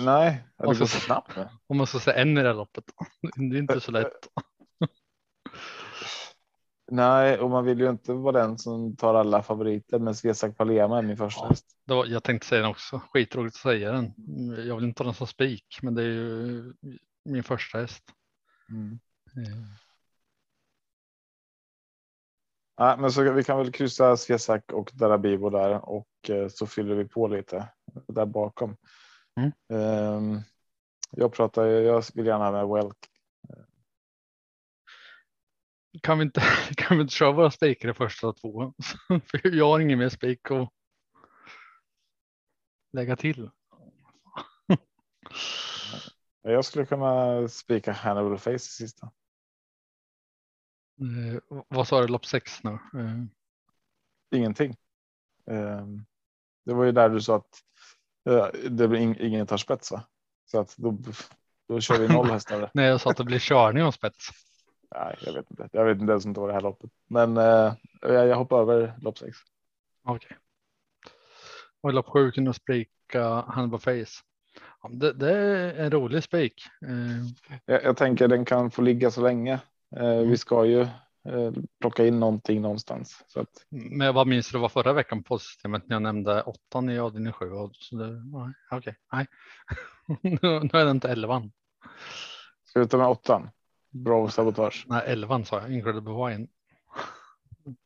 Nej, 0.00 0.44
det 0.58 0.64
går 0.66 0.74
så 0.74 0.86
snabbt. 0.86 1.38
Om 1.66 1.76
man 1.76 1.86
ska 1.86 1.98
säga 2.00 2.16
en 2.16 2.38
i 2.38 2.42
det 2.42 2.48
här 2.48 2.54
loppet. 2.54 2.84
Det 3.36 3.56
är 3.56 3.60
inte 3.60 3.80
så 3.80 3.92
lätt. 3.92 4.28
Nej, 6.90 7.38
och 7.38 7.50
man 7.50 7.64
vill 7.64 7.80
ju 7.80 7.90
inte 7.90 8.12
vara 8.12 8.42
den 8.46 8.58
som 8.58 8.96
tar 8.96 9.14
alla 9.14 9.42
favoriter, 9.42 9.98
men 9.98 10.14
Svesak 10.14 10.56
Palema 10.56 10.98
är 10.98 11.02
min 11.02 11.16
första 11.16 11.40
Ja. 11.44 11.48
häst. 11.48 11.66
Var, 11.84 12.06
jag 12.06 12.22
tänkte 12.24 12.46
säga 12.48 12.60
den 12.62 12.70
också. 12.70 13.00
Skitroligt 13.10 13.56
att 13.56 13.60
säga 13.62 13.92
den. 13.92 14.12
Jag 14.66 14.76
vill 14.76 14.84
inte 14.84 15.02
ha 15.02 15.04
den 15.04 15.14
som 15.14 15.26
spik, 15.26 15.78
men 15.82 15.94
det 15.94 16.02
är 16.02 16.06
ju 16.06 16.72
min 17.24 17.42
första 17.42 17.78
häst. 17.78 18.02
Mm. 18.70 18.98
Eh, 19.36 19.64
Ja, 22.76 22.96
men 22.96 23.12
så 23.12 23.32
vi 23.32 23.44
kan 23.44 23.58
väl 23.58 23.72
kryssa 23.72 24.16
Svesak 24.16 24.72
och 24.72 24.90
Darabibo 24.94 25.50
där 25.50 25.88
och 25.88 26.08
eh, 26.28 26.48
så 26.48 26.66
fyller 26.66 26.94
vi 26.94 27.08
på 27.08 27.28
lite 27.28 27.68
där 28.08 28.26
bakom. 28.26 28.76
Mm. 29.40 29.52
Ehm, 29.72 30.40
jag 31.10 31.32
pratar, 31.32 31.64
jag 31.66 32.04
vill 32.14 32.26
gärna 32.26 32.52
med 32.52 32.68
Welk. 32.68 32.96
Kan 36.02 36.18
vi 36.18 36.24
inte, 36.24 36.40
kan 36.76 36.96
vi 36.96 37.02
inte 37.02 37.14
köra 37.14 37.32
våra 37.32 37.50
spikar 37.50 37.88
i 37.88 37.94
första 37.94 38.32
två? 38.32 38.74
För 39.08 39.54
jag 39.54 39.68
har 39.68 39.80
ingen 39.80 39.98
mer 39.98 40.08
spik 40.08 40.50
att 40.50 40.68
lägga 42.92 43.16
till. 43.16 43.50
Jag 46.42 46.64
skulle 46.64 46.86
kunna 46.86 47.48
spika 47.48 47.92
Hannibal 47.92 48.38
Face 48.38 48.54
i 48.54 48.58
sista. 48.58 49.10
Eh, 51.00 51.58
vad 51.68 51.88
sa 51.88 52.00
du, 52.00 52.06
lopp 52.08 52.26
sex 52.26 52.64
nu? 52.64 52.70
Eh, 52.70 53.22
Ingenting. 54.38 54.76
Ehm, 55.50 56.04
det 56.64 56.74
var 56.74 56.84
ju 56.84 56.92
där 56.92 57.08
du 57.08 57.20
sa 57.20 57.36
att 57.36 57.62
eh, 58.28 58.46
det 58.70 58.88
blir 58.88 59.00
ing, 59.00 59.16
ingen 59.20 59.46
tar 59.46 59.56
spets 59.56 59.92
va? 59.92 60.02
Så 60.44 60.58
att 60.60 60.76
då, 60.76 60.98
då 61.68 61.80
kör 61.80 61.98
vi 61.98 62.08
noll 62.08 62.30
hästar. 62.30 62.70
nej, 62.74 62.86
jag 62.86 63.00
sa 63.00 63.10
att 63.10 63.16
det 63.16 63.24
blir 63.24 63.38
körning 63.38 63.84
om 63.84 63.92
spets. 63.92 64.28
Nej, 64.94 65.16
jag 65.20 65.32
vet 65.32 65.50
inte. 65.50 65.68
Jag 65.72 65.84
vet 65.84 66.00
inte 66.00 66.10
ens 66.12 66.24
om 66.24 66.32
det 66.32 66.40
var 66.40 66.48
det 66.48 66.54
här 66.54 66.60
loppet, 66.60 66.90
men 67.06 67.36
eh, 67.36 67.74
jag, 68.00 68.26
jag 68.28 68.36
hoppar 68.36 68.60
över 68.60 68.94
lopp 69.00 69.18
sex. 69.18 69.36
Okej. 70.04 70.36
Och 71.80 71.90
i 71.90 71.92
lopp 71.92 72.06
sju 72.06 72.30
kunde 72.30 72.54
spika 72.54 73.24
Hannibal 73.48 73.80
Face. 73.80 74.22
Ja, 74.82 74.88
det, 74.92 75.12
det 75.12 75.32
är 75.32 75.74
en 75.84 75.90
rolig 75.90 76.22
spik. 76.22 76.62
Eh, 76.82 77.58
Jag, 77.66 77.84
jag 77.84 77.96
tänker 77.96 78.28
den 78.28 78.44
kan 78.44 78.70
få 78.70 78.82
ligga 78.82 79.10
så 79.10 79.22
länge. 79.22 79.60
Eh, 79.96 80.18
Vi 80.18 80.36
ska 80.36 80.64
ju 80.64 80.80
eh, 81.28 81.52
plocka 81.80 82.06
in 82.06 82.20
någonting 82.20 82.62
någonstans. 82.62 83.24
Så 83.26 83.40
att, 83.40 83.48
Men 83.70 84.14
vad 84.14 84.26
minns 84.26 84.50
du 84.50 84.58
var 84.58 84.68
förra 84.68 84.92
veckan 84.92 85.22
på 85.22 85.38
systemet 85.38 85.88
när 85.88 85.94
jag 85.94 86.02
nämnde 86.02 86.42
åttan 86.42 86.90
i 86.90 86.98
avdelning 86.98 87.32
sju? 87.32 87.46
Så 87.72 87.96
det, 87.96 88.06
nej, 88.10 88.52
okej, 88.70 88.96
nej. 89.12 89.26
nu, 90.22 90.38
är 90.80 90.84
det 90.84 90.90
inte 90.90 91.08
elvan. 91.08 91.52
ska 92.64 92.80
vi 92.80 92.86
ta 92.88 92.96
med 92.98 93.06
åttan? 93.08 93.50
Bra 93.90 94.28
sabotage. 94.28 94.84
Nej, 94.88 95.02
elvan 95.06 95.44
sa 95.44 95.60
jag, 95.60 95.72
Incredible 95.72 96.12
Wine. 96.28 96.46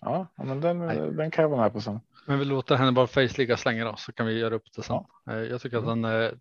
Ja, 0.00 0.26
ja, 0.36 0.44
men 0.44 0.60
den, 0.60 0.78
Nej. 0.78 0.96
den 1.12 1.30
kan 1.30 1.42
jag 1.42 1.48
vara 1.48 1.60
med 1.62 1.72
på 1.72 1.80
sen. 1.80 2.00
Men 2.26 2.38
vi 2.38 2.44
låter 2.44 2.76
henne 2.76 2.92
bara 2.92 3.06
face 3.06 3.28
ligga 3.38 3.56
så 3.56 3.68
länge 3.68 3.84
då 3.84 3.94
så 3.96 4.12
kan 4.12 4.26
vi 4.26 4.38
göra 4.38 4.54
upp 4.54 4.72
det 4.76 4.82
sen. 4.82 5.04
Eh, 5.30 5.36
Jag 5.36 5.60
tycker 5.60 5.78
att 5.78 5.86
den 5.86 6.04
är 6.04 6.34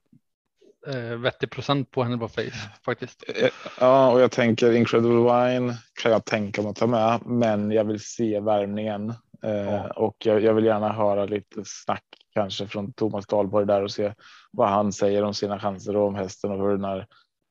eh, 0.87 1.17
vettig 1.17 1.49
procent 1.51 1.91
på 1.91 2.03
henne 2.03 2.17
bara 2.17 2.29
face 2.29 2.69
faktiskt. 2.85 3.23
Eh, 3.27 3.49
Ja, 3.79 4.11
och 4.11 4.21
jag 4.21 4.31
tänker 4.31 4.71
Incredible 4.71 5.15
Wine 5.19 5.77
kan 6.01 6.11
jag 6.11 6.25
tänka 6.25 6.61
mig 6.61 6.69
att 6.71 6.75
ta 6.75 6.87
med, 6.87 7.19
men 7.25 7.71
jag 7.71 7.83
vill 7.85 7.99
se 7.99 8.39
värmningen 8.39 9.09
eh, 9.43 9.51
Ja. 9.51 9.91
och 9.91 10.15
jag, 10.25 10.41
jag 10.43 10.53
vill 10.53 10.65
gärna 10.65 10.91
höra 10.93 11.25
lite 11.25 11.61
snack 11.65 12.03
kanske 12.33 12.67
från 12.67 12.93
Thomas 12.93 13.25
Dahlborg 13.27 13.65
där 13.67 13.83
och 13.83 13.91
se 13.91 14.13
vad 14.51 14.69
han 14.69 14.91
säger 14.93 15.23
om 15.23 15.33
sina 15.33 15.59
chanser 15.59 15.95
och 15.95 16.07
om 16.07 16.15
hästen 16.15 16.51
och 16.51 16.57
hur 16.57 16.69
den 16.71 16.83
är. 16.85 17.07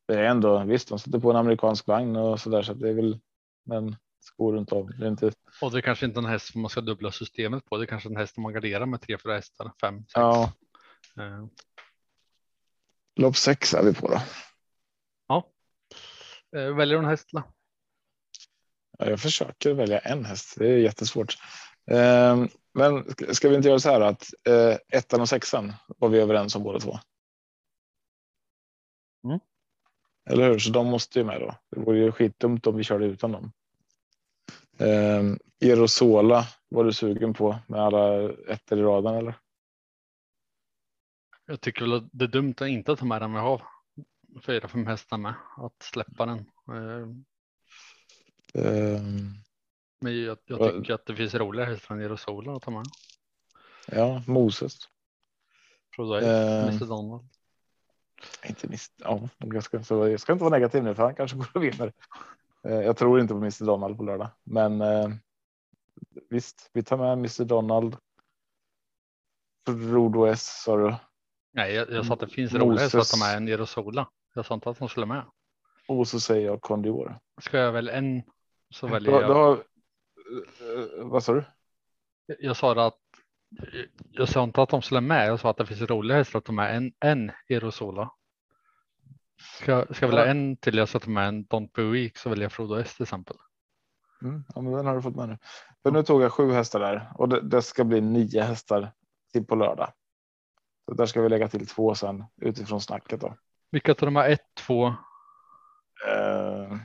Det 0.08 0.14
är 0.14 0.24
ändå 0.24 0.64
visst, 0.64 0.88
de 0.88 0.98
sätter 0.98 1.18
på 1.18 1.30
en 1.30 1.36
amerikansk 1.36 1.86
vagn 1.86 2.16
och 2.16 2.40
så 2.40 2.50
där 2.50 2.62
så 2.62 2.72
att 2.72 2.80
det 2.80 2.88
är 2.88 2.94
väl 2.94 3.18
men 3.66 3.96
skor 4.20 4.52
runt 4.52 4.72
om. 4.72 4.90
Det 4.98 5.08
inte. 5.08 5.32
Och 5.62 5.70
det 5.72 5.78
är 5.78 5.82
kanske 5.82 6.06
inte 6.06 6.20
en 6.20 6.26
häst 6.26 6.52
som 6.52 6.60
man 6.62 6.68
ska 6.70 6.80
dubbla 6.80 7.10
systemet 7.12 7.64
på. 7.64 7.76
Det 7.76 7.84
är 7.84 7.86
kanske 7.86 8.08
en 8.08 8.16
häst 8.16 8.34
som 8.34 8.42
man 8.42 8.52
garderar 8.52 8.86
med 8.86 9.00
tre, 9.00 9.18
fyra 9.18 9.34
hästar, 9.34 9.72
fem, 9.80 9.98
sex. 9.98 10.10
Ja, 10.14 10.52
Eh, 11.18 11.46
lopp 13.18 13.36
sex 13.36 13.74
är 13.74 13.82
vi 13.82 13.94
på 13.94 14.08
då. 14.08 14.20
eh, 16.58 16.74
Väljer 16.76 16.98
du 16.98 17.04
en 17.04 17.10
häst?La? 17.10 17.44
Ja, 18.98 19.06
jag 19.10 19.20
försöker 19.20 19.74
välja 19.74 19.98
en 19.98 20.24
häst. 20.24 20.54
Det 20.58 20.68
är 20.68 20.76
jättesvårt. 20.78 21.34
Eh, 21.90 22.44
men 22.74 23.14
ska- 23.34 23.48
vi 23.48 23.56
inte 23.56 23.68
göra 23.68 23.78
så 23.78 23.90
här 23.90 24.00
att 24.00 24.26
eh, 24.48 24.76
ettan 24.98 25.20
och 25.20 25.28
sexan 25.28 25.72
var 25.86 26.08
vi 26.08 26.18
överens 26.18 26.56
om 26.56 26.62
båda 26.62 26.78
två? 26.80 26.98
Mm. 29.24 29.40
Eller 30.30 30.48
hur? 30.50 30.58
Så 30.58 30.70
de 30.70 30.86
måste 30.86 31.18
ju 31.18 31.24
med 31.24 31.40
då. 31.40 31.54
Det 31.70 31.80
vore 31.80 31.98
ju 31.98 32.12
skitdumt 32.12 32.66
om 32.66 32.76
vi 32.76 32.84
körde 32.84 33.04
utan 33.06 33.32
dem. 33.32 33.52
Erosola 35.60 36.44
var 36.68 36.84
du 36.84 36.92
sugen 36.92 37.34
på 37.34 37.58
med 37.66 37.80
alla 37.80 38.32
ettor 38.32 38.78
i 38.78 38.82
raden 38.82 39.14
eller? 39.14 39.34
Jag 41.50 41.60
tycker 41.60 41.80
väl 41.80 41.92
att 41.94 42.08
det 42.12 42.24
är 42.24 42.28
dumt 42.28 42.54
att 42.60 42.68
inte 42.68 42.96
ta 42.96 43.04
med 43.04 43.22
den 43.22 43.32
vi 43.32 43.38
har 43.38 43.62
fyra, 44.42 44.68
fem 44.68 44.86
hästar 44.86 45.18
med. 45.18 45.34
Att 45.56 45.82
släppa 45.82 46.26
den. 46.26 46.38
Eh, 48.54 49.02
Men 50.00 50.22
jag, 50.24 50.38
jag 50.44 50.60
Ja. 50.60 50.70
tycker 50.70 50.94
att 50.94 51.06
det 51.06 51.16
finns 51.16 51.34
roliga 51.34 51.66
hästar 51.66 51.94
än 51.94 52.00
Jerusalem 52.00 52.54
att 52.54 52.62
ta 52.62 52.70
med. 52.70 52.84
ja, 53.86 54.22
Moses. 54.26 54.78
Du 55.96 56.18
Eh. 56.18 56.68
Mr 56.68 56.86
Donald? 56.86 57.28
Inte 58.48 58.66
mis- 58.66 58.92
ja, 58.96 59.28
jag, 59.38 59.62
ska, 59.64 59.80
jag 60.08 60.20
ska 60.20 60.32
inte 60.32 60.44
vara 60.44 60.54
negativ 60.56 60.82
nu 60.82 60.94
för 60.94 61.02
han 61.02 61.14
kanske 61.14 61.36
går 61.36 61.48
och 61.54 61.64
vinner. 61.64 61.92
Eh, 62.64 62.72
Jag 62.80 62.96
tror 62.96 63.20
inte 63.20 63.34
på 63.34 63.38
Mr 63.38 63.64
Donald 63.66 63.96
på 63.96 64.02
lördag, 64.02 64.28
men 64.44 64.80
eh, 64.80 65.08
visst, 66.30 66.70
vi 66.72 66.82
tar 66.82 66.96
med 66.96 67.12
Mr 67.12 67.44
Donald. 67.44 67.96
Frodo 69.66 70.24
S 70.26 70.62
sa 70.64 70.76
du. 70.76 70.94
Nej, 71.58 71.74
jag, 71.74 71.90
jag 71.90 72.06
sa 72.06 72.14
att 72.14 72.20
det 72.20 72.28
finns 72.28 72.54
roligare 72.54 72.90
så 72.90 72.98
att 72.98 73.10
de 73.10 73.22
är 73.22 73.36
en 73.36 73.48
Erosola. 73.48 74.08
Jag 74.34 74.46
sa 74.46 74.54
inte 74.54 74.70
att 74.70 74.78
de 74.78 74.88
skulle 74.88 75.06
med. 75.06 75.24
Och 75.88 76.08
så 76.08 76.20
säger 76.20 76.46
jag 76.46 76.60
Kondior. 76.60 77.18
Ska 77.40 77.58
jag 77.58 77.72
välja 77.72 77.92
en 77.92 78.22
så 78.70 78.86
väljer 78.86 79.12
Då, 79.12 79.20
jag. 79.20 79.30
då, 79.30 79.62
vad 80.98 81.24
sa 81.24 81.32
du? 81.34 81.44
Jag 82.38 82.56
sa 82.56 82.86
att 82.86 82.98
jag 84.10 84.28
sa 84.28 84.44
inte 84.44 84.62
att 84.62 84.68
de 84.68 84.82
skulle 84.82 85.00
med. 85.00 85.28
Jag 85.28 85.40
sa 85.40 85.50
att 85.50 85.56
det 85.56 85.66
finns 85.66 85.80
roligare 85.82 86.18
hästar 86.18 86.38
att 86.38 86.44
de 86.44 86.58
är 86.58 86.68
en, 86.74 86.92
en 87.00 87.32
Erosola. 87.48 88.10
Ska, 89.60 89.86
ska 89.90 90.04
jag 90.06 90.08
välja 90.08 90.24
Ja. 90.24 90.30
en 90.30 90.56
till 90.56 90.76
jag 90.76 90.88
sätter 90.88 91.10
med 91.10 91.28
en 91.28 91.46
Don't 91.46 91.70
Be 91.74 91.82
Weak 91.82 92.16
så 92.16 92.28
väljer 92.28 92.44
jag 92.44 92.52
Frodo 92.52 92.74
S 92.74 92.94
till 92.94 93.02
exempel. 93.02 93.36
Mm, 94.22 94.44
ja, 94.54 94.60
men 94.60 94.72
den 94.72 94.86
har 94.86 94.96
du 94.96 95.02
fått 95.02 95.16
med 95.16 95.28
nu. 95.28 95.38
För 95.82 95.90
nu 95.90 96.02
tog 96.02 96.22
jag 96.22 96.32
sju 96.32 96.52
hästar 96.52 96.80
där 96.80 97.12
och 97.14 97.28
det, 97.28 97.40
det 97.40 97.62
ska 97.62 97.84
bli 97.84 98.00
nio 98.00 98.42
hästar 98.42 98.92
till 99.32 99.46
på 99.46 99.54
lördag. 99.54 99.92
Så 100.88 100.94
där 100.94 101.06
ska 101.06 101.22
vi 101.22 101.28
lägga 101.28 101.48
till 101.48 101.66
två 101.66 101.94
sen 101.94 102.24
utifrån 102.36 102.80
snacket 102.80 103.20
då. 103.20 103.36
Vilka 103.70 103.94
tar 103.94 104.06
de 104.06 104.16
här? 104.16 104.30
Ett, 104.30 104.54
två. 104.66 104.86
Eh, 106.06 106.76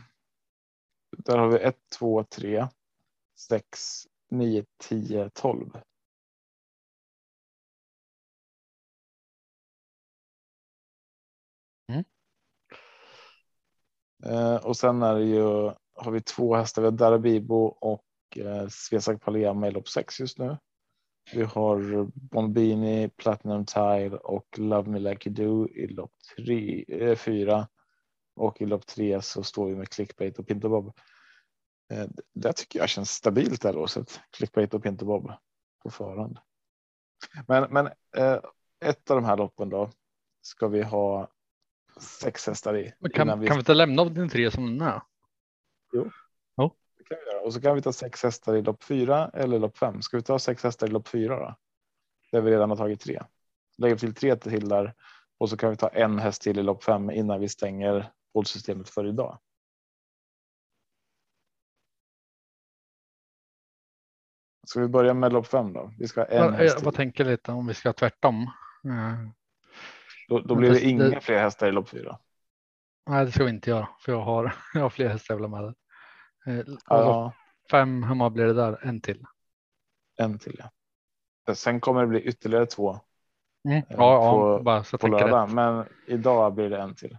där 1.17 1.37
har 1.37 1.47
vi 1.47 1.59
ett, 1.59 1.79
två, 1.99 2.23
tre, 2.23 2.67
sex, 3.49 3.79
nio, 4.29 4.65
tio, 4.77 5.29
tolv. 5.29 5.69
Mm. 11.87 12.03
Eh, 14.25 14.55
och 14.55 14.77
sen 14.77 15.01
är 15.03 15.15
det 15.15 15.25
ju 15.25 15.71
har 15.95 16.11
vi 16.11 16.21
två 16.21 16.55
hästar. 16.55 16.81
Vi 16.81 16.85
har 16.85 16.91
Darabibo 16.91 17.65
och 17.65 18.05
eh, 18.35 18.67
Svesak 18.67 19.21
Palema 19.21 19.67
i 19.67 19.71
lopp 19.71 19.89
sex 19.89 20.19
just 20.19 20.37
nu. 20.39 20.57
Vi 21.31 21.43
har 21.43 22.05
Bombini, 22.13 23.09
Platinum 23.09 23.65
Tile 23.65 24.17
och 24.17 24.47
Love 24.57 24.89
Me 24.89 24.99
Like 24.99 25.29
You 25.29 25.35
Do 25.35 25.67
i 25.67 25.87
lopp 25.87 26.11
tre, 26.35 26.85
eh, 26.87 27.15
fyra. 27.15 27.67
Och 28.35 28.61
i 28.61 28.65
lopp 28.65 28.85
tre 28.85 29.21
så 29.21 29.43
står 29.43 29.67
vi 29.67 29.75
med 29.75 29.89
Clickbait 29.89 30.39
och 30.39 30.47
Pinto 30.47 30.69
Bob. 30.69 30.93
Eh, 31.91 32.05
det 32.33 32.53
tycker 32.53 32.79
jag 32.79 32.89
känns 32.89 33.09
stabilt 33.09 33.61
det 33.61 33.67
här 33.67 33.75
låset. 33.75 34.19
Clickbait 34.31 34.73
och 34.73 34.83
Pinto 34.83 35.05
Bob 35.05 35.31
på 35.83 35.89
förhand. 35.89 36.39
Men, 37.47 37.73
men 37.73 37.87
eh, 38.17 38.39
ett 38.85 39.11
av 39.11 39.15
de 39.15 39.25
här 39.25 39.37
loppen 39.37 39.69
då 39.69 39.91
ska 40.41 40.67
vi 40.67 40.83
ha 40.83 41.31
sex 41.99 42.47
hästar 42.47 42.77
i. 42.77 42.93
Men 42.99 43.11
kan, 43.11 43.39
vi 43.39 43.47
kan 43.47 43.57
vi 43.57 43.61
inte 43.61 43.73
lämna 43.73 44.01
av 44.01 44.13
din 44.13 44.29
tre 44.29 44.51
som 44.51 44.77
den 44.77 44.87
är? 44.87 45.01
Det 45.91 46.11
kan 47.15 47.25
vi 47.25 47.31
göra. 47.31 47.41
Och 47.41 47.53
så 47.53 47.61
kan 47.61 47.75
vi 47.75 47.81
ta 47.81 47.93
sex 47.93 48.23
hästar 48.23 48.55
i 48.55 48.61
lopp 48.61 48.83
fyra 48.83 49.29
eller 49.33 49.59
lopp 49.59 49.77
fem. 49.77 50.01
Ska 50.01 50.17
vi 50.17 50.23
ta 50.23 50.39
sex 50.39 50.63
hästar 50.63 50.87
i 50.87 50.89
lopp 50.89 51.07
fyra 51.07 51.39
då? 51.39 51.55
Där 52.31 52.41
vi 52.41 52.51
redan 52.51 52.69
har 52.69 52.77
tagit 52.77 52.99
tre. 53.01 53.21
Lägger 53.77 53.95
till 53.95 54.15
tre 54.15 54.35
till 54.35 54.69
där 54.69 54.93
och 55.37 55.49
så 55.49 55.57
kan 55.57 55.69
vi 55.69 55.75
ta 55.75 55.87
en 55.89 56.19
häst 56.19 56.41
till 56.41 56.59
i 56.59 56.63
lopp 56.63 56.83
fem 56.83 57.11
innan 57.11 57.39
vi 57.39 57.49
stänger 57.49 58.11
poddsystemet 58.33 58.89
för 58.89 59.05
idag. 59.07 59.39
Ska 64.67 64.79
vi 64.79 64.87
börja 64.87 65.13
med 65.13 65.33
lopp 65.33 65.47
fem 65.47 65.73
då? 65.73 65.91
Vi 65.99 66.07
ska 66.07 66.21
ha 66.21 66.27
en 66.27 66.43
Jag, 66.43 66.51
häst 66.51 66.75
jag, 66.77 66.85
vad 66.85 66.95
tänker 66.95 67.25
lite 67.25 67.51
om 67.51 67.67
vi 67.67 67.73
ska 67.73 67.93
tvärtom? 67.93 68.41
Eh, 68.85 69.27
Då, 70.27 70.39
då 70.39 70.55
blir 70.55 70.69
det 70.69 70.75
det- 70.79 70.85
inga 70.89 71.21
fler 71.21 71.39
hästar 71.39 71.67
i 71.67 71.71
lopp 71.71 71.89
fyra. 71.89 72.19
nej, 73.09 73.25
det 73.25 73.31
ska 73.31 73.43
vi 73.43 73.49
inte 73.49 73.69
göra 73.69 73.89
för 73.99 74.11
jag 74.11 74.21
har, 74.21 74.55
jag 74.73 74.81
har 74.81 74.89
fler 74.89 75.21
jag 75.29 75.39
ha 75.39 75.47
med. 75.47 75.63
där. 75.63 75.73
Eh, 76.45 76.61
Ja, 76.85 77.33
Fem, 77.71 78.03
hur 78.03 78.15
många 78.15 78.29
blir 78.29 78.45
det 78.45 78.53
där? 78.53 78.79
En 78.87 79.01
till. 79.01 79.25
en 80.17 80.39
till 80.39 80.61
ja. 81.45 81.53
Sen 81.55 81.79
kommer 81.79 82.01
det 82.01 82.07
bli 82.07 82.21
ytterligare 82.21 82.65
två 82.65 82.99
Mm. 83.65 83.77
Eh, 83.77 83.83
Ja, 83.89 84.13
ja, 84.13 84.31
på- 84.57 84.63
bara 84.63 84.83
så 84.83 84.97
på 84.97 85.01
tänker 85.01 85.17
rätt. 85.17 85.31
lördag. 85.31 85.49
Men 85.51 85.85
idag 86.07 86.53
blir 86.53 86.69
det 86.69 86.77
en 86.81 86.95
till. 86.95 87.17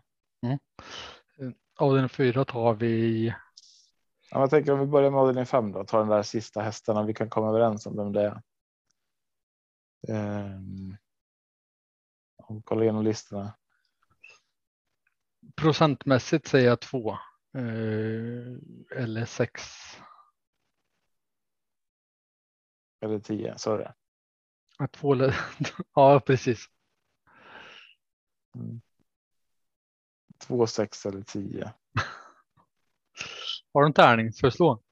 Avdelning 1.76 2.08
fyra 2.08 2.44
tar 2.44 2.74
vi. 2.74 3.26
Ja, 4.30 4.40
jag 4.40 4.50
tänker 4.50 4.72
om 4.72 4.78
vi 4.80 4.86
börjar 4.86 5.10
med 5.10 5.20
avdelning 5.20 5.46
fem 5.46 5.72
då, 5.72 5.84
tar 5.84 5.98
den 5.98 6.08
där 6.08 6.22
sista 6.22 6.60
hästarna. 6.62 7.02
Vi 7.02 7.14
kan 7.14 7.30
komma 7.30 7.48
överens 7.48 7.86
om 7.86 7.96
vem 7.96 8.12
det 8.12 8.22
är. 8.22 8.42
Och 12.36 12.64
kolla 12.64 12.82
igenom 12.82 13.04
listorna. 13.04 13.54
Procentmässigt 15.56 16.46
säger 16.48 16.66
jag 16.68 16.80
två. 16.80 17.18
Eh, 17.54 19.00
eller 19.00 19.24
sex. 19.24 19.62
Eller 23.00 23.18
tio, 23.18 23.58
så 23.58 23.74
är 23.74 23.78
det. 23.78 23.94
Två 24.92 25.12
eller... 25.12 25.36
ja, 25.94 26.20
precis. 26.20 26.66
Två, 30.38 30.66
sex 30.66 31.06
eller 31.06 31.22
tio. 31.22 31.72
Har 33.72 33.82
du 33.82 33.86
en 33.86 33.92
tärning? 33.92 34.32
Ska 34.32 34.46
vi 34.46 34.50
slå? 34.50 34.82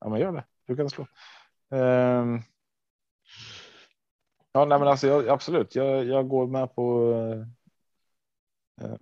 Ja, 0.00 0.08
men 0.08 0.20
gör 0.20 0.32
det. 0.32 0.44
Du 0.66 0.76
kan 0.76 0.90
slå. 0.90 1.06
Ehm, 1.70 2.42
ja, 4.52 4.64
nej, 4.64 4.78
men 4.78 4.88
alltså 4.88 5.06
jag, 5.06 5.28
absolut. 5.28 5.74
Jag, 5.74 6.04
jag 6.04 6.28
går 6.28 6.46
med 6.46 6.74
på. 6.74 7.12
eh, 8.80 8.96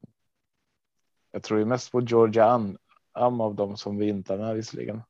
jag 1.37 1.43
tror 1.43 1.59
ju 1.59 1.65
mest 1.67 1.93
på 1.93 2.01
Georgia 2.01 2.45
Am, 2.45 2.79
Am 3.13 3.41
av 3.41 3.55
dem 3.55 3.77
som 3.77 3.97
vi 3.99 4.09
inte 4.09 4.33
har 4.33 4.39
med 4.39 4.55
visserligen. 4.55 5.03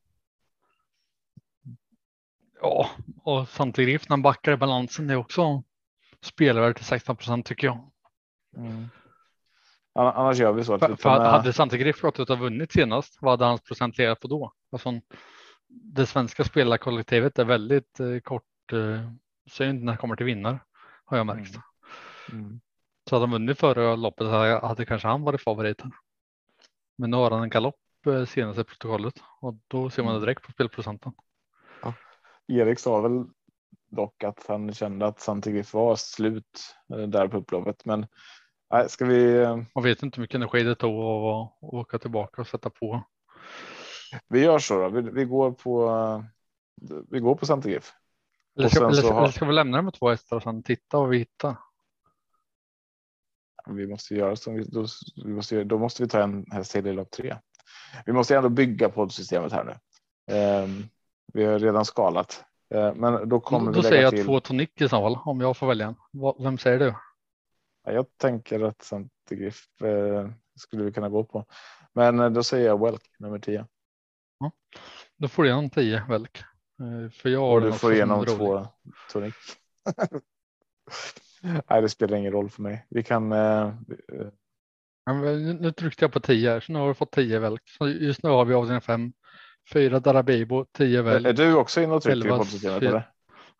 Ja, 2.61 2.91
och 3.22 3.49
samtidigt 3.49 4.09
när 4.09 4.12
han 4.12 4.22
backar 4.22 4.53
i 4.53 4.57
balansen 4.57 5.07
det 5.07 5.12
är 5.12 5.16
också 5.18 5.62
spelvärde 6.22 6.74
till 6.74 6.85
16 6.85 7.16
procent 7.16 7.47
tycker 7.47 7.66
jag. 7.66 7.91
Mm. 8.57 8.89
Ann- 9.95 10.12
Annars 10.14 10.39
gör 10.39 10.53
vi 10.53 10.64
så 10.64 10.74
att 10.74 10.81
För, 10.81 10.89
vi 10.89 10.97
för 10.97 11.18
med. 11.18 11.31
hade 11.31 11.53
Santegriff 11.53 12.01
gått 12.01 12.20
ut 12.20 12.31
och 12.31 12.39
vunnit 12.39 12.72
senast, 12.72 13.18
vad 13.20 13.31
hade 13.33 13.45
hans 13.45 13.62
procent 13.62 13.99
legat 13.99 14.20
på 14.20 14.29
då? 14.29 14.53
Alltså, 14.70 15.01
det 15.68 16.07
svenska 16.07 16.45
spelarkollektivet 16.45 17.39
är 17.39 17.45
väldigt 17.45 18.01
eh, 18.01 18.18
kort 18.18 18.72
eh, 18.72 19.11
synt 19.51 19.85
när 19.85 19.93
det 19.93 19.99
kommer 19.99 20.16
till 20.16 20.27
vinnare 20.27 20.59
har 21.05 21.16
jag 21.16 21.27
märkt. 21.27 21.57
Mm. 22.33 22.61
Så 23.09 23.14
hade 23.16 23.27
han 23.27 23.33
vunnit 23.33 23.59
förra 23.59 23.97
loppet 23.97 24.27
hade, 24.27 24.66
hade 24.66 24.87
kanske 24.87 25.09
han 25.09 25.22
varit 25.22 25.43
favoriten. 25.43 25.93
Men 26.97 27.11
nu 27.11 27.16
har 27.16 27.30
han 27.30 27.42
en 27.42 27.51
galopp 27.51 27.76
eh, 28.07 28.24
senaste 28.24 28.64
protokollet 28.64 29.14
och 29.40 29.55
då 29.68 29.90
ser 29.90 30.03
man 30.03 30.14
det 30.14 30.20
direkt 30.20 30.42
på 30.42 30.53
spelprocenten. 30.53 31.12
Erik 32.49 32.78
sa 32.78 33.01
väl 33.01 33.24
dock 33.90 34.24
att 34.24 34.44
han 34.49 34.72
kände 34.74 35.07
att 35.07 35.20
Santigriff 35.20 35.74
var 35.74 35.97
slut 35.97 36.74
eh, 36.92 36.99
där 36.99 37.28
på 37.28 37.36
upploppet. 37.36 37.84
Men 37.84 38.07
nej, 38.70 38.88
ska 38.88 39.05
vi? 39.05 39.36
eh, 39.36 39.57
Man 39.74 39.84
vet 39.84 40.03
inte 40.03 40.16
hur 40.16 40.22
mycket 40.22 40.34
energi 40.34 40.62
det 40.62 40.74
tog 40.74 40.94
att 40.94 41.53
åka 41.61 41.99
tillbaka 41.99 42.40
och 42.40 42.49
sätta 42.49 42.70
på. 42.70 43.05
Vi 44.28 44.44
gör 44.44 44.59
så 44.59 44.78
då. 44.78 44.88
Vi, 44.88 45.11
vi 45.11 45.24
går 45.24 45.53
på. 45.53 46.24
Vi 47.11 47.20
går 47.20 47.34
på 47.34 47.47
Santigriff. 47.47 47.92
Eller 48.59 48.68
ska, 48.68 48.88
eller, 48.88 49.03
har- 49.03 49.20
eller 49.20 49.32
ska 49.32 49.44
vi 49.44 49.53
lämna 49.53 49.76
det 49.76 49.82
med 49.82 49.94
två 49.94 50.09
hästar 50.09 50.36
och 50.36 50.42
sen 50.42 50.62
titta 50.62 50.99
och 50.99 51.12
vi 51.12 51.18
hittar? 51.18 51.57
Vi 53.67 53.87
måste 53.87 54.14
göra 54.14 54.37
som 54.37 54.55
vi 54.55 54.64
då, 54.64 54.87
vi 55.25 55.33
måste, 55.33 55.64
då 55.64 55.79
måste 55.79 56.03
vi 56.03 56.09
ta 56.09 56.23
en 56.23 56.47
häst 56.51 56.73
till 56.73 56.87
i 56.87 56.93
lopp 56.93 57.11
tre. 57.11 57.37
Vi 58.07 58.12
måste 58.12 58.37
ändå 58.37 58.49
bygga 58.49 58.89
poddsystemet 58.89 59.53
här 59.53 59.64
nu. 59.64 59.75
Ehm, 60.35 60.85
vi 61.33 61.45
har 61.45 61.59
redan 61.59 61.85
skalat, 61.85 62.45
Eh, 62.75 62.95
men 62.95 63.29
då 63.29 63.41
kommer 63.41 63.67
Då, 63.67 63.71
vi 63.73 63.77
då 63.77 63.83
säger 63.83 64.03
jag 64.03 64.11
till. 64.11 64.25
två 64.25 64.41
tonic 64.41 64.69
i 64.75 64.89
så 64.89 64.89
fall 64.89 65.19
om 65.25 65.41
jag 65.41 65.57
får 65.57 65.67
välja 65.67 65.87
en. 65.87 65.95
Vem 66.39 66.59
säger 66.59 66.79
du? 66.79 66.95
Ja, 67.85 67.93
Jag 67.93 68.07
tänker 68.17 68.61
att 68.61 68.83
Santigriff 68.83 69.83
eh, 69.83 70.31
skulle 70.55 70.85
vi 70.85 70.93
kunna 70.93 71.09
gå 71.09 71.25
på, 71.25 71.45
men 71.93 72.21
eh, 72.21 72.31
då 72.31 72.43
säger 72.43 72.67
jag 72.67 72.81
Welk 72.85 73.03
nummer 73.19 73.39
10. 73.39 73.67
Då 75.17 75.29
får 75.29 75.43
du 75.43 75.49
igenom 75.49 75.71
10 75.71 76.03
Velk. 76.09 76.39
Eh, 76.81 77.11
För 77.11 77.29
jag 77.29 77.41
har 77.41 77.61
du 77.61 77.73
får 77.73 77.93
igenom 77.95 78.27
två 78.27 78.67
tonic. 79.12 79.35
Nej, 81.70 81.82
det 81.82 81.88
spelar 81.88 82.16
ingen 82.18 82.32
roll 82.32 82.51
för 82.51 82.62
mig. 82.62 82.86
Vi 82.90 83.03
kan. 83.03 83.32
Eh, 83.32 83.72
Nu, 85.61 85.72
tryckte 85.72 86.05
jag 86.05 86.12
på 86.12 86.20
10 86.20 86.51
här 86.51 86.61
så 86.61 86.72
nu 86.72 86.78
har 86.78 86.88
vi 86.88 86.94
fått 86.94 87.12
10 87.12 87.38
Velk. 87.38 87.62
Så 87.78 87.88
just 87.88 88.22
nu 88.22 88.30
har 88.30 88.44
vi 88.44 88.55
avdelning 88.55 88.80
5. 88.80 89.12
4 89.72 90.01
Darabibo, 90.01 90.64
10 90.72 90.99
är 90.99 91.03
Velk. 91.03 91.36
du 91.36 91.55
också 91.55 91.80
inne 91.80 91.94
och 91.94 92.03
trycker 92.03 92.44
fyra. 92.44 92.76
eller? 92.76 93.11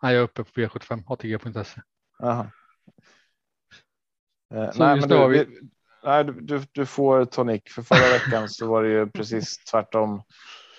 Nej, 0.03 0.15
jag 0.15 0.21
är 0.21 0.25
uppe 0.25 0.45
på 0.45 0.51
V75 0.61 1.03
ATG.se. 1.07 1.81
Jaha. 2.19 2.51
Eh, 4.55 4.71
nej, 4.79 5.01
men 5.01 5.09
du, 5.09 5.29
vi- 5.29 5.45
vi, 5.45 5.61
nej, 6.05 6.25
du, 6.25 6.63
du, 6.73 6.87
får 6.87 7.25
tonic. 7.25 7.63
För 7.71 7.83
förra 7.83 8.13
veckan 8.19 8.49
så 8.49 8.67
var 8.67 8.83
det 8.83 8.89
ju 8.89 9.07
precis 9.07 9.65
tvärtom 9.65 10.23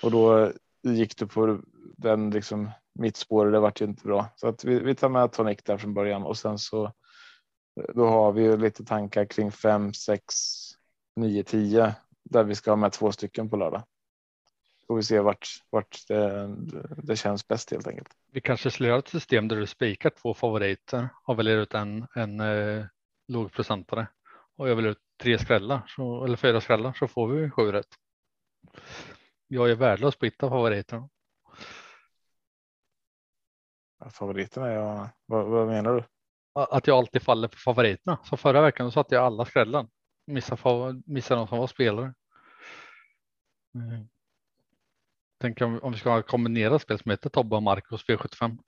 och 0.02 0.10
då 0.10 0.52
gick 0.82 1.18
du 1.18 1.26
på 1.26 1.60
den 1.96 2.30
liksom 2.30 2.70
mittspår. 2.98 3.46
Det 3.46 3.60
vart 3.60 3.80
ju 3.80 3.84
inte 3.84 4.04
bra 4.04 4.28
så 4.36 4.48
att 4.48 4.64
vi, 4.64 4.78
vi 4.78 4.94
tar 4.94 5.08
med 5.08 5.32
tonic 5.32 5.58
där 5.64 5.78
från 5.78 5.94
början 5.94 6.22
och 6.22 6.36
sen 6.36 6.58
så 6.58 6.92
Då 7.94 8.06
har 8.06 8.32
vi 8.32 8.42
ju 8.42 8.56
lite 8.56 8.84
tankar 8.84 9.24
kring 9.24 9.52
5, 9.52 9.94
6, 9.94 10.34
9, 11.16 11.44
10 11.44 11.94
där 12.24 12.44
vi 12.44 12.54
ska 12.54 12.70
ha 12.70 12.76
med 12.76 12.92
två 12.92 13.12
stycken 13.12 13.50
på 13.50 13.56
lördag. 13.56 13.82
Får 14.86 14.96
vi 14.96 15.02
se 15.02 15.20
vart, 15.20 15.48
vart 15.70 16.08
det, 16.08 16.56
det 17.02 17.16
känns 17.16 17.48
bäst 17.48 17.70
helt 17.70 17.86
enkelt. 17.86 18.08
Vi 18.32 18.40
kanske 18.40 18.70
skulle 18.70 18.88
göra 18.88 18.98
ett 18.98 19.08
system 19.08 19.48
där 19.48 19.56
du 19.56 19.66
spikar 19.66 20.10
två 20.10 20.34
favoriter 20.34 21.08
och 21.24 21.38
väljer 21.38 21.56
ut 21.56 21.74
en, 21.74 22.06
en 22.14 22.40
eh, 22.40 22.84
lågprocentare 23.28 24.06
och 24.56 24.68
jag 24.68 24.76
väljer 24.76 24.90
ut 24.90 25.02
tre 25.22 25.38
skrällar 25.38 25.82
så, 25.88 26.24
eller 26.24 26.36
fyra 26.36 26.60
skrällar 26.60 26.92
så 26.92 27.08
får 27.08 27.28
vi 27.28 27.50
sju 27.50 27.72
rätt. 27.72 27.88
Jag 29.48 29.70
är 29.70 29.74
värdelös 29.74 30.16
på 30.16 30.26
att 30.26 30.32
hitta 30.32 30.48
favoriterna. 30.48 31.08
Favoriterna 34.10 34.72
jag. 34.72 35.08
Vad, 35.26 35.46
vad 35.46 35.68
menar 35.68 35.94
du? 35.94 36.04
Att 36.54 36.86
jag 36.86 36.98
alltid 36.98 37.22
faller 37.22 37.48
på 37.48 37.56
favoriterna. 37.56 38.18
Så 38.24 38.36
förra 38.36 38.62
veckan 38.62 38.86
så 38.86 38.90
satte 38.90 39.14
jag 39.14 39.24
alla 39.24 39.44
skrällar. 39.44 39.86
Missade, 40.26 41.02
missade 41.06 41.40
de 41.40 41.48
som 41.48 41.58
var 41.58 41.66
spelare. 41.66 42.14
Mm. 43.74 44.08
Tänk 45.40 45.60
om, 45.60 45.80
om 45.82 45.92
vi 45.92 45.98
ska 45.98 46.10
ha 46.10 46.22
kombinerat 46.22 46.82
spel 46.82 46.98
som 46.98 47.10
heter 47.10 47.30
Tobbe 47.30 47.56
och 47.56 47.62
Marcos 47.62 48.06
V75. 48.06 48.58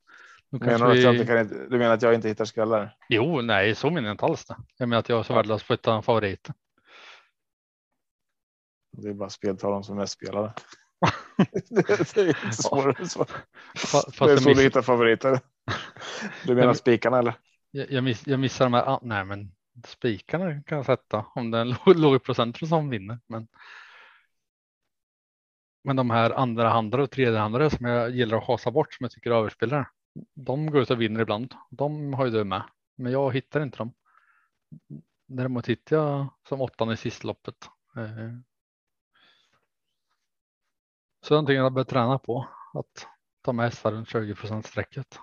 Menar 0.50 0.88
du, 0.88 0.92
vi... 0.94 1.06
att 1.06 1.28
jag 1.28 1.40
inte 1.40 1.66
du 1.66 1.78
menar 1.78 1.94
att 1.94 2.02
jag 2.02 2.14
inte 2.14 2.28
hittar 2.28 2.44
skrällar? 2.44 2.96
Jo, 3.08 3.40
nej, 3.40 3.74
så 3.74 3.90
menar 3.90 4.08
jag 4.08 4.14
inte 4.14 4.24
alls 4.24 4.44
det. 4.44 4.56
Jag 4.76 4.88
menar 4.88 5.00
att 5.00 5.08
jag 5.08 5.18
är 5.18 5.22
så 5.22 5.34
värdelös 5.34 5.62
på 5.62 5.72
att 5.72 5.78
hitta 5.78 6.02
favoriter. 6.02 6.54
Det 8.92 9.08
är 9.08 9.14
bara 9.14 9.30
speltavlan 9.30 9.84
som 9.84 9.98
är 9.98 10.06
spelare. 10.06 10.52
det 12.14 12.16
är 12.16 12.28
inte 12.28 12.52
svårare 12.52 13.08
så. 13.08 13.26
Fast 13.76 14.18
det 14.18 14.32
är 14.32 14.36
så 14.36 14.54
du 14.54 14.62
hittar 14.62 14.82
favoriter. 14.82 15.40
Du 16.46 16.54
menar 16.54 16.74
spikarna 16.74 17.18
eller? 17.18 17.34
Jag, 17.70 17.90
jag, 17.90 18.04
miss, 18.04 18.26
jag 18.26 18.40
missar 18.40 18.64
de 18.64 18.74
här. 18.74 18.82
Ah, 18.82 19.00
nej, 19.02 19.24
men 19.24 19.52
spikarna 19.86 20.62
kan 20.62 20.76
jag 20.76 20.86
sätta 20.86 21.26
om 21.34 21.50
det 21.50 21.58
är 21.58 21.62
en 21.62 21.76
låg 22.00 22.22
procent 22.22 22.68
som 22.68 22.90
vinner. 22.90 23.18
Men, 23.26 23.48
men 25.84 25.96
de 25.96 26.10
här 26.10 26.30
andra 26.30 26.68
handlare 26.68 27.02
och 27.02 27.10
tredje 27.10 27.38
handlare 27.38 27.70
som 27.70 27.86
jag 27.86 28.10
gillar 28.10 28.38
att 28.38 28.46
hasa 28.46 28.70
bort 28.70 28.94
som 28.94 29.04
jag 29.04 29.10
tycker 29.10 29.30
är 29.30 29.34
överspelare. 29.34 29.86
De 30.34 30.70
går 30.70 30.82
ut 30.82 30.90
och 30.90 31.00
vinner 31.00 31.20
ibland. 31.20 31.54
De 31.70 32.14
har 32.14 32.24
ju 32.24 32.30
du 32.30 32.44
med, 32.44 32.62
men 32.96 33.12
jag 33.12 33.34
hittar 33.34 33.62
inte 33.62 33.78
dem. 33.78 33.92
Däremot 35.26 35.68
hittar 35.68 35.96
jag 35.96 36.26
som 36.48 36.60
åttan 36.60 36.92
i 36.92 36.96
sista 36.96 37.26
loppet. 37.26 37.68
Eh, 41.20 41.26
så 41.26 41.34
någonting 41.34 41.56
jag 41.56 41.72
börjat 41.72 41.88
träna 41.88 42.18
på 42.18 42.48
att 42.74 43.06
ta 43.42 43.52
med 43.52 43.64
hästar 43.64 43.92
runt 43.92 44.08
20 44.08 44.62
strecket. 44.62 45.18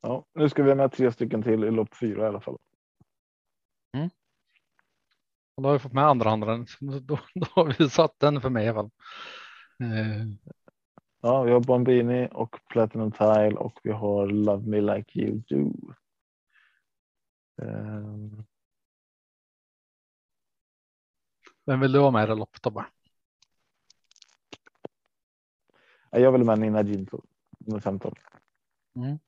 Ja, 0.00 0.26
nu 0.34 0.48
ska 0.48 0.62
vi 0.62 0.70
ha 0.70 0.76
med 0.76 0.92
tre 0.92 1.12
stycken 1.12 1.42
till 1.42 1.64
i 1.64 1.70
lopp 1.70 1.96
fyra 1.96 2.24
i 2.24 2.28
alla 2.28 2.40
fall. 2.40 2.58
Mm. 3.96 4.10
Och 5.56 5.62
då 5.62 5.68
har 5.68 5.72
vi 5.72 5.78
fått 5.78 5.92
med 5.92 6.04
andra 6.04 6.30
andra. 6.30 6.56
Då, 6.80 7.18
då, 7.34 7.46
har 7.50 7.74
vi 7.78 7.90
satt 7.90 8.18
den 8.18 8.40
för 8.40 8.50
mig 8.50 8.64
i 8.64 8.68
alla 8.68 8.82
fall. 8.82 8.90
Eh. 9.80 10.26
Ja, 11.20 11.42
vi 11.42 11.52
har 11.52 11.60
Bombini 11.60 12.28
och 12.32 12.56
Platinum 12.68 13.12
Tile 13.12 13.56
och 13.56 13.80
vi 13.82 13.92
har 13.92 14.26
Love 14.26 14.66
Me 14.66 14.80
Like 14.80 15.20
You 15.20 15.42
Do. 15.48 15.94
Um... 17.62 18.44
Vem 21.66 21.80
vill 21.80 21.92
du 21.92 21.98
ha 21.98 22.10
med 22.10 22.24
i 22.24 22.26
det 22.26 22.34
loppet 22.34 22.62
Tobbe? 22.62 22.86
Jag 26.16 26.32
vill 26.32 26.44
med 26.44 26.58
Nina 26.58 26.82
Ginto 26.82 27.22
nummer 27.58 27.80
15. 27.80 28.14
Mm. 28.96 29.18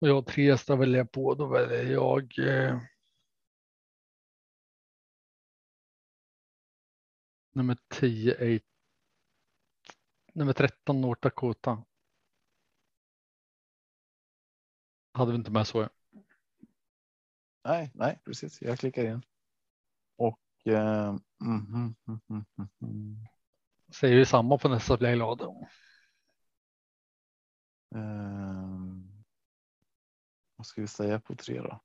Och 0.00 0.08
jag 0.08 0.14
har 0.14 0.22
tre 0.22 0.50
hästar 0.50 0.76
väljer 0.76 0.98
jag 0.98 1.12
på. 1.12 1.34
Då 1.34 1.46
väljer 1.46 1.92
jag. 1.92 2.38
Eh, 2.38 2.80
nummer 7.52 7.78
10. 7.88 8.56
8, 8.56 8.64
nummer 10.32 10.52
13 10.52 11.00
North 11.00 11.20
Dakota. 11.20 11.84
Hade 15.12 15.32
vi 15.32 15.38
inte 15.38 15.50
med 15.50 15.66
så. 15.66 15.88
Nej, 17.64 17.90
nej, 17.94 18.20
precis. 18.24 18.62
Jag 18.62 18.78
klickar 18.78 19.04
in. 19.04 19.22
Och. 20.16 20.40
Eh, 20.64 21.16
mm, 21.40 21.66
mm, 21.74 21.94
mm, 22.06 22.44
mm 22.82 23.26
Säger 23.94 24.16
vi 24.16 24.26
samma 24.26 24.58
på 24.58 24.68
nästa 24.68 24.96
blir 24.96 25.08
jag 25.08 25.18
glad. 25.18 25.40
Um, 27.94 29.24
vad 30.56 30.66
ska 30.66 30.80
vi 30.80 30.86
säga 30.86 31.20
på 31.20 31.34
tre 31.34 31.60
då? 31.60 31.80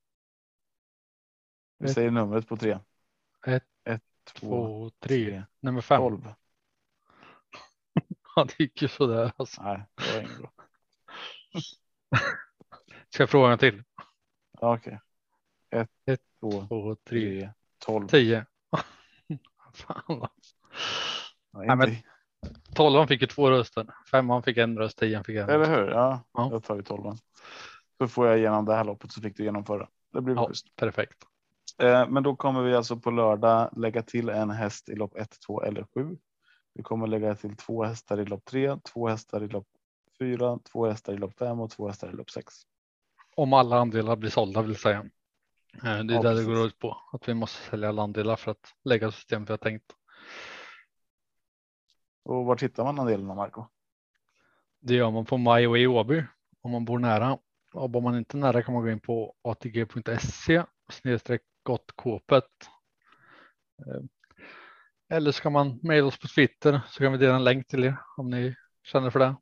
Vi 1.78 1.86
ett, 1.86 1.94
säger 1.94 2.12
numret 2.12 2.48
på 2.48 2.58
tre. 2.58 2.80
Ett, 3.46 3.64
ett 3.84 4.04
två, 4.24 4.50
två 4.50 4.90
tre. 4.90 5.26
tre. 5.30 5.44
Nummer 5.60 5.82
fem. 5.82 6.02
Tolv. 6.02 6.34
gick 8.58 8.82
ju 8.82 8.88
sådär. 8.88 9.32
Alltså. 9.38 9.64
Nej, 9.64 9.84
det 9.96 10.14
var 10.14 10.22
inget 10.22 10.38
bra. 10.38 10.52
Ska 13.10 13.24
jag 13.24 13.30
fråga 13.30 13.52
en 13.52 13.60
till? 13.60 13.84
Okej. 14.60 15.00
Okay. 15.70 15.82
Ett, 15.82 15.92
ett, 16.06 16.22
två, 16.40 16.68
två 16.68 16.96
tre, 16.96 17.42
tre, 17.42 17.54
tolv. 17.78 18.08
Tio. 18.08 18.46
Fan. 19.74 20.28
Nej, 21.66 21.76
men, 21.76 21.96
tolvan 22.76 23.08
fick 23.08 23.22
ju 23.22 23.28
två 23.28 23.52
röster, 23.52 23.88
femman 24.12 24.44
fick 24.44 24.58
en 24.58 24.78
röst, 24.78 24.98
tian 24.98 25.24
fick 25.24 25.36
en. 25.36 25.50
Eller 25.50 25.66
hur? 25.66 25.92
Ja, 25.92 26.22
ja. 26.34 26.50
då 26.52 26.60
tar 26.60 26.76
vi 26.76 26.84
tolvan. 26.84 27.18
Så 27.98 28.08
får 28.08 28.28
jag 28.28 28.38
igenom 28.38 28.66
det 28.66 28.76
här 28.76 28.84
loppet 28.84 29.12
så 29.12 29.22
fick 29.22 29.38
du 29.38 29.44
genomföra. 29.44 29.88
Det 30.14 30.22
blir 30.22 30.36
ja. 30.36 30.52
Perfekt. 30.76 31.18
Eh, 31.82 32.10
men 32.10 32.24
då 32.24 32.36
kommer 32.36 32.62
vi 32.62 32.76
alltså 32.76 32.98
på 32.98 33.12
lördag 33.12 33.70
lägga 33.78 34.02
till 34.02 34.30
en 34.30 34.50
häst 34.50 34.90
i 34.90 34.96
lopp 34.96 35.18
1, 35.18 35.40
2 35.48 35.64
eller 35.64 35.86
7. 35.94 36.18
Vi 36.74 36.84
kommer 36.84 37.08
lägga 37.08 37.36
till 37.36 37.56
två 37.56 37.84
hästar 37.84 38.20
i 38.20 38.26
lopp 38.26 38.46
3, 38.46 38.78
två 38.94 39.08
hästar 39.08 39.44
i 39.44 39.48
lopp 39.48 39.68
4, 40.20 40.60
två 40.72 40.86
hästar 40.86 41.14
i 41.14 41.18
lopp 41.18 41.38
5 41.40 41.60
och 41.60 41.72
två 41.72 41.88
hästar 41.88 42.10
i 42.10 42.16
lopp 42.16 42.30
6. 42.30 42.54
Om 43.36 43.54
alla 43.54 43.80
andelar 43.80 44.16
blir 44.16 44.30
sålda 44.30 44.62
vill 44.62 44.76
säga. 44.76 45.06
Eh, 45.74 45.82
det 45.84 45.90
är 45.90 45.92
ja, 45.92 46.04
där 46.04 46.22
precis. 46.22 46.48
det 46.48 46.54
går 46.54 46.66
ut 46.66 46.80
på 46.80 46.98
att 47.12 47.30
vi 47.30 47.34
måste 47.34 47.70
sälja 47.70 47.90
alla 47.90 48.02
andelar 48.02 48.36
för 48.36 48.52
att 48.52 48.74
lägga 48.84 49.12
system 49.12 49.46
vi 49.46 49.54
har 49.54 49.58
tänkt. 49.58 49.86
Och 52.28 52.46
var 52.46 52.58
hittar 52.58 52.84
man 52.84 53.00
andelarna 53.00 53.36
Marco? 53.36 53.66
Det 54.80 54.94
gör 54.94 55.12
man 55.12 55.26
på 55.26 55.38
MyWay 55.38 55.82
i 55.82 55.88
Åby 55.88 56.24
om 56.62 56.72
man 56.72 56.86
bor 56.86 57.00
nära. 57.00 57.40
Och 57.74 57.90
bor 57.90 58.02
man 58.02 58.18
inte 58.18 58.38
nära 58.38 58.64
kan 58.64 58.74
man 58.74 58.84
gå 58.84 58.90
in 58.90 59.00
på 59.00 59.36
atg.se 59.42 60.64
snedstreck 60.90 61.42
gottkåpet. 61.64 62.44
Eh, 63.80 64.04
eller 65.10 65.32
ska 65.32 65.50
man 65.50 65.80
mejla 65.84 66.08
oss 66.08 66.20
på 66.20 66.28
Twitter 66.28 66.82
så 66.88 67.00
kan 67.00 67.12
vi 67.12 67.18
dela 67.18 67.36
en 67.36 67.44
länk 67.44 67.68
till 67.68 67.84
er 67.84 67.98
om 68.18 68.30
ni 68.30 68.56
känner 68.84 69.10
för 69.10 69.20
det. 69.20 69.36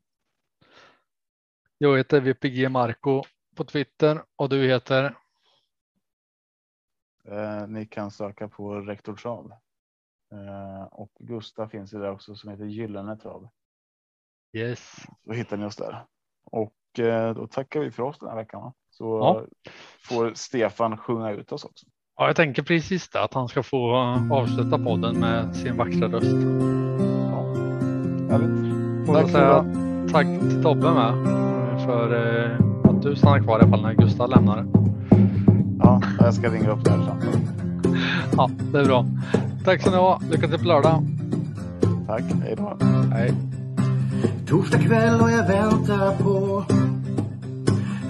Jag 1.78 1.96
heter 1.96 2.20
VPG 2.20 2.68
Marco 2.68 3.22
på 3.56 3.64
Twitter 3.64 4.24
och 4.36 4.48
du 4.48 4.66
heter? 4.66 5.16
Eh, 7.24 7.66
ni 7.68 7.86
kan 7.86 8.10
söka 8.10 8.48
på 8.48 8.80
rektor 8.80 9.16
Trav. 9.16 9.52
Eh, 10.32 10.84
och 10.84 11.10
Gustav 11.18 11.68
finns 11.68 11.94
ju 11.94 11.98
där 11.98 12.10
också 12.10 12.34
som 12.34 12.50
heter 12.50 12.64
Gyllene 12.64 13.16
Trav. 13.16 13.48
Yes. 14.56 15.06
Så 15.24 15.32
hittar 15.32 15.56
ni 15.56 15.64
oss 15.66 15.76
där. 15.76 16.04
Och 16.50 16.98
eh, 16.98 17.34
då 17.34 17.46
tackar 17.46 17.80
vi 17.80 17.90
för 17.90 18.02
oss 18.02 18.18
den 18.18 18.28
här 18.28 18.36
veckan. 18.36 18.72
Så 18.90 19.04
ja. 19.04 19.44
får 20.08 20.32
Stefan 20.34 20.98
sjunga 20.98 21.30
ut 21.30 21.52
oss 21.52 21.64
också. 21.64 21.86
Ja, 22.16 22.26
jag 22.26 22.36
tänker 22.36 22.62
precis 22.62 23.08
det, 23.08 23.22
att 23.22 23.34
han 23.34 23.48
ska 23.48 23.62
få 23.62 23.96
avsluta 24.32 24.78
podden 24.78 25.20
med 25.20 25.56
sin 25.56 25.76
vackra 25.76 26.08
röst. 26.08 26.36
Ja, 27.30 27.42
härligt. 28.30 29.06
Tack, 29.06 29.30
säga 29.30 29.86
tack 30.12 30.26
till 30.26 30.62
Tobbe 30.62 30.94
med 30.94 31.12
för 31.84 32.14
eh, 32.14 32.90
att 32.90 33.02
du 33.02 33.16
stannar 33.16 33.42
kvar 33.42 33.58
i 33.58 33.62
alla 33.62 33.70
fall 33.70 33.82
när 33.82 33.94
Gustav 33.94 34.30
lämnar. 34.30 34.66
Ja, 35.78 36.02
jag 36.18 36.34
ska 36.34 36.50
ringa 36.50 36.70
upp 36.70 36.84
där 36.84 36.92
sen. 36.92 37.48
Ja, 38.36 38.50
det 38.72 38.78
är 38.78 38.84
bra. 38.84 39.06
Tack 39.66 39.82
så 39.82 39.90
ni 39.90 39.96
ha. 39.96 40.20
Lycka 40.30 40.48
till 40.48 40.58
på 40.58 40.64
lördag. 40.64 41.06
Tack. 42.06 42.22
Hej 42.42 42.54
då. 42.56 42.76
Hej. 43.12 43.34
Torsdag 44.48 44.78
kväll 44.78 45.20
och 45.20 45.30
jag 45.30 45.48
väntar 45.48 46.16
på 46.16 46.64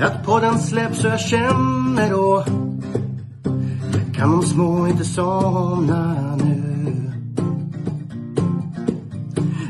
att 0.01 0.27
podden 0.27 0.59
släpps 0.59 1.05
och 1.05 1.11
jag 1.11 1.21
känner 1.21 2.11
då 2.11 2.45
kan 4.15 4.31
de 4.31 4.43
små 4.43 4.87
inte 4.87 5.05
somna 5.05 6.37
nu. 6.37 7.13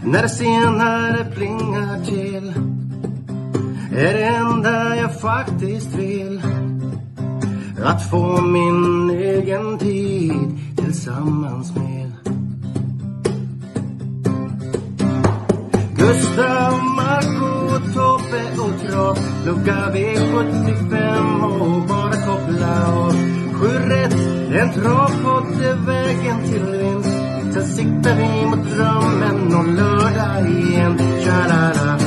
När 0.04 0.22
det 0.22 0.28
senare 0.28 1.24
plingar 1.34 2.04
till 2.04 2.52
är 3.96 4.14
det 4.14 4.24
enda 4.24 4.96
jag 4.96 5.20
faktiskt 5.20 5.94
vill 5.94 6.42
att 7.84 8.10
få 8.10 8.42
min 8.42 9.10
egen 9.10 9.78
tid 9.78 10.65
tillsammans 11.06 11.74
med 11.74 12.12
Gustav, 15.96 16.72
Marco, 16.96 17.78
Tobbe 17.94 18.42
och 18.58 18.80
Trav 18.80 19.14
trav. 19.14 19.18
Lucka 19.46 19.90
V75 19.94 21.42
och 21.60 21.88
bara 21.88 22.12
koppla 22.12 22.92
av. 22.92 23.12
Sju 23.52 23.68
rätt, 23.88 24.14
en 24.60 24.72
travpott 24.72 25.60
är 25.62 25.86
vägen 25.86 26.42
till 26.44 26.64
vinst. 26.64 27.16
Sen 27.54 27.66
siktar 27.66 28.16
vi 28.16 28.46
mot 28.46 28.70
drömmen 28.70 29.54
och 29.56 29.68
lördag 29.68 30.50
igen. 30.50 30.98
Tja-la-la. 30.98 31.98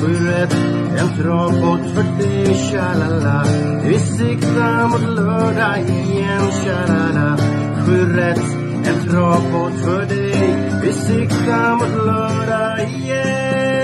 Sju 0.00 0.26
rätt, 0.26 0.54
en 0.98 1.22
travpott 1.22 1.94
för 1.94 2.18
dig. 2.18 2.54
Tja-la-la. 2.54 3.44
Vi 3.84 3.98
siktar 3.98 4.88
mot 4.88 5.16
lördag 5.16 5.80
igen. 5.80 6.50
Tja-la-la. 6.64 7.57
Sju 7.88 8.16
rätt, 8.16 8.56
en 8.86 9.08
travbåt 9.08 9.80
för 9.84 10.06
dig. 10.06 10.80
Vi 10.82 10.92
siktar 10.92 11.74
mot 11.74 12.06
lördag 12.06 12.90
igen. 12.90 13.77